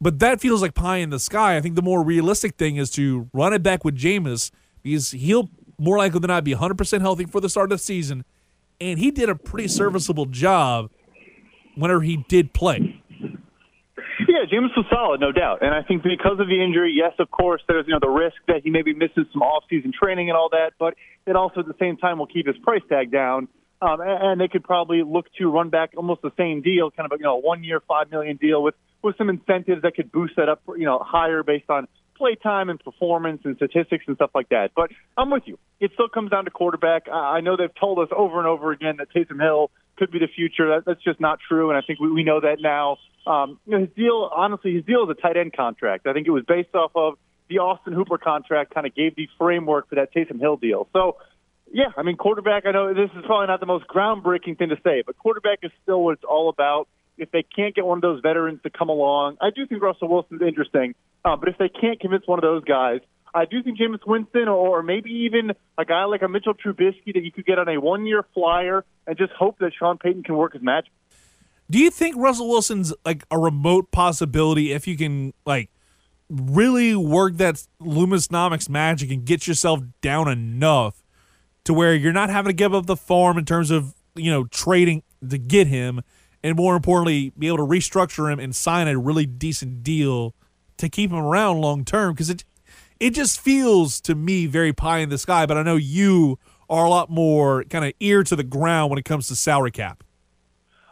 But 0.01 0.19
that 0.19 0.39
feels 0.39 0.61
like 0.61 0.75
pie 0.75 0.97
in 0.97 1.09
the 1.09 1.19
sky. 1.19 1.57
I 1.57 1.61
think 1.61 1.75
the 1.75 1.81
more 1.81 2.03
realistic 2.03 2.55
thing 2.55 2.77
is 2.77 2.89
to 2.91 3.29
run 3.33 3.53
it 3.53 3.61
back 3.61 3.83
with 3.83 3.97
Jameis 3.97 4.49
because 4.81 5.11
he'll 5.11 5.49
more 5.77 5.97
likely 5.97 6.19
than 6.19 6.29
not 6.29 6.43
be 6.43 6.53
100% 6.53 7.01
healthy 7.01 7.25
for 7.25 7.41
the 7.41 7.49
start 7.49 7.71
of 7.71 7.79
the 7.79 7.83
season. 7.83 8.23
And 8.79 8.97
he 8.97 9.11
did 9.11 9.27
a 9.27 9.35
pretty 9.35 9.67
serviceable 9.67 10.25
job 10.25 10.89
whenever 11.75 12.01
he 12.01 12.17
did 12.29 12.53
play. 12.53 12.88
Yeah, 14.27 14.45
Jameis 14.51 14.75
was 14.75 14.85
solid, 14.91 15.21
no 15.21 15.31
doubt. 15.31 15.59
And 15.61 15.73
I 15.73 15.81
think 15.81 16.03
because 16.03 16.39
of 16.39 16.47
the 16.47 16.63
injury, 16.63 16.93
yes, 16.95 17.13
of 17.19 17.31
course, 17.31 17.61
there's 17.67 17.85
you 17.87 17.93
know 17.93 17.99
the 18.01 18.09
risk 18.09 18.35
that 18.47 18.61
he 18.63 18.69
maybe 18.69 18.93
misses 18.93 19.25
some 19.31 19.41
off-season 19.41 19.93
training 19.97 20.29
and 20.29 20.37
all 20.37 20.49
that, 20.49 20.71
but 20.77 20.95
it 21.25 21.35
also 21.35 21.61
at 21.61 21.67
the 21.67 21.75
same 21.79 21.97
time 21.97 22.19
will 22.19 22.27
keep 22.27 22.45
his 22.45 22.57
price 22.57 22.81
tag 22.89 23.11
down. 23.11 23.47
Um, 23.81 23.99
and 24.01 24.41
they 24.41 24.49
could 24.49 24.63
probably 24.63 25.03
look 25.03 25.27
to 25.37 25.49
run 25.49 25.69
back 25.69 25.91
almost 25.95 26.21
the 26.21 26.31
same 26.37 26.61
deal, 26.61 26.91
kind 26.91 27.09
of 27.09 27.17
a 27.17 27.17
you 27.17 27.23
know 27.23 27.37
a 27.37 27.39
one-year, 27.39 27.81
five 27.87 28.11
million 28.11 28.35
deal 28.35 28.61
with 28.61 28.75
with 29.01 29.17
some 29.17 29.29
incentives 29.29 29.83
that 29.83 29.95
could 29.95 30.11
boost 30.11 30.33
that 30.35 30.49
up, 30.49 30.61
you 30.77 30.85
know, 30.85 30.99
higher 30.99 31.41
based 31.43 31.69
on 31.69 31.87
play 32.17 32.35
time 32.35 32.69
and 32.69 32.79
performance 32.81 33.41
and 33.45 33.55
statistics 33.55 34.03
and 34.07 34.17
stuff 34.17 34.31
like 34.35 34.49
that. 34.49 34.71
But 34.75 34.91
I'm 35.17 35.31
with 35.31 35.43
you. 35.45 35.57
It 35.79 35.91
still 35.93 36.09
comes 36.09 36.31
down 36.31 36.43
to 36.45 36.51
quarterback. 36.51 37.07
I 37.09 37.39
know 37.39 37.55
they've 37.55 37.73
told 37.79 37.99
us 37.99 38.09
over 38.15 38.39
and 38.39 38.47
over 38.47 38.71
again 38.71 38.97
that 38.97 39.07
Taysom 39.15 39.41
Hill 39.41 39.71
could 39.99 40.11
be 40.11 40.19
the 40.19 40.29
future. 40.33 40.69
That, 40.69 40.85
that's 40.85 41.03
just 41.03 41.19
not 41.19 41.39
true, 41.47 41.69
and 41.69 41.77
I 41.77 41.81
think 41.81 41.99
we, 41.99 42.11
we 42.11 42.23
know 42.23 42.39
that 42.39 42.57
now. 42.61 42.97
Um, 43.27 43.59
you 43.65 43.73
know, 43.73 43.79
his 43.81 43.89
deal, 43.95 44.29
honestly, 44.33 44.73
his 44.73 44.85
deal 44.85 45.03
is 45.03 45.09
a 45.09 45.21
tight 45.21 45.37
end 45.37 45.53
contract. 45.53 46.07
I 46.07 46.13
think 46.13 46.25
it 46.25 46.31
was 46.31 46.45
based 46.47 46.73
off 46.73 46.91
of 46.95 47.15
the 47.49 47.59
Austin 47.59 47.93
Hooper 47.93 48.17
contract, 48.17 48.73
kind 48.73 48.87
of 48.87 48.95
gave 48.95 49.15
the 49.15 49.27
framework 49.37 49.89
for 49.89 49.95
that 49.95 50.13
Taysom 50.13 50.39
Hill 50.39 50.57
deal. 50.57 50.87
So, 50.93 51.17
yeah, 51.71 51.91
I 51.97 52.03
mean, 52.03 52.15
quarterback, 52.15 52.65
I 52.65 52.71
know 52.71 52.93
this 52.93 53.11
is 53.15 53.25
probably 53.25 53.47
not 53.47 53.59
the 53.59 53.65
most 53.65 53.85
groundbreaking 53.87 54.57
thing 54.57 54.69
to 54.69 54.77
say, 54.83 55.03
but 55.05 55.17
quarterback 55.17 55.59
is 55.63 55.71
still 55.83 56.01
what 56.03 56.13
it's 56.13 56.23
all 56.23 56.49
about. 56.49 56.87
If 57.17 57.31
they 57.31 57.43
can't 57.43 57.75
get 57.75 57.85
one 57.85 57.97
of 57.97 58.01
those 58.01 58.21
veterans 58.21 58.61
to 58.63 58.69
come 58.69 58.87
along, 58.89 59.37
I 59.41 59.49
do 59.53 59.67
think 59.67 59.81
Russell 59.81 60.07
Wilson's 60.07 60.41
interesting. 60.41 60.95
Uh, 61.25 61.35
but 61.35 61.49
if 61.49 61.57
they 61.57 61.67
can't 61.67 61.99
convince 61.99 62.25
one 62.25 62.39
of 62.39 62.43
those 62.43 62.63
guys, 62.63 63.01
I 63.33 63.45
do 63.45 63.61
think 63.61 63.79
Jameis 63.79 64.05
Winston 64.05 64.47
or 64.47 64.81
maybe 64.81 65.11
even 65.11 65.51
a 65.77 65.85
guy 65.85 66.05
like 66.05 66.21
a 66.21 66.27
Mitchell 66.27 66.53
Trubisky 66.53 67.13
that 67.13 67.23
you 67.23 67.31
could 67.31 67.45
get 67.45 67.59
on 67.59 67.69
a 67.69 67.79
one 67.79 68.05
year 68.05 68.25
flyer 68.33 68.85
and 69.05 69.17
just 69.17 69.31
hope 69.33 69.59
that 69.59 69.71
Sean 69.77 69.97
Payton 69.97 70.23
can 70.23 70.35
work 70.35 70.53
his 70.53 70.61
magic. 70.61 70.91
Do 71.69 71.77
you 71.77 71.91
think 71.91 72.15
Russell 72.17 72.49
Wilson's 72.49 72.93
like 73.05 73.23
a 73.29 73.37
remote 73.37 73.91
possibility 73.91 74.71
if 74.71 74.87
you 74.87 74.97
can 74.97 75.33
like 75.45 75.69
really 76.29 76.95
work 76.95 77.37
that 77.37 77.63
Loomisnomics 77.81 78.69
magic 78.69 79.11
and 79.11 79.25
get 79.25 79.47
yourself 79.47 79.81
down 80.01 80.27
enough 80.27 81.03
to 81.65 81.73
where 81.73 81.93
you're 81.93 82.13
not 82.13 82.29
having 82.29 82.49
to 82.49 82.53
give 82.53 82.73
up 82.73 82.87
the 82.87 82.95
farm 82.95 83.37
in 83.37 83.45
terms 83.45 83.69
of, 83.69 83.93
you 84.15 84.31
know, 84.31 84.45
trading 84.45 85.03
to 85.27 85.37
get 85.37 85.67
him 85.67 86.01
and 86.43 86.55
more 86.55 86.75
importantly, 86.75 87.31
be 87.37 87.47
able 87.47 87.57
to 87.57 87.63
restructure 87.63 88.31
him 88.31 88.39
and 88.39 88.55
sign 88.55 88.87
a 88.87 88.97
really 88.97 89.25
decent 89.25 89.83
deal 89.83 90.33
to 90.77 90.87
keep 90.87 91.11
him 91.11 91.17
around 91.17 91.59
long 91.59 91.83
term 91.83 92.13
because 92.13 92.29
it 92.29 92.43
it 92.99 93.11
just 93.11 93.39
feels 93.39 94.01
to 94.01 94.15
me 94.15 94.45
very 94.45 94.73
pie 94.73 94.99
in 94.99 95.09
the 95.09 95.17
sky, 95.17 95.45
but 95.45 95.57
I 95.57 95.63
know 95.63 95.75
you 95.75 96.37
are 96.69 96.85
a 96.85 96.89
lot 96.89 97.09
more 97.09 97.63
kind 97.65 97.85
of 97.85 97.93
ear 97.99 98.23
to 98.23 98.35
the 98.35 98.43
ground 98.43 98.89
when 98.89 98.99
it 98.99 99.05
comes 99.05 99.27
to 99.27 99.35
salary 99.35 99.71
cap. 99.71 100.03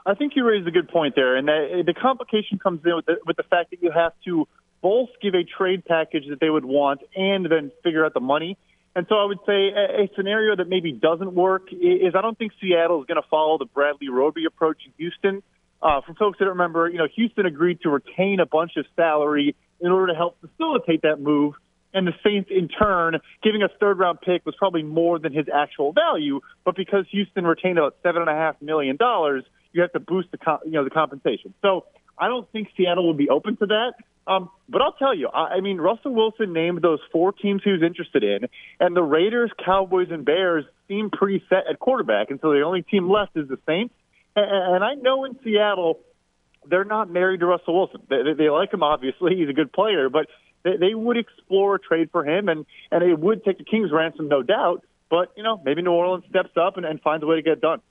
I 0.05 0.14
think 0.14 0.34
you 0.36 0.45
raised 0.45 0.68
a 0.68 0.72
good 0.72 0.88
point 0.88 1.16
there, 1.16 1.36
and 1.36 1.47
that, 1.49 1.84
the 1.86 1.93
complication 1.93 2.60
comes 2.60 2.82
in 2.86 2.95
with 2.95 3.05
the, 3.05 3.18
with 3.26 3.36
the 3.36 3.43
fact 3.43 3.72
that 3.72 3.84
you 3.84 3.91
have 3.91 4.14
to 4.24 4.47
both 4.82 5.10
give 5.22 5.34
a 5.34 5.43
trade 5.43 5.84
package 5.86 6.24
that 6.30 6.39
they 6.39 6.49
would 6.49 6.64
want 6.64 7.01
and 7.16 7.45
then 7.45 7.72
figure 7.84 8.05
out 8.05 8.14
the 8.14 8.22
money. 8.22 8.58
And 8.95 9.05
so 9.10 9.16
I 9.16 9.26
would 9.26 9.39
say 9.45 9.70
a, 9.70 10.03
a 10.03 10.10
scenario 10.16 10.55
that 10.55 10.70
maybe 10.70 10.91
doesn't 10.91 11.34
work 11.34 11.68
is 11.72 12.16
I 12.16 12.22
don't 12.22 12.38
think 12.38 12.53
Seattle 12.62 13.01
is 13.01 13.05
going 13.05 13.22
to 13.22 13.28
follow 13.30 13.58
the 13.58 13.66
Bradley 13.66 14.10
Roby 14.10 14.45
approach 14.45 14.78
in 14.86 14.93
Houston. 14.97 15.43
Uh, 15.82 16.01
for 16.01 16.14
folks 16.16 16.39
that 16.39 16.45
remember, 16.45 16.89
you 16.89 16.97
know, 16.97 17.08
Houston 17.16 17.45
agreed 17.45 17.82
to 17.82 17.89
retain 17.89 18.39
a 18.39 18.45
bunch 18.45 18.72
of 18.78 18.86
salary 18.95 19.55
in 19.80 19.91
order 19.91 20.14
to 20.14 20.18
help 20.18 20.38
facilitate 20.41 21.03
that 21.03 21.20
move. 21.20 21.53
And 21.98 22.06
the 22.06 22.14
Saints, 22.24 22.52
in 22.52 22.68
turn, 22.68 23.18
giving 23.41 23.64
a 23.64 23.70
third 23.80 23.98
round 23.98 24.22
pick 24.22 24.45
was 24.45 24.54
probably 24.54 24.84
more 24.84 25.18
than 25.18 25.34
his 25.34 25.48
actual 25.52 25.93
value. 25.93 26.41
But 26.64 26.76
because 26.76 27.06
Houston 27.10 27.43
retained 27.43 27.80
about 27.80 27.95
seven 28.04 28.22
and 28.22 28.30
a 28.30 28.36
half 28.36 28.62
million 28.62 28.98
dollars, 28.98 29.43
you 29.74 29.82
have 29.82 29.91
to 29.93 30.00
boost 30.00 30.30
the 30.30 30.38
you 30.64 30.74
know 30.74 30.84
the 30.84 30.91
compensation. 30.91 31.56
So 31.64 31.86
I 32.16 32.28
don't 32.28 32.48
think 32.52 32.68
Seattle 32.78 33.08
would 33.08 33.18
be 33.18 33.30
open 33.30 33.58
to 33.58 33.66
that. 33.66 33.93
Um, 34.28 34.52
but 34.70 34.84
I'll 34.84 34.93
tell 34.93 35.16
you, 35.16 35.28
I, 35.28 35.56
I 35.56 35.62
mean, 35.62 35.78
Russell 35.78 36.14
Wilson 36.14 36.54
named 36.54 36.84
those 36.84 37.00
four 37.12 37.32
teams 37.32 37.64
he 37.64 37.72
was 37.72 37.82
interested 37.82 38.24
in, 38.24 38.48
and 38.80 38.95
the 38.95 39.02
Raiders, 39.02 39.50
Cowboys, 39.66 40.10
and 40.12 40.24
Bears 40.24 40.66
seem 40.88 41.10
pretty 41.10 41.43
set 41.50 41.64
at 41.68 41.80
quarterback, 41.80 42.30
and 42.30 42.39
so 42.41 42.52
the 42.52 42.62
only 42.62 42.84
team 42.84 43.10
left 43.10 43.36
is 43.36 43.48
the 43.48 43.58
Saints. 43.66 43.95
And, 44.36 44.76
and 44.76 44.84
I 44.84 44.93
know 44.93 45.26
in 45.26 45.39
Seattle, 45.43 46.02
they're 46.70 46.86
not 46.86 47.10
married 47.10 47.39
to 47.39 47.48
Russell 47.48 47.74
Wilson. 47.74 48.02
They, 48.08 48.34
they 48.38 48.50
like 48.52 48.72
him, 48.72 48.84
obviously; 48.84 49.36
he's 49.36 49.50
a 49.50 49.54
good 49.54 49.74
player, 49.74 50.10
but 50.10 50.28
they, 50.72 50.78
they 50.88 50.93
would 50.93 51.18
explore 51.18 51.76
a 51.76 51.80
trade 51.80 52.09
for 52.11 52.26
him, 52.26 52.49
and 52.49 52.65
and 52.91 53.03
it 53.03 53.20
would 53.20 53.43
take 53.43 53.57
the 53.57 53.63
King's 53.63 53.91
ransom, 53.91 54.28
no 54.28 54.43
doubt. 54.43 54.84
But 55.09 55.32
you 55.38 55.43
know, 55.43 55.61
maybe 55.63 55.82
New 55.82 55.91
Orleans 55.91 56.26
steps 56.30 56.51
up 56.59 56.78
and, 56.78 56.86
and 56.86 57.01
finds 57.01 57.24
a 57.24 57.28
way 57.28 57.38
to 57.38 57.41
get 57.41 57.53
it 57.53 57.61
done 57.61 57.82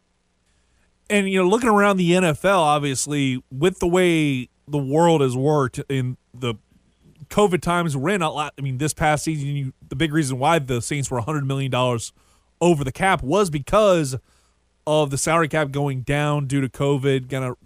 and 1.09 1.29
you 1.29 1.43
know, 1.43 1.49
looking 1.49 1.69
around 1.69 1.97
the 1.97 2.11
NFL, 2.13 2.59
obviously, 2.59 3.43
with 3.51 3.79
the 3.79 3.87
way 3.87 4.49
the 4.67 4.79
world 4.79 5.21
has 5.21 5.37
worked 5.37 5.81
in 5.89 6.17
the 6.35 6.55
COVID 7.29 7.61
times 7.61 7.97
we're 7.97 8.11
in, 8.11 8.23
a 8.23 8.31
lot. 8.31 8.55
I 8.59 8.63
mean, 8.63 8.79
this 8.79 8.93
past 8.93 9.25
season, 9.25 9.49
you, 9.49 9.73
the 9.89 9.97
big 9.97 10.13
reason 10.13 10.39
why 10.39 10.59
the 10.59 10.81
Saints 10.83 11.11
were 11.11 11.19
100 11.19 11.47
million 11.47 11.71
dollars 11.71 12.13
over 12.61 12.85
the 12.85 12.93
cap 12.93 13.23
was 13.23 13.51
because 13.51 14.17
of 14.87 15.11
the 15.11 15.19
salary 15.19 15.49
cap 15.49 15.71
going 15.71 16.03
down 16.03 16.47
due 16.47 16.61
to 16.61 16.69
COVID, 16.69 17.31
kind 17.31 17.45
of 17.45 17.57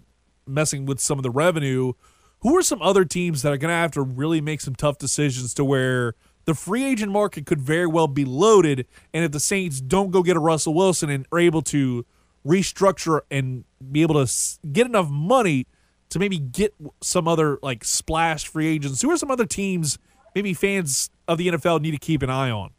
messing 0.47 0.85
with 0.85 0.99
some 0.99 1.17
of 1.19 1.23
the 1.23 1.29
revenue. 1.29 1.93
Who 2.41 2.57
are 2.57 2.63
some 2.63 2.81
other 2.81 3.05
teams 3.05 3.43
that 3.43 3.53
are 3.53 3.57
going 3.57 3.69
to 3.69 3.75
have 3.75 3.91
to 3.91 4.01
really 4.01 4.41
make 4.41 4.61
some 4.61 4.75
tough 4.75 4.97
decisions 4.97 5.53
to 5.55 5.63
where 5.63 6.15
the 6.45 6.55
free 6.55 6.83
agent 6.83 7.11
market 7.11 7.45
could 7.45 7.61
very 7.61 7.85
well 7.85 8.07
be 8.07 8.25
loaded, 8.25 8.87
and 9.13 9.23
if 9.23 9.31
the 9.31 9.39
Saints 9.39 9.79
don't 9.79 10.09
go 10.09 10.23
get 10.23 10.35
a 10.35 10.39
Russell 10.39 10.73
Wilson 10.73 11.09
and 11.11 11.27
are 11.31 11.37
able 11.37 11.61
to 11.63 12.05
restructure 12.45 13.21
and 13.29 13.63
be 13.91 14.01
able 14.01 14.25
to 14.25 14.33
get 14.71 14.87
enough 14.87 15.09
money 15.09 15.67
to 16.09 16.17
maybe 16.17 16.39
get 16.39 16.73
some 17.01 17.27
other 17.27 17.59
like 17.61 17.83
splash 17.83 18.47
free 18.47 18.67
agents? 18.67 19.01
Who 19.01 19.11
are 19.11 19.17
some 19.17 19.29
other 19.29 19.45
teams 19.45 19.99
maybe 20.33 20.53
fans 20.53 21.11
of 21.27 21.37
the 21.37 21.49
NFL 21.49 21.81
need 21.81 21.91
to 21.91 21.99
keep 21.99 22.23
an 22.23 22.29
eye 22.31 22.49
on? 22.49 22.71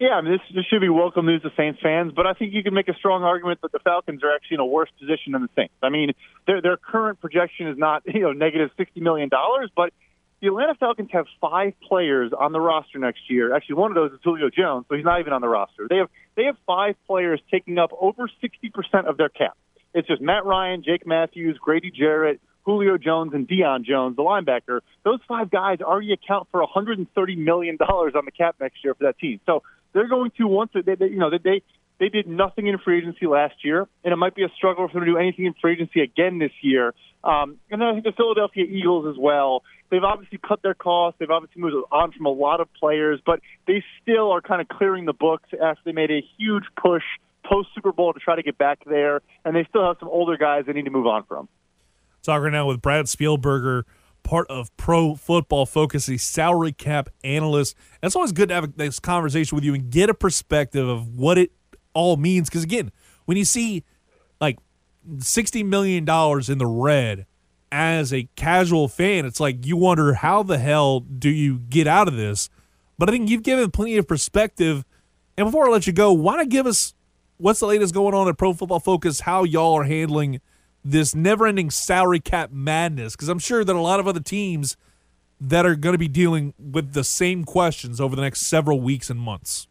Yeah, 0.00 0.10
I 0.10 0.20
mean, 0.20 0.32
this, 0.32 0.40
this 0.54 0.64
should 0.66 0.80
be 0.80 0.88
welcome 0.88 1.26
news 1.26 1.42
to 1.42 1.50
Saints 1.56 1.80
fans, 1.82 2.12
but 2.14 2.24
I 2.24 2.32
think 2.32 2.54
you 2.54 2.62
can 2.62 2.72
make 2.72 2.88
a 2.88 2.94
strong 2.94 3.24
argument 3.24 3.60
that 3.62 3.72
the 3.72 3.80
Falcons 3.80 4.22
are 4.22 4.32
actually 4.32 4.54
in 4.54 4.60
a 4.60 4.66
worse 4.66 4.90
position 4.96 5.32
than 5.32 5.42
the 5.42 5.48
Saints. 5.56 5.74
I 5.82 5.88
mean, 5.88 6.12
their 6.46 6.62
their 6.62 6.76
current 6.76 7.20
projection 7.20 7.66
is 7.66 7.76
not 7.76 8.02
you 8.06 8.20
know 8.20 8.32
negative 8.32 8.70
sixty 8.76 9.00
million 9.00 9.28
dollars, 9.28 9.70
but 9.74 9.92
the 10.40 10.46
Atlanta 10.46 10.76
Falcons 10.76 11.08
have 11.12 11.26
five 11.40 11.72
players 11.80 12.32
on 12.38 12.52
the 12.52 12.60
roster 12.60 13.00
next 13.00 13.28
year. 13.28 13.56
Actually, 13.56 13.74
one 13.74 13.90
of 13.90 13.96
those 13.96 14.12
is 14.12 14.20
Julio 14.22 14.50
Jones, 14.50 14.86
so 14.88 14.94
he's 14.94 15.04
not 15.04 15.18
even 15.18 15.32
on 15.32 15.40
the 15.40 15.48
roster. 15.48 15.88
They 15.90 15.96
have 15.96 16.10
they 16.36 16.44
have 16.44 16.56
five 16.64 16.94
players 17.08 17.40
taking 17.50 17.78
up 17.78 17.90
over 18.00 18.30
60% 18.42 19.08
of 19.08 19.16
their 19.16 19.28
cap. 19.28 19.56
It's 19.94 20.06
just 20.06 20.22
Matt 20.22 20.44
Ryan, 20.44 20.84
Jake 20.84 21.08
Matthews, 21.08 21.58
Grady 21.60 21.90
Jarrett, 21.90 22.40
Julio 22.64 22.98
Jones, 22.98 23.32
and 23.34 23.48
Deion 23.48 23.84
Jones, 23.84 24.14
the 24.14 24.22
linebacker. 24.22 24.80
Those 25.02 25.18
five 25.26 25.50
guys 25.50 25.80
already 25.80 26.12
account 26.12 26.46
for 26.52 26.60
130 26.60 27.34
million 27.34 27.76
dollars 27.76 28.12
on 28.14 28.24
the 28.26 28.30
cap 28.30 28.54
next 28.60 28.84
year 28.84 28.94
for 28.94 29.04
that 29.04 29.18
team. 29.18 29.40
So 29.44 29.64
they're 29.92 30.08
going 30.08 30.30
to 30.38 30.46
once 30.46 30.70
they, 30.74 30.94
they 30.94 31.06
you 31.06 31.18
know 31.18 31.30
they 31.30 31.62
they 31.98 32.08
did 32.08 32.26
nothing 32.28 32.66
in 32.66 32.78
free 32.78 32.98
agency 32.98 33.26
last 33.26 33.56
year, 33.64 33.86
and 34.04 34.12
it 34.12 34.16
might 34.16 34.34
be 34.34 34.44
a 34.44 34.48
struggle 34.56 34.86
for 34.88 34.94
them 34.94 35.04
to 35.04 35.12
do 35.12 35.18
anything 35.18 35.46
in 35.46 35.54
free 35.60 35.72
agency 35.72 36.00
again 36.00 36.38
this 36.38 36.52
year. 36.62 36.94
Um, 37.24 37.58
and 37.70 37.80
then 37.80 37.88
I 37.88 37.92
think 37.92 38.04
the 38.04 38.12
Philadelphia 38.12 38.64
Eagles 38.64 39.06
as 39.08 39.18
well. 39.18 39.62
They've 39.90 40.04
obviously 40.04 40.38
cut 40.38 40.62
their 40.62 40.74
costs. 40.74 41.18
They've 41.18 41.30
obviously 41.30 41.60
moved 41.60 41.74
on 41.90 42.12
from 42.12 42.26
a 42.26 42.30
lot 42.30 42.60
of 42.60 42.72
players, 42.74 43.20
but 43.24 43.40
they 43.66 43.82
still 44.02 44.30
are 44.30 44.40
kind 44.40 44.60
of 44.60 44.68
clearing 44.68 45.06
the 45.06 45.12
books 45.12 45.48
after 45.52 45.80
they 45.84 45.92
made 45.92 46.10
a 46.10 46.22
huge 46.38 46.64
push 46.80 47.02
post 47.44 47.70
Super 47.74 47.92
Bowl 47.92 48.12
to 48.12 48.20
try 48.20 48.36
to 48.36 48.42
get 48.42 48.58
back 48.58 48.80
there, 48.84 49.22
and 49.44 49.56
they 49.56 49.64
still 49.68 49.86
have 49.86 49.96
some 49.98 50.08
older 50.08 50.36
guys 50.36 50.64
they 50.66 50.72
need 50.72 50.84
to 50.84 50.90
move 50.90 51.06
on 51.06 51.24
from. 51.24 51.48
Talking 52.22 52.52
now 52.52 52.66
with 52.66 52.82
Brad 52.82 53.06
Spielberger, 53.06 53.84
part 54.28 54.46
of 54.50 54.76
Pro 54.76 55.14
Football 55.14 55.64
Focus, 55.64 56.06
a 56.06 56.18
salary 56.18 56.70
cap 56.70 57.08
analyst. 57.24 57.74
And 58.02 58.08
it's 58.08 58.14
always 58.14 58.30
good 58.30 58.50
to 58.50 58.56
have 58.56 58.76
this 58.76 59.00
conversation 59.00 59.56
with 59.56 59.64
you 59.64 59.72
and 59.72 59.88
get 59.88 60.10
a 60.10 60.14
perspective 60.14 60.86
of 60.86 61.08
what 61.16 61.38
it 61.38 61.50
all 61.94 62.18
means. 62.18 62.50
Because 62.50 62.62
again, 62.62 62.92
when 63.24 63.38
you 63.38 63.46
see 63.46 63.84
like 64.38 64.58
sixty 65.18 65.62
million 65.62 66.04
dollars 66.04 66.50
in 66.50 66.58
the 66.58 66.66
red 66.66 67.24
as 67.72 68.12
a 68.12 68.28
casual 68.36 68.86
fan, 68.86 69.24
it's 69.24 69.40
like 69.40 69.64
you 69.64 69.78
wonder 69.78 70.12
how 70.12 70.42
the 70.42 70.58
hell 70.58 71.00
do 71.00 71.30
you 71.30 71.60
get 71.60 71.86
out 71.86 72.06
of 72.06 72.14
this? 72.14 72.50
But 72.98 73.08
I 73.08 73.12
think 73.12 73.30
you've 73.30 73.42
given 73.42 73.70
plenty 73.70 73.96
of 73.96 74.06
perspective. 74.06 74.84
And 75.38 75.46
before 75.46 75.68
I 75.68 75.72
let 75.72 75.86
you 75.86 75.94
go, 75.94 76.12
why 76.12 76.36
not 76.36 76.50
give 76.50 76.66
us 76.66 76.92
what's 77.38 77.60
the 77.60 77.66
latest 77.66 77.94
going 77.94 78.12
on 78.12 78.28
at 78.28 78.36
Pro 78.36 78.52
Football 78.52 78.80
Focus? 78.80 79.20
How 79.20 79.44
y'all 79.44 79.72
are 79.78 79.84
handling 79.84 80.42
this 80.84 81.14
never-ending 81.14 81.70
salary 81.70 82.20
cap 82.20 82.50
madness? 82.52 83.14
Because 83.14 83.28
I'm 83.28 83.38
sure 83.38 83.64
that 83.64 83.74
a 83.74 83.80
lot 83.80 84.00
of 84.00 84.06
other 84.06 84.20
teams 84.20 84.76
that 85.40 85.64
are 85.64 85.74
going 85.74 85.94
to 85.94 85.98
be 85.98 86.08
dealing 86.08 86.54
with 86.58 86.92
the 86.92 87.04
same 87.04 87.44
questions 87.44 88.00
over 88.00 88.16
the 88.16 88.22
next 88.22 88.42
several 88.42 88.80
weeks 88.80 89.10
and 89.10 89.20
months. 89.20 89.68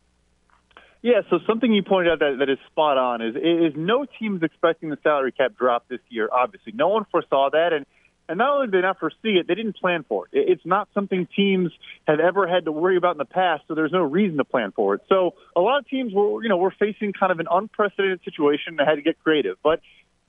Yeah, 1.01 1.22
so 1.30 1.39
something 1.45 1.72
you 1.72 1.84
pointed 1.84 2.12
out 2.12 2.20
that, 2.20 2.38
that 2.39 2.49
is 2.49 2.58
spot 2.72 2.97
on 2.97 3.22
is 3.22 3.36
is 3.36 3.74
no 3.78 4.05
team's 4.20 4.43
expecting 4.43 4.89
the 4.89 4.97
salary 5.03 5.32
cap 5.32 5.53
drop 5.58 5.88
this 5.88 5.99
year. 6.10 6.28
Obviously, 6.32 6.74
no 6.74 6.88
one 6.88 7.05
foresaw 7.12 7.49
that, 7.51 7.72
and 7.72 7.86
and 8.28 8.39
not 8.39 8.55
only 8.55 8.68
did 8.68 8.74
they 8.74 8.82
not 8.82 8.99
foresee 8.99 9.38
it, 9.39 9.47
they 9.47 9.55
didn't 9.55 9.78
plan 9.78 10.03
for 10.08 10.26
it. 10.26 10.32
It's 10.34 10.66
not 10.66 10.89
something 10.93 11.28
teams 11.34 11.72
have 12.08 12.20
ever 12.20 12.47
had 12.47 12.66
to 12.66 12.72
worry 12.72 12.97
about 12.97 13.12
in 13.12 13.20
the 13.20 13.26
past, 13.26 13.64
so 13.68 13.76
there's 13.76 13.91
no 13.91 14.01
reason 14.01 14.38
to 14.38 14.43
plan 14.43 14.74
for 14.76 14.95
it. 14.95 15.01
So 15.08 15.36
a 15.55 15.62
lot 15.62 15.80
of 15.80 15.88
teams 15.88 16.14
were, 16.14 16.43
you 16.43 16.49
know, 16.49 16.58
we're 16.58 16.72
facing 16.72 17.14
kind 17.14 17.32
of 17.32 17.39
an 17.39 17.47
unprecedented 17.49 18.22
situation 18.26 18.78
and 18.78 18.88
had 18.88 18.95
to 18.95 19.01
get 19.01 19.18
creative. 19.24 19.58
But 19.64 19.80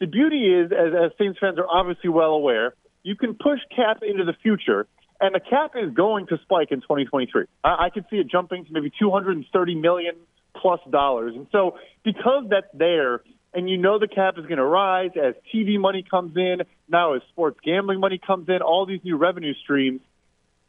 the 0.01 0.07
beauty 0.07 0.55
is, 0.55 0.73
as, 0.73 0.95
as 0.95 1.11
Saints 1.19 1.39
fans 1.41 1.59
are 1.59 1.67
obviously 1.69 2.11
well 2.11 2.31
aware, 2.31 2.75
you 3.03 3.17
can 3.17 3.35
push 3.35 3.61
cap 3.75 4.03
into 4.03 4.25
the 4.25 4.35
future, 4.43 4.87
and 5.21 5.35
the 5.35 5.41
cap 5.41 5.73
is 5.75 5.93
going 5.95 6.27
to 6.29 6.39
spike 6.43 6.69
in 6.71 6.81
2023. 6.81 7.45
I, 7.65 7.87
I 7.87 7.91
could 7.91 8.05
see 8.11 8.17
it 8.17 8.29
jumping 8.31 8.65
to 8.65 8.73
maybe 8.73 8.93
230 8.99 9.75
million 9.75 10.15
plus 10.55 10.81
dollars. 10.91 11.35
And 11.35 11.47
so 11.53 11.79
because 12.05 12.45
that's 12.51 12.67
there, 12.75 13.23
and 13.55 13.69
you 13.69 13.79
know 13.79 13.99
the 13.99 14.09
cap 14.09 14.35
is 14.39 14.45
going 14.45 14.59
to 14.59 14.65
rise 14.65 15.11
as 15.17 15.35
TV 15.55 15.79
money 15.79 16.05
comes 16.09 16.37
in, 16.37 16.59
now 16.89 17.15
as 17.15 17.23
sports 17.31 17.59
gambling 17.65 18.01
money 18.01 18.21
comes 18.25 18.49
in, 18.49 18.61
all 18.63 18.87
these 18.87 19.01
new 19.05 19.17
revenue 19.17 19.55
streams, 19.63 20.01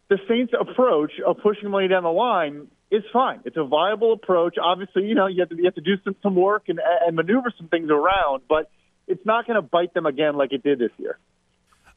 the 0.10 0.18
Saints' 0.28 0.54
approach 0.60 1.12
of 1.26 1.38
pushing 1.44 1.70
money 1.70 1.88
down 1.88 2.04
the 2.04 2.10
line 2.10 2.68
is 2.90 3.04
fine. 3.14 3.42
It's 3.46 3.58
a 3.58 3.64
viable 3.64 4.14
approach. 4.14 4.56
Obviously, 4.62 5.06
you 5.06 5.14
know 5.14 5.28
you 5.28 5.42
have 5.42 5.50
to 5.50 5.56
you 5.56 5.66
have 5.66 5.76
to 5.76 5.82
do 5.82 5.96
some 6.04 6.16
some 6.24 6.36
work 6.36 6.64
and 6.68 6.80
and 7.06 7.16
maneuver 7.16 7.54
some 7.58 7.68
things 7.68 7.90
around, 7.92 8.42
but 8.50 8.72
it's 9.10 9.26
not 9.26 9.46
going 9.46 9.56
to 9.56 9.62
bite 9.62 9.94
them 9.94 10.06
again 10.06 10.36
like 10.36 10.54
it 10.54 10.64
did 10.64 10.80
this 10.80 10.92
year. 10.98 11.18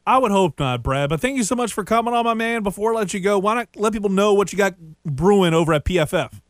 I 0.05 0.17
would 0.17 0.31
hope 0.31 0.59
not, 0.59 0.83
Brad. 0.83 1.09
But 1.09 1.21
thank 1.21 1.37
you 1.37 1.43
so 1.43 1.55
much 1.55 1.71
for 1.71 1.85
coming 1.85 2.13
on, 2.13 2.25
my 2.25 2.33
man. 2.33 2.61
Before 2.61 2.93
I 2.93 2.97
let 2.97 3.13
you 3.13 3.21
go, 3.21 3.39
why 3.39 3.55
not 3.55 3.69
let 3.75 3.93
people 3.93 4.09
know 4.09 4.33
what 4.33 4.51
you 4.51 4.57
got 4.57 4.75
brewing 5.05 5.53
over 5.53 5.73
at 5.73 5.85
PFF? 5.85 6.41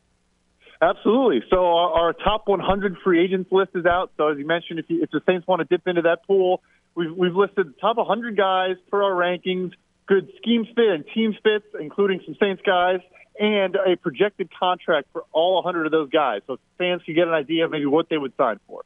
Absolutely. 0.82 1.43
So 1.49 1.57
our, 1.57 1.91
our, 1.91 2.14
top 2.14 2.47
100 2.47 2.97
free 3.03 3.24
agents 3.24 3.51
list 3.51 3.72
is 3.76 3.86
out. 3.86 4.11
So 4.18 4.30
as 4.30 4.38
you 4.38 4.45
mentioned, 4.45 4.80
if, 4.80 4.86
you, 4.89 5.03
if 5.03 5.11
the 5.11 5.22
Saints 5.26 5.47
want 5.47 5.59
to 5.59 5.66
dip 5.66 5.88
into 5.88 6.01
that 6.01 6.26
pool, 6.26 6.61
we've, 6.95 7.16
we've 7.16 7.36
listed 7.36 7.68
the 7.68 7.74
top 7.80 7.97
100 7.97 8.36
guys 8.36 8.76
per 8.89 9.03
our 9.03 9.11
rankings, 9.11 9.72
good 10.07 10.30
scheme 10.38 10.66
fit 10.76 10.88
and 10.88 11.05
team 11.14 11.36
fits, 11.43 11.66
including 11.80 12.22
some 12.26 12.36
Saints 12.39 12.61
guys. 12.66 12.99
and 13.39 13.76
a 13.76 13.95
projected 13.95 14.49
contract 14.57 15.07
for 15.11 15.24
all 15.32 15.55
100 15.55 15.86
of 15.86 15.91
those 15.91 16.09
guys, 16.09 16.41
so 16.47 16.57
fans 16.78 17.01
can 17.03 17.16
get 17.16 17.28
an 17.28 17.34
idea 17.34 17.66
of 17.66 17.72
maybe 17.72 17.86
what 17.86 18.09
they 18.09 18.18
would 18.18 18.34
sign 18.38 18.59
for. 18.68 18.84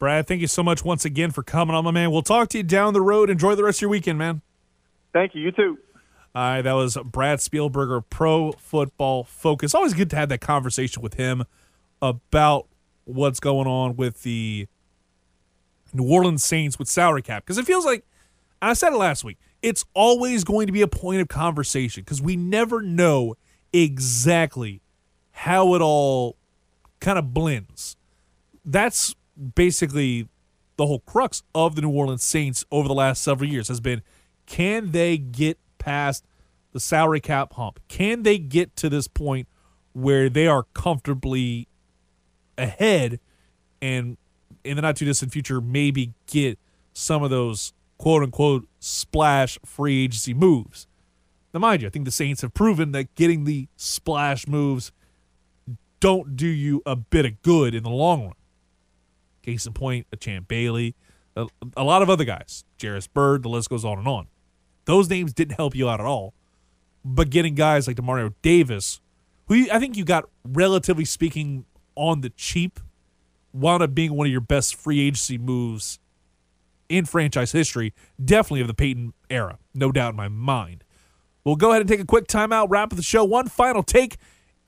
Brad, 0.00 0.26
thank 0.26 0.40
you 0.40 0.46
so 0.46 0.62
much 0.62 0.82
once 0.82 1.04
again 1.04 1.30
for 1.30 1.42
coming 1.42 1.76
on, 1.76 1.84
my 1.84 1.90
man. 1.90 2.10
We'll 2.10 2.22
talk 2.22 2.48
to 2.48 2.58
you 2.58 2.64
down 2.64 2.94
the 2.94 3.02
road. 3.02 3.28
Enjoy 3.28 3.54
the 3.54 3.62
rest 3.62 3.78
of 3.78 3.82
your 3.82 3.90
weekend, 3.90 4.18
man. 4.18 4.40
Thank 5.12 5.34
you. 5.34 5.42
You 5.42 5.52
too. 5.52 5.78
All 6.34 6.42
right, 6.42 6.62
that 6.62 6.72
was 6.72 6.96
Brad 7.04 7.40
Spielberger, 7.40 8.02
Pro 8.08 8.52
Football 8.52 9.24
Focus. 9.24 9.74
Always 9.74 9.92
good 9.92 10.08
to 10.10 10.16
have 10.16 10.30
that 10.30 10.40
conversation 10.40 11.02
with 11.02 11.14
him 11.14 11.44
about 12.00 12.66
what's 13.04 13.40
going 13.40 13.66
on 13.66 13.94
with 13.94 14.22
the 14.22 14.68
New 15.92 16.10
Orleans 16.10 16.42
Saints 16.42 16.78
with 16.78 16.88
salary 16.88 17.20
cap 17.20 17.44
because 17.44 17.58
it 17.58 17.66
feels 17.66 17.84
like 17.84 18.06
I 18.62 18.72
said 18.72 18.94
it 18.94 18.96
last 18.96 19.22
week. 19.22 19.36
It's 19.60 19.84
always 19.92 20.44
going 20.44 20.66
to 20.66 20.72
be 20.72 20.80
a 20.80 20.88
point 20.88 21.20
of 21.20 21.28
conversation 21.28 22.04
because 22.04 22.22
we 22.22 22.36
never 22.36 22.80
know 22.80 23.34
exactly 23.70 24.80
how 25.32 25.74
it 25.74 25.82
all 25.82 26.38
kind 27.00 27.18
of 27.18 27.34
blends. 27.34 27.98
That's 28.64 29.14
basically 29.54 30.28
the 30.76 30.86
whole 30.86 31.00
crux 31.00 31.42
of 31.54 31.74
the 31.74 31.82
New 31.82 31.90
Orleans 31.90 32.22
Saints 32.22 32.64
over 32.70 32.88
the 32.88 32.94
last 32.94 33.22
several 33.22 33.48
years 33.48 33.68
has 33.68 33.80
been 33.80 34.02
can 34.46 34.92
they 34.92 35.18
get 35.18 35.58
past 35.78 36.24
the 36.72 36.80
salary 36.80 37.20
cap 37.20 37.52
hump? 37.54 37.80
Can 37.88 38.22
they 38.22 38.38
get 38.38 38.76
to 38.76 38.88
this 38.88 39.08
point 39.08 39.46
where 39.92 40.28
they 40.28 40.46
are 40.46 40.64
comfortably 40.74 41.68
ahead 42.56 43.20
and 43.82 44.16
in 44.64 44.76
the 44.76 44.82
not 44.82 44.96
too 44.96 45.04
distant 45.04 45.32
future 45.32 45.60
maybe 45.60 46.14
get 46.26 46.58
some 46.92 47.22
of 47.22 47.30
those 47.30 47.72
quote 47.98 48.22
unquote 48.22 48.68
splash 48.78 49.58
free 49.64 50.04
agency 50.04 50.34
moves? 50.34 50.86
Now, 51.52 51.60
mind 51.60 51.82
you, 51.82 51.88
I 51.88 51.90
think 51.90 52.04
the 52.04 52.10
Saints 52.10 52.42
have 52.42 52.54
proven 52.54 52.92
that 52.92 53.14
getting 53.16 53.44
the 53.44 53.68
splash 53.76 54.46
moves 54.46 54.92
don't 55.98 56.36
do 56.36 56.46
you 56.46 56.82
a 56.86 56.96
bit 56.96 57.26
of 57.26 57.42
good 57.42 57.74
in 57.74 57.82
the 57.82 57.90
long 57.90 58.24
run. 58.24 58.34
Case 59.50 59.66
in 59.66 59.72
point, 59.72 60.06
a 60.12 60.16
Champ 60.16 60.46
Bailey, 60.46 60.94
a, 61.34 61.46
a 61.76 61.82
lot 61.82 62.02
of 62.02 62.10
other 62.10 62.24
guys, 62.24 62.64
Jairus 62.80 63.08
Byrd, 63.08 63.42
the 63.42 63.48
list 63.48 63.68
goes 63.68 63.84
on 63.84 63.98
and 63.98 64.06
on. 64.06 64.28
Those 64.84 65.10
names 65.10 65.32
didn't 65.32 65.56
help 65.56 65.74
you 65.74 65.88
out 65.88 65.98
at 65.98 66.06
all. 66.06 66.34
But 67.04 67.30
getting 67.30 67.56
guys 67.56 67.88
like 67.88 67.96
Demario 67.96 68.32
Davis, 68.42 69.00
who 69.48 69.66
I 69.72 69.80
think 69.80 69.96
you 69.96 70.04
got 70.04 70.28
relatively 70.44 71.04
speaking 71.04 71.64
on 71.96 72.20
the 72.20 72.30
cheap, 72.30 72.78
wound 73.52 73.82
up 73.82 73.92
being 73.92 74.14
one 74.14 74.28
of 74.28 74.30
your 74.30 74.40
best 74.40 74.76
free 74.76 75.00
agency 75.00 75.36
moves 75.36 75.98
in 76.88 77.06
franchise 77.06 77.50
history, 77.50 77.92
definitely 78.22 78.60
of 78.60 78.68
the 78.68 78.74
Payton 78.74 79.14
era, 79.30 79.58
no 79.74 79.90
doubt 79.90 80.10
in 80.10 80.16
my 80.16 80.28
mind. 80.28 80.84
We'll 81.42 81.56
go 81.56 81.70
ahead 81.70 81.80
and 81.80 81.88
take 81.88 82.00
a 82.00 82.04
quick 82.04 82.28
timeout, 82.28 82.66
wrap 82.68 82.92
up 82.92 82.96
the 82.96 83.02
show. 83.02 83.24
One 83.24 83.48
final 83.48 83.82
take, 83.82 84.16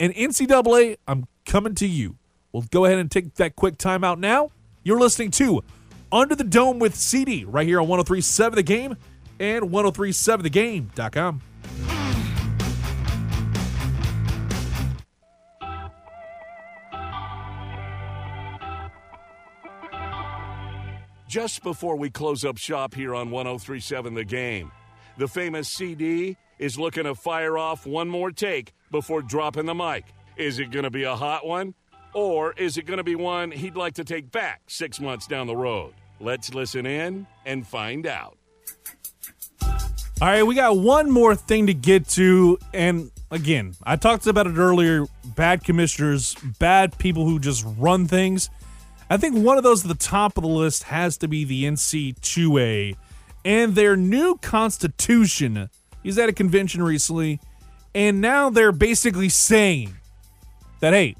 and 0.00 0.12
NCAA, 0.14 0.96
I'm 1.06 1.26
coming 1.44 1.74
to 1.76 1.86
you. 1.86 2.16
We'll 2.52 2.62
go 2.62 2.84
ahead 2.84 2.98
and 2.98 3.10
take 3.10 3.34
that 3.34 3.56
quick 3.56 3.76
timeout 3.76 4.18
now. 4.18 4.50
You're 4.84 4.98
listening 4.98 5.30
to 5.32 5.62
Under 6.10 6.34
the 6.34 6.42
Dome 6.42 6.80
with 6.80 6.96
CD 6.96 7.44
right 7.44 7.66
here 7.66 7.80
on 7.80 7.86
1037 7.86 8.56
The 8.56 8.62
Game 8.64 8.96
and 9.38 9.70
1037thegame.com. 9.70 11.40
Just 21.28 21.62
before 21.62 21.96
we 21.96 22.10
close 22.10 22.44
up 22.44 22.58
shop 22.58 22.94
here 22.94 23.14
on 23.14 23.30
1037 23.30 24.14
The 24.14 24.24
Game, 24.24 24.72
the 25.16 25.28
famous 25.28 25.68
CD 25.68 26.36
is 26.58 26.76
looking 26.78 27.04
to 27.04 27.14
fire 27.14 27.56
off 27.56 27.86
one 27.86 28.08
more 28.08 28.32
take 28.32 28.74
before 28.90 29.22
dropping 29.22 29.66
the 29.66 29.74
mic. 29.74 30.12
Is 30.36 30.58
it 30.58 30.72
going 30.72 30.82
to 30.82 30.90
be 30.90 31.04
a 31.04 31.14
hot 31.14 31.46
one? 31.46 31.74
Or 32.14 32.52
is 32.56 32.76
it 32.76 32.86
going 32.86 32.98
to 32.98 33.04
be 33.04 33.14
one 33.14 33.50
he'd 33.50 33.76
like 33.76 33.94
to 33.94 34.04
take 34.04 34.30
back 34.30 34.62
six 34.66 35.00
months 35.00 35.26
down 35.26 35.46
the 35.46 35.56
road? 35.56 35.94
Let's 36.20 36.54
listen 36.54 36.86
in 36.86 37.26
and 37.46 37.66
find 37.66 38.06
out. 38.06 38.36
All 40.20 40.28
right, 40.28 40.44
we 40.44 40.54
got 40.54 40.76
one 40.76 41.10
more 41.10 41.34
thing 41.34 41.66
to 41.66 41.74
get 41.74 42.06
to. 42.10 42.58
And 42.72 43.10
again, 43.30 43.74
I 43.82 43.96
talked 43.96 44.26
about 44.26 44.46
it 44.46 44.56
earlier 44.56 45.06
bad 45.34 45.64
commissioners, 45.64 46.36
bad 46.58 46.96
people 46.98 47.24
who 47.24 47.38
just 47.38 47.64
run 47.76 48.06
things. 48.06 48.50
I 49.10 49.16
think 49.16 49.36
one 49.44 49.58
of 49.58 49.64
those 49.64 49.84
at 49.84 49.88
the 49.88 49.94
top 49.94 50.36
of 50.36 50.42
the 50.42 50.48
list 50.48 50.84
has 50.84 51.16
to 51.18 51.28
be 51.28 51.44
the 51.44 51.64
NC2A 51.64 52.96
and 53.44 53.74
their 53.74 53.96
new 53.96 54.36
constitution. 54.36 55.68
He's 56.02 56.18
at 56.18 56.28
a 56.28 56.32
convention 56.32 56.82
recently, 56.82 57.40
and 57.94 58.20
now 58.20 58.48
they're 58.48 58.72
basically 58.72 59.28
saying 59.28 59.94
that, 60.80 60.92
hey, 60.92 61.16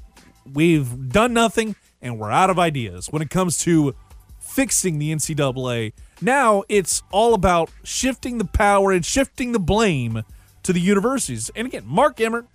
we've 0.51 1.09
done 1.09 1.33
nothing 1.33 1.75
and 2.01 2.19
we're 2.19 2.31
out 2.31 2.49
of 2.49 2.59
ideas 2.59 3.07
when 3.07 3.21
it 3.21 3.29
comes 3.29 3.57
to 3.59 3.95
fixing 4.39 4.99
the 4.99 5.11
NCAA. 5.11 5.93
Now 6.21 6.63
it's 6.69 7.01
all 7.11 7.33
about 7.33 7.71
shifting 7.83 8.37
the 8.37 8.45
power 8.45 8.91
and 8.91 9.05
shifting 9.05 9.51
the 9.51 9.59
blame 9.59 10.23
to 10.63 10.73
the 10.73 10.79
universities. 10.79 11.49
And 11.55 11.67
again, 11.67 11.83
Mark 11.85 12.19
Emmert, 12.19 12.47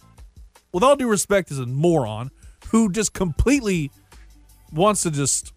with 0.72 0.82
all 0.82 0.97
due 0.97 1.09
respect, 1.09 1.51
is 1.51 1.59
a 1.59 1.66
moron 1.66 2.30
who 2.70 2.91
just 2.91 3.14
completely 3.14 3.91
wants 4.72 5.03
to 5.03 5.11
just 5.11 5.53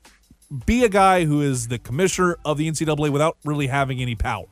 be 0.66 0.84
a 0.84 0.90
guy 0.90 1.26
who 1.26 1.42
is 1.42 1.68
the 1.68 1.80
commissioner 1.80 2.38
of 2.44 2.58
the 2.58 2.70
NCAA 2.70 3.10
without 3.10 3.38
really 3.46 3.68
having 3.68 4.02
any 4.02 4.16
power. 4.16 4.46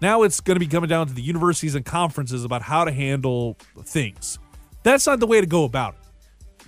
Now 0.00 0.22
it's 0.22 0.40
going 0.40 0.56
to 0.56 0.60
be 0.60 0.66
coming 0.66 0.88
down 0.88 1.06
to 1.06 1.14
the 1.14 1.22
universities 1.22 1.74
and 1.74 1.84
conferences 1.84 2.44
about 2.44 2.62
how 2.62 2.84
to 2.84 2.92
handle 2.92 3.56
things. 3.84 4.38
That's 4.82 5.06
not 5.06 5.20
the 5.20 5.26
way 5.26 5.40
to 5.40 5.46
go 5.46 5.64
about 5.64 5.94
it. 5.94 6.05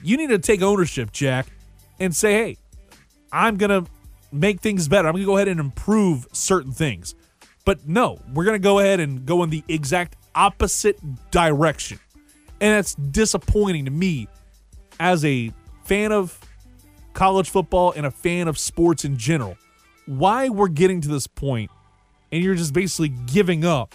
You 0.03 0.17
need 0.17 0.29
to 0.29 0.39
take 0.39 0.63
ownership, 0.63 1.13
Jack, 1.13 1.47
and 2.01 2.15
say, 2.15 2.33
hey, 2.33 2.59
I'm 3.33 3.57
going 3.57 3.85
to 3.85 3.91
make 4.33 4.61
things 4.61 4.89
better. 4.89 5.09
I'm 5.09 5.15
going 5.15 5.25
to 5.25 5.27
go 5.27 5.37
ahead 5.37 5.49
and 5.49 5.61
improve 5.61 6.27
certain 6.33 6.73
things. 6.73 7.15
But 7.65 7.87
no, 7.87 8.19
we're 8.33 8.45
going 8.45 8.55
to 8.55 8.63
go 8.63 8.79
ahead 8.79 9.01
and 9.01 9.27
go 9.27 9.43
in 9.43 9.51
the 9.51 9.63
exact 9.69 10.17
opposite 10.35 10.99
direction. 11.31 11.99
And 12.61 12.75
that's 12.75 12.95
disappointing 12.95 13.85
to 13.85 13.91
me 13.91 14.29
as 14.99 15.25
a 15.25 15.53
fan 15.85 16.13
of 16.13 16.39
college 17.13 17.51
football 17.51 17.93
and 17.93 18.07
a 18.07 18.11
fan 18.11 18.49
of 18.49 18.59
sports 18.59 19.05
in 19.05 19.17
general. 19.17 19.57
Why 20.07 20.49
we're 20.49 20.69
getting 20.69 21.01
to 21.03 21.09
this 21.09 21.27
point 21.27 21.71
and 22.33 22.43
you're 22.43 22.55
just 22.55 22.73
basically 22.73 23.09
giving 23.09 23.65
up 23.65 23.95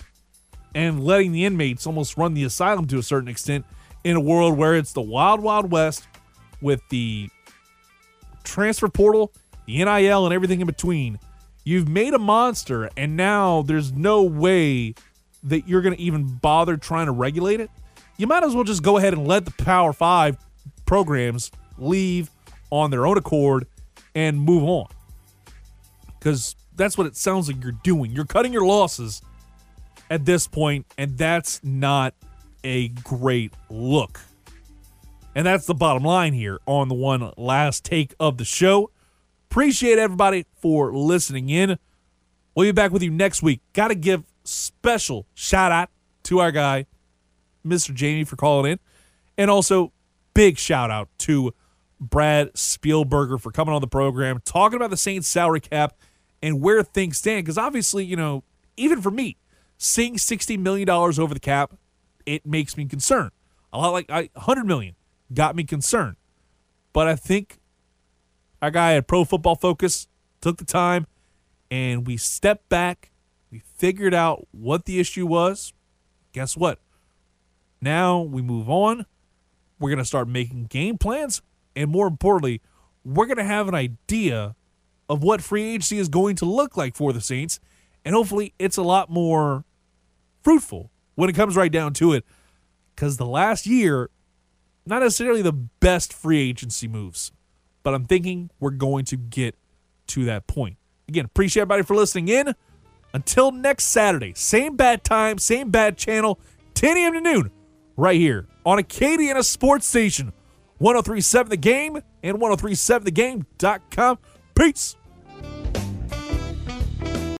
and 0.75 1.03
letting 1.03 1.31
the 1.31 1.45
inmates 1.45 1.85
almost 1.85 2.17
run 2.17 2.33
the 2.33 2.43
asylum 2.43 2.87
to 2.87 2.97
a 2.97 3.03
certain 3.03 3.29
extent 3.29 3.65
in 4.03 4.15
a 4.15 4.19
world 4.19 4.57
where 4.57 4.75
it's 4.75 4.93
the 4.93 5.01
wild, 5.01 5.41
wild 5.41 5.71
west 5.71 6.07
with 6.61 6.81
the 6.89 7.29
transfer 8.43 8.87
portal, 8.87 9.31
the 9.65 9.83
NIL, 9.83 10.25
and 10.25 10.33
everything 10.33 10.61
in 10.61 10.67
between. 10.67 11.19
You've 11.63 11.87
made 11.87 12.13
a 12.13 12.19
monster, 12.19 12.89
and 12.97 13.15
now 13.15 13.61
there's 13.61 13.93
no 13.93 14.23
way 14.23 14.95
that 15.43 15.67
you're 15.67 15.81
going 15.81 15.95
to 15.95 16.01
even 16.01 16.25
bother 16.25 16.77
trying 16.77 17.05
to 17.05 17.11
regulate 17.11 17.59
it. 17.59 17.69
You 18.17 18.27
might 18.27 18.43
as 18.43 18.53
well 18.53 18.63
just 18.63 18.83
go 18.83 18.97
ahead 18.97 19.13
and 19.13 19.27
let 19.27 19.45
the 19.45 19.51
Power 19.51 19.93
Five 19.93 20.37
programs 20.85 21.51
leave 21.77 22.29
on 22.69 22.91
their 22.91 23.05
own 23.05 23.17
accord 23.17 23.67
and 24.13 24.39
move 24.39 24.63
on. 24.63 24.87
Because 26.19 26.55
that's 26.75 26.97
what 26.97 27.07
it 27.07 27.15
sounds 27.15 27.47
like 27.47 27.61
you're 27.63 27.73
doing. 27.83 28.11
You're 28.11 28.25
cutting 28.25 28.53
your 28.53 28.65
losses 28.65 29.21
at 30.09 30.25
this 30.25 30.47
point, 30.47 30.85
and 30.97 31.17
that's 31.17 31.63
not 31.63 32.13
a 32.64 32.89
great 32.89 33.53
look. 33.70 34.22
And 35.36 35.45
that's 35.45 35.66
the 35.66 35.74
bottom 35.74 36.03
line 36.03 36.34
here 36.34 36.59
on 36.66 36.89
the 36.89 36.95
one 36.95 37.32
last 37.38 37.84
take 37.84 38.14
of 38.20 38.38
the 38.38 38.45
show. 38.45 38.91
Appreciate 39.49 39.97
everybody 39.97 40.45
for 40.55 40.93
listening 40.93 41.49
in. 41.49 41.78
We'll 42.55 42.68
be 42.68 42.72
back 42.72 42.91
with 42.91 43.01
you 43.01 43.11
next 43.11 43.41
week. 43.41 43.61
Got 43.74 43.88
to 43.88 43.95
give 43.95 44.24
special 44.43 45.26
shout 45.34 45.72
out 45.72 45.89
to 46.24 46.39
our 46.39 46.51
guy, 46.51 46.86
Mr. 47.66 47.93
Jamie, 47.93 48.24
for 48.24 48.36
calling 48.36 48.74
in. 48.74 48.80
And 49.38 49.49
also, 49.49 49.91
big 50.34 50.57
shout 50.57 50.91
out 50.91 51.09
to 51.20 51.53
Brad 51.99 52.53
Spielberger 52.53 53.39
for 53.39 53.51
coming 53.51 53.74
on 53.74 53.82
the 53.82 53.88
program, 53.88 54.39
talking 54.45 54.76
about 54.76 54.89
the 54.89 54.97
Saints 54.97 55.28
salary 55.28 55.61
cap 55.61 55.97
and 56.41 56.61
where 56.61 56.84
things 56.84 57.18
stand. 57.18 57.45
Because 57.45 57.57
obviously, 57.57 58.05
you 58.05 58.16
know, 58.16 58.43
even 58.78 59.01
for 59.01 59.11
me, 59.11 59.38
seeing 59.78 60.16
$60 60.16 60.59
million 60.59 60.89
over 60.89 61.34
the 61.34 61.39
cap, 61.39 61.74
it 62.26 62.45
makes 62.45 62.78
me 62.78 62.86
concerned. 62.86 63.32
A 63.71 63.78
lot 63.78 63.91
like 63.91 64.09
I, 64.09 64.30
100 64.34 64.65
million 64.65 64.95
got 65.34 65.55
me 65.55 65.63
concerned. 65.63 66.15
But 66.93 67.07
I 67.07 67.15
think 67.15 67.59
our 68.61 68.71
guy 68.71 68.95
at 68.95 69.07
Pro 69.07 69.26
Football 69.26 69.55
Focus 69.55 70.07
took 70.41 70.57
the 70.57 70.65
time 70.65 71.07
and 71.71 72.05
we 72.05 72.17
stepped 72.17 72.69
back. 72.69 73.11
We 73.51 73.63
figured 73.78 74.13
out 74.13 74.47
what 74.51 74.86
the 74.86 74.99
issue 74.99 75.26
was. 75.26 75.74
Guess 76.34 76.55
what? 76.55 76.80
Now 77.82 78.21
we 78.21 78.41
move 78.41 78.69
on. 78.69 79.05
We're 79.80 79.89
going 79.89 79.99
to 79.99 80.05
start 80.05 80.28
making 80.28 80.65
game 80.65 80.97
plans. 80.97 81.41
And 81.76 81.91
more 81.91 82.07
importantly, 82.07 82.61
we're 83.03 83.26
going 83.26 83.38
to 83.38 83.43
have 83.43 83.67
an 83.67 83.76
idea 83.76 84.55
of 85.09 85.24
what 85.24 85.41
free 85.41 85.63
agency 85.63 85.97
is 85.97 86.07
going 86.07 86.36
to 86.38 86.45
look 86.45 86.78
like 86.78 86.95
for 86.95 87.11
the 87.11 87.21
Saints. 87.21 87.59
And 88.05 88.15
hopefully, 88.15 88.53
it's 88.57 88.78
a 88.78 88.84
lot 88.84 89.09
more 89.09 89.65
fruitful 90.41 90.91
when 91.16 91.30
it 91.30 91.34
comes 91.34 91.55
right 91.55 91.72
down 91.72 91.93
to 91.93 92.14
it. 92.14 92.26
because 92.95 93.18
the 93.18 93.26
last 93.26 93.66
year, 93.66 94.09
not 94.86 94.99
necessarily 95.01 95.41
the 95.41 95.53
best 95.53 96.14
free 96.14 96.49
agency 96.49 96.88
moves, 96.88 97.32
but 97.84 97.93
I'm 97.93 98.05
thinking 98.05 98.49
we're 98.59 98.70
going 98.72 99.05
to 99.05 99.18
get 99.18 99.55
to 100.07 100.26
that 100.26 100.47
point. 100.47 100.78
Again, 101.07 101.26
appreciate 101.26 101.61
everybody 101.61 101.84
for 101.84 101.95
listening 101.95 102.28
in. 102.28 102.53
Until 103.14 103.51
next 103.51 103.86
Saturday, 103.86 104.34
same 104.36 104.76
bad 104.76 105.03
time, 105.03 105.38
same 105.38 105.70
bad 105.70 105.97
channel, 105.97 106.39
10 106.74 106.97
a.m. 106.97 107.14
to 107.14 107.22
noon, 107.22 107.51
right 107.95 108.20
here 108.20 108.47
on 108.66 108.80
Acadiana 108.80 109.43
Sports 109.43 109.86
Station, 109.86 110.34
1037 110.80 111.49
The 111.49 111.57
Game 111.57 112.01
and 112.24 112.38
1037thegame.com. 112.38 114.18
Peace. 114.55 114.95